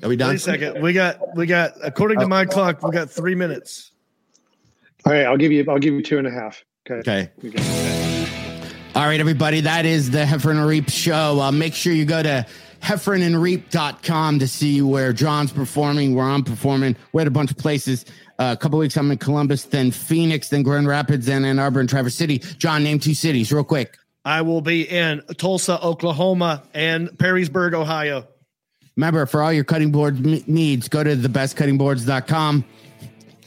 Are 0.03 0.09
we 0.09 0.17
done? 0.17 0.29
Wait 0.31 0.37
a 0.37 0.39
second. 0.39 0.81
We 0.83 0.93
got 0.93 1.37
we 1.37 1.47
got 1.47 1.73
according 1.83 2.21
to 2.21 2.29
my 2.29 2.45
clock, 2.45 2.83
we 2.83 2.91
got 2.93 3.11
three 3.11 3.35
minutes. 3.35 3.91
All 5.05 5.13
right, 5.13 5.25
I'll 5.27 5.37
give 5.37 5.51
you. 5.53 5.65
I'll 5.69 5.79
give 5.79 5.95
you 5.95 6.03
two 6.03 6.19
and 6.19 6.27
a 6.27 6.31
half. 6.31 6.65
Okay. 6.89 7.01
Okay. 7.01 7.31
We 7.43 7.51
got- 7.51 8.97
All 8.97 9.07
right, 9.07 9.19
everybody. 9.19 9.61
That 9.63 9.87
is 9.87 10.11
the 10.11 10.19
Heffron 10.25 10.53
and 10.53 10.67
Reep 10.67 10.89
show. 10.89 11.41
Uh, 11.41 11.51
make 11.51 11.75
sure 11.75 11.93
you 11.93 12.05
go 12.05 12.23
to 12.23 12.47
heffronandreep.com 12.85 14.39
to 14.39 14.49
see 14.49 14.83
where 14.83 15.13
John's 15.13 15.53
performing, 15.53 16.15
where 16.15 16.27
I'm 16.27 16.45
performing. 16.45 16.97
We're 17.13 17.23
at 17.23 17.27
a 17.27 17.31
bunch 17.31 17.51
of 17.51 17.57
places. 17.57 18.05
Uh, 18.39 18.55
a 18.57 18.61
couple 18.61 18.79
weeks 18.79 18.97
I'm 18.97 19.11
in 19.11 19.19
Columbus, 19.19 19.65
then 19.65 19.91
Phoenix, 19.91 20.49
then 20.49 20.63
Grand 20.63 20.87
Rapids, 20.87 21.27
then 21.27 21.45
Ann 21.45 21.59
Arbor 21.59 21.81
and 21.81 21.89
Traverse 21.89 22.15
City. 22.15 22.39
John, 22.39 22.83
name 22.85 22.99
two 22.99 23.15
cities 23.15 23.53
real 23.53 23.65
quick. 23.65 23.97
I 24.25 24.43
will 24.43 24.61
be 24.61 24.83
in 24.83 25.23
Tulsa, 25.37 25.83
Oklahoma, 25.83 26.63
and 26.73 27.09
Perrysburg, 27.11 27.75
Ohio. 27.75 28.27
Remember, 28.97 29.27
for 29.27 29.43
all 29.43 29.53
your 29.53 29.65
cutting 29.65 29.91
board 29.93 30.17
m- 30.25 30.43
needs, 30.47 30.89
go 30.89 31.03
to 31.05 31.15
thebestcuttingboards.com, 31.15 32.65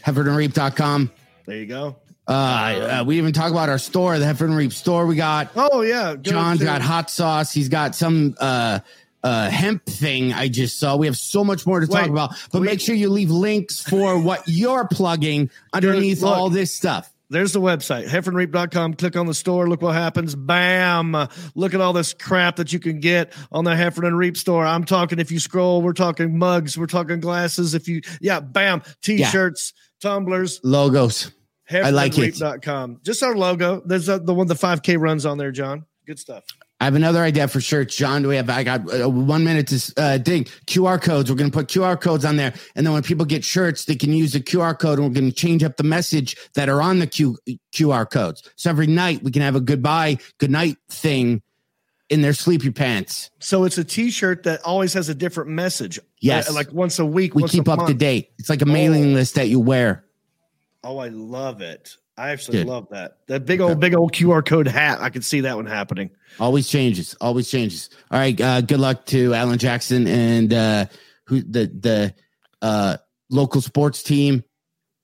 heffronandreep.com. 0.03 1.11
There 1.45 1.57
you 1.57 1.65
go. 1.65 1.95
Uh, 2.27 2.31
uh, 2.99 3.03
we 3.05 3.17
even 3.17 3.31
talk 3.31 3.51
about 3.51 3.69
our 3.69 3.77
store, 3.77 4.19
the 4.19 4.25
Heffron 4.25 4.47
and 4.47 4.57
Reep 4.57 4.73
store. 4.73 5.05
We 5.05 5.15
got 5.15 5.49
Oh 5.55 5.81
yeah, 5.81 6.15
John's 6.19 6.61
got 6.61 6.81
hot 6.81 7.09
sauce. 7.09 7.53
He's 7.53 7.69
got 7.69 7.95
some 7.95 8.35
uh 8.37 8.79
uh 9.23 9.49
hemp 9.49 9.85
thing 9.85 10.33
I 10.33 10.47
just 10.47 10.79
saw. 10.79 10.95
We 10.95 11.07
have 11.07 11.17
so 11.17 11.43
much 11.43 11.65
more 11.65 11.79
to 11.79 11.87
talk 11.87 12.03
Wait, 12.03 12.09
about. 12.09 12.31
But 12.51 12.61
we- 12.61 12.67
make 12.67 12.79
sure 12.81 12.95
you 12.95 13.09
leave 13.09 13.31
links 13.31 13.79
for 13.81 14.19
what 14.21 14.43
you're 14.47 14.87
plugging 14.87 15.49
underneath 15.73 16.21
Look. 16.21 16.37
all 16.37 16.49
this 16.49 16.73
stuff. 16.75 17.11
There's 17.29 17.51
the 17.51 17.59
website, 17.59 18.07
heffronreep.com. 18.07 18.93
Click 18.93 19.17
on 19.17 19.25
the 19.25 19.33
store. 19.33 19.67
Look 19.67 19.81
what 19.81 19.93
happens. 19.95 20.33
Bam. 20.33 21.27
Look 21.55 21.73
at 21.73 21.81
all 21.81 21.91
this 21.91 22.13
crap 22.13 22.55
that 22.55 22.71
you 22.71 22.79
can 22.79 23.01
get 23.01 23.33
on 23.51 23.65
the 23.65 23.71
Heffron 23.71 24.07
and 24.07 24.17
Reep 24.17 24.37
store. 24.37 24.65
I'm 24.65 24.85
talking, 24.85 25.19
if 25.19 25.29
you 25.29 25.37
scroll, 25.39 25.81
we're 25.81 25.91
talking 25.91 26.37
mugs, 26.37 26.77
we're 26.77 26.85
talking 26.85 27.19
glasses. 27.19 27.73
If 27.73 27.89
you, 27.89 27.99
yeah, 28.21 28.39
bam, 28.39 28.81
t 29.01 29.21
shirts, 29.25 29.73
tumblers, 29.99 30.61
Logos. 30.63 31.31
I 31.69 31.89
like 31.89 32.17
it. 32.17 32.35
heffronandreep.com. 32.35 33.01
Just 33.03 33.21
our 33.21 33.35
logo. 33.35 33.81
There's 33.85 34.07
uh 34.07 34.19
the 34.19 34.33
one, 34.33 34.47
the 34.47 34.53
5K 34.53 34.97
runs 34.97 35.25
on 35.25 35.37
there, 35.37 35.51
John. 35.51 35.85
Good 36.05 36.19
stuff. 36.19 36.45
I 36.79 36.85
have 36.85 36.95
another 36.95 37.23
idea 37.23 37.47
for 37.47 37.59
shirts. 37.59 37.95
John, 37.95 38.21
do 38.21 38.27
we 38.27 38.35
have? 38.35 38.49
I 38.49 38.63
got 38.63 38.81
uh, 38.93 39.09
one 39.09 39.43
minute 39.43 39.67
to 39.67 39.93
uh, 39.97 40.17
dig 40.19 40.47
QR 40.67 41.01
codes. 41.01 41.29
We're 41.29 41.37
going 41.37 41.49
to 41.49 41.57
put 41.57 41.67
QR 41.67 41.99
codes 41.99 42.23
on 42.23 42.35
there, 42.37 42.53
and 42.75 42.85
then 42.85 42.93
when 42.93 43.01
people 43.01 43.25
get 43.25 43.43
shirts, 43.43 43.85
they 43.85 43.95
can 43.95 44.13
use 44.13 44.33
the 44.33 44.39
QR 44.39 44.77
code, 44.77 44.99
and 44.99 45.07
we're 45.07 45.13
going 45.13 45.29
to 45.29 45.35
change 45.35 45.63
up 45.63 45.77
the 45.77 45.83
message 45.83 46.37
that 46.53 46.69
are 46.69 46.81
on 46.81 46.99
the 46.99 47.07
Q, 47.07 47.37
QR 47.73 48.09
codes. 48.09 48.47
So 48.55 48.69
every 48.69 48.87
night 48.87 49.23
we 49.23 49.31
can 49.31 49.41
have 49.41 49.55
a 49.55 49.61
goodbye, 49.61 50.17
good 50.37 50.51
night 50.51 50.77
thing 50.89 51.41
in 52.09 52.21
their 52.21 52.33
sleepy 52.33 52.71
pants. 52.71 53.31
So 53.39 53.63
it's 53.63 53.77
a 53.77 53.83
T-shirt 53.83 54.43
that 54.43 54.61
always 54.61 54.93
has 54.93 55.09
a 55.09 55.15
different 55.15 55.49
message. 55.49 55.99
Yes. 56.19 56.49
Uh, 56.49 56.53
like 56.53 56.71
once 56.71 56.99
a 56.99 57.05
week. 57.05 57.35
We 57.35 57.43
keep 57.43 57.67
up 57.67 57.87
to 57.87 57.93
date. 57.93 58.31
It's 58.37 58.49
like 58.49 58.61
a 58.61 58.65
mailing 58.65 59.13
list 59.13 59.35
that 59.35 59.49
you 59.49 59.59
wear. 59.59 60.05
Oh, 60.83 60.99
I 60.99 61.09
love 61.09 61.61
it. 61.61 61.97
I 62.17 62.31
actually 62.31 62.59
Good. 62.59 62.67
love 62.67 62.87
that. 62.89 63.17
That 63.27 63.45
big 63.45 63.61
old, 63.61 63.79
big 63.79 63.93
old 63.93 64.11
QR 64.11 64.43
code 64.43 64.67
hat. 64.67 64.99
I 64.99 65.09
can 65.09 65.21
see 65.21 65.41
that 65.41 65.55
one 65.55 65.67
happening. 65.67 66.09
Always 66.39 66.67
changes. 66.67 67.15
Always 67.21 67.49
changes. 67.49 67.91
All 68.09 68.19
right. 68.19 68.39
Uh, 68.39 68.61
good 68.61 68.79
luck 68.79 69.05
to 69.07 69.35
Alan 69.35 69.59
Jackson 69.59 70.07
and 70.07 70.51
uh, 70.51 70.85
who 71.25 71.41
the 71.41 71.67
the 71.67 72.15
uh, 72.61 72.97
local 73.29 73.61
sports 73.61 74.01
team. 74.01 74.43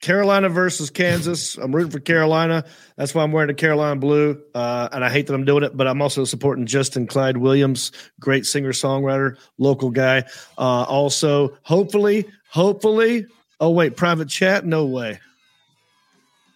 Carolina 0.01 0.49
versus 0.49 0.89
Kansas. 0.89 1.55
I'm 1.57 1.74
rooting 1.74 1.91
for 1.91 1.99
Carolina. 1.99 2.66
That's 2.97 3.16
why 3.16 3.24
I'm 3.24 3.32
wearing 3.32 3.47
the 3.47 3.53
Carolina 3.53 3.97
blue. 3.97 4.41
Uh, 4.53 4.89
and 4.91 5.05
I 5.05 5.09
hate 5.09 5.28
that 5.28 5.34
I'm 5.34 5.45
doing 5.45 5.64
it, 5.64 5.78
but 5.78 5.88
I'm 5.88 6.01
also 6.01 6.26
supporting 6.26 6.66
Justin 6.66 7.07
Clyde 7.07 7.38
Williams, 7.38 7.93
great 8.20 8.45
singer 8.45 8.74
songwriter, 8.74 9.38
local 9.57 9.91
guy. 9.91 10.26
Uh, 10.57 10.84
also, 10.84 11.57
hopefully, 11.61 12.26
hopefully. 12.49 13.28
Oh 13.61 13.70
wait, 13.70 13.95
private 13.95 14.28
chat? 14.28 14.66
No 14.66 14.86
way. 14.86 15.22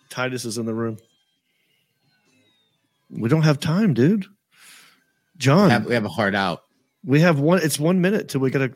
Titus 0.10 0.46
is 0.46 0.58
in 0.58 0.66
the 0.66 0.74
room. 0.74 0.98
We 3.10 3.30
don't 3.30 3.44
have 3.44 3.60
time, 3.60 3.94
dude. 3.94 4.26
John, 5.38 5.68
We 5.68 5.72
have, 5.72 5.86
we 5.86 5.94
have 5.94 6.06
a 6.06 6.10
hard 6.10 6.36
out. 6.36 6.64
we 7.06 7.22
have 7.22 7.40
one. 7.40 7.60
It's 7.62 7.80
one 7.80 8.02
minute 8.02 8.28
till 8.30 8.42
we 8.42 8.50
gotta. 8.50 8.74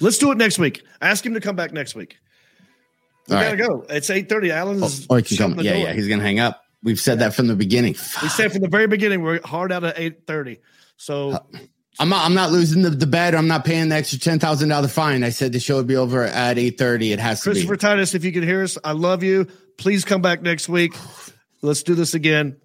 Let's 0.00 0.18
do 0.18 0.32
it 0.32 0.38
next 0.38 0.58
week. 0.58 0.82
Ask 1.00 1.24
him 1.24 1.34
to 1.34 1.40
come 1.40 1.54
back 1.54 1.72
next 1.72 1.94
week. 1.94 2.16
We 3.28 3.36
All 3.36 3.42
gotta 3.42 3.56
right. 3.56 3.68
go. 3.68 3.86
It's 3.90 4.10
eight 4.10 4.28
thirty. 4.28 4.50
Alan's 4.50 5.06
oh, 5.08 5.14
Or 5.14 5.18
he 5.18 5.22
can 5.22 5.36
shutting 5.36 5.54
come. 5.54 5.58
the 5.58 5.64
Yeah, 5.64 5.74
door. 5.74 5.82
yeah. 5.84 5.92
He's 5.92 6.08
gonna 6.08 6.22
hang 6.22 6.40
up. 6.40 6.62
We've 6.82 6.98
said 6.98 7.20
that 7.20 7.34
from 7.34 7.46
the 7.46 7.54
beginning. 7.54 7.92
We 8.22 8.28
said 8.28 8.50
from 8.52 8.62
the 8.62 8.68
very 8.68 8.88
beginning 8.88 9.22
we're 9.22 9.40
hard 9.44 9.70
out 9.70 9.84
at 9.84 9.98
eight 9.98 10.26
thirty. 10.26 10.58
So 10.96 11.32
uh, 11.32 11.38
I'm 12.00 12.08
not. 12.08 12.24
I'm 12.24 12.34
not 12.34 12.50
losing 12.50 12.82
the, 12.82 12.90
the 12.90 13.06
bet. 13.06 13.34
I'm 13.34 13.46
not 13.46 13.64
paying 13.64 13.90
the 13.90 13.96
extra 13.96 14.18
ten 14.18 14.38
thousand 14.40 14.70
dollar 14.70 14.88
fine. 14.88 15.22
I 15.22 15.28
said 15.30 15.52
the 15.52 15.60
show 15.60 15.76
would 15.76 15.86
be 15.86 15.96
over 15.96 16.24
at 16.24 16.58
eight 16.58 16.78
thirty. 16.78 17.12
It 17.12 17.20
has 17.20 17.42
to 17.42 17.50
be. 17.50 17.54
Christopher 17.54 17.76
Titus, 17.76 18.14
if 18.14 18.24
you 18.24 18.32
can 18.32 18.42
hear 18.42 18.62
us, 18.64 18.76
I 18.82 18.92
love 18.92 19.22
you. 19.22 19.46
Please 19.78 20.04
come 20.04 20.22
back 20.22 20.42
next 20.42 20.68
week. 20.68 20.94
Let's 21.62 21.82
do 21.82 21.94
this 21.94 22.14
again. 22.14 22.56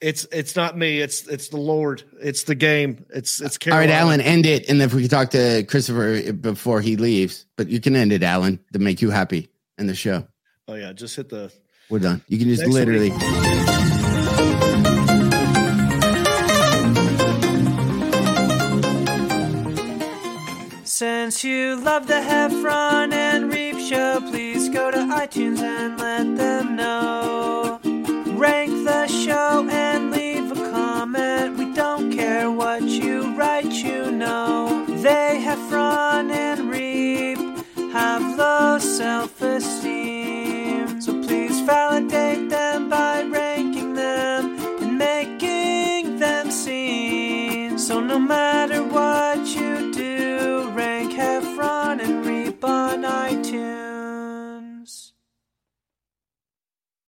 It's 0.00 0.26
it's 0.30 0.54
not 0.54 0.76
me. 0.76 1.00
It's 1.00 1.26
it's 1.28 1.48
the 1.48 1.56
Lord. 1.56 2.02
It's 2.20 2.44
the 2.44 2.54
game. 2.54 3.06
It's 3.14 3.40
it's 3.40 3.58
All 3.66 3.78
right, 3.78 3.88
Alan, 3.88 4.20
end 4.20 4.44
it, 4.44 4.68
and 4.68 4.82
if 4.82 4.92
we 4.92 5.02
can 5.02 5.10
talk 5.10 5.30
to 5.30 5.64
Christopher 5.64 6.32
before 6.32 6.80
he 6.82 6.96
leaves, 6.96 7.46
but 7.56 7.68
you 7.68 7.80
can 7.80 7.96
end 7.96 8.12
it, 8.12 8.22
Alan, 8.22 8.60
to 8.72 8.78
make 8.78 9.00
you 9.00 9.10
happy 9.10 9.48
in 9.78 9.86
the 9.86 9.94
show. 9.94 10.26
Oh 10.68 10.74
yeah, 10.74 10.92
just 10.92 11.16
hit 11.16 11.30
the. 11.30 11.50
We're 11.88 12.00
done. 12.00 12.22
You 12.28 12.38
can 12.38 12.48
just 12.48 12.62
Next 12.62 12.74
literally. 12.74 13.10
Since 20.84 21.44
you 21.44 21.76
love 21.76 22.06
the 22.06 22.14
Heffron 22.14 23.12
and 23.12 23.52
Reep 23.52 23.73
show, 23.94 24.20
please 24.28 24.68
go 24.68 24.90
to 24.90 24.98
iTunes 25.22 25.60
and 25.60 25.98
let 25.98 26.26
them 26.36 26.74
know. 26.74 27.78
Rank 28.44 28.70
the 28.84 29.06
show 29.06 29.68
and 29.70 30.10
leave 30.10 30.50
a 30.50 30.56
comment. 30.72 31.56
We 31.58 31.72
don't 31.74 32.12
care 32.12 32.50
what 32.50 32.82
you 32.82 33.36
write, 33.36 33.72
you 33.88 34.10
know. 34.10 34.84
They 35.06 35.40
have 35.46 35.60
fun 35.70 36.32
and 36.32 36.70
reap, 36.72 37.38
have 37.92 38.24
low 38.36 38.78
self 38.80 39.40
esteem. 39.40 41.00
So 41.00 41.12
please 41.22 41.60
validate 41.60 42.50
them 42.50 42.88
by 42.88 43.22
ranking 43.22 43.94
them 43.94 44.58
and 44.82 44.98
making 44.98 46.18
them 46.18 46.50
seen. 46.50 47.78
So 47.78 48.00
no 48.00 48.18
matter 48.18 48.82
what 48.82 49.38
you 49.56 49.92
do, 49.92 50.68
rank, 50.70 51.12
have 51.12 51.44
fun, 51.56 52.00
and 52.00 52.23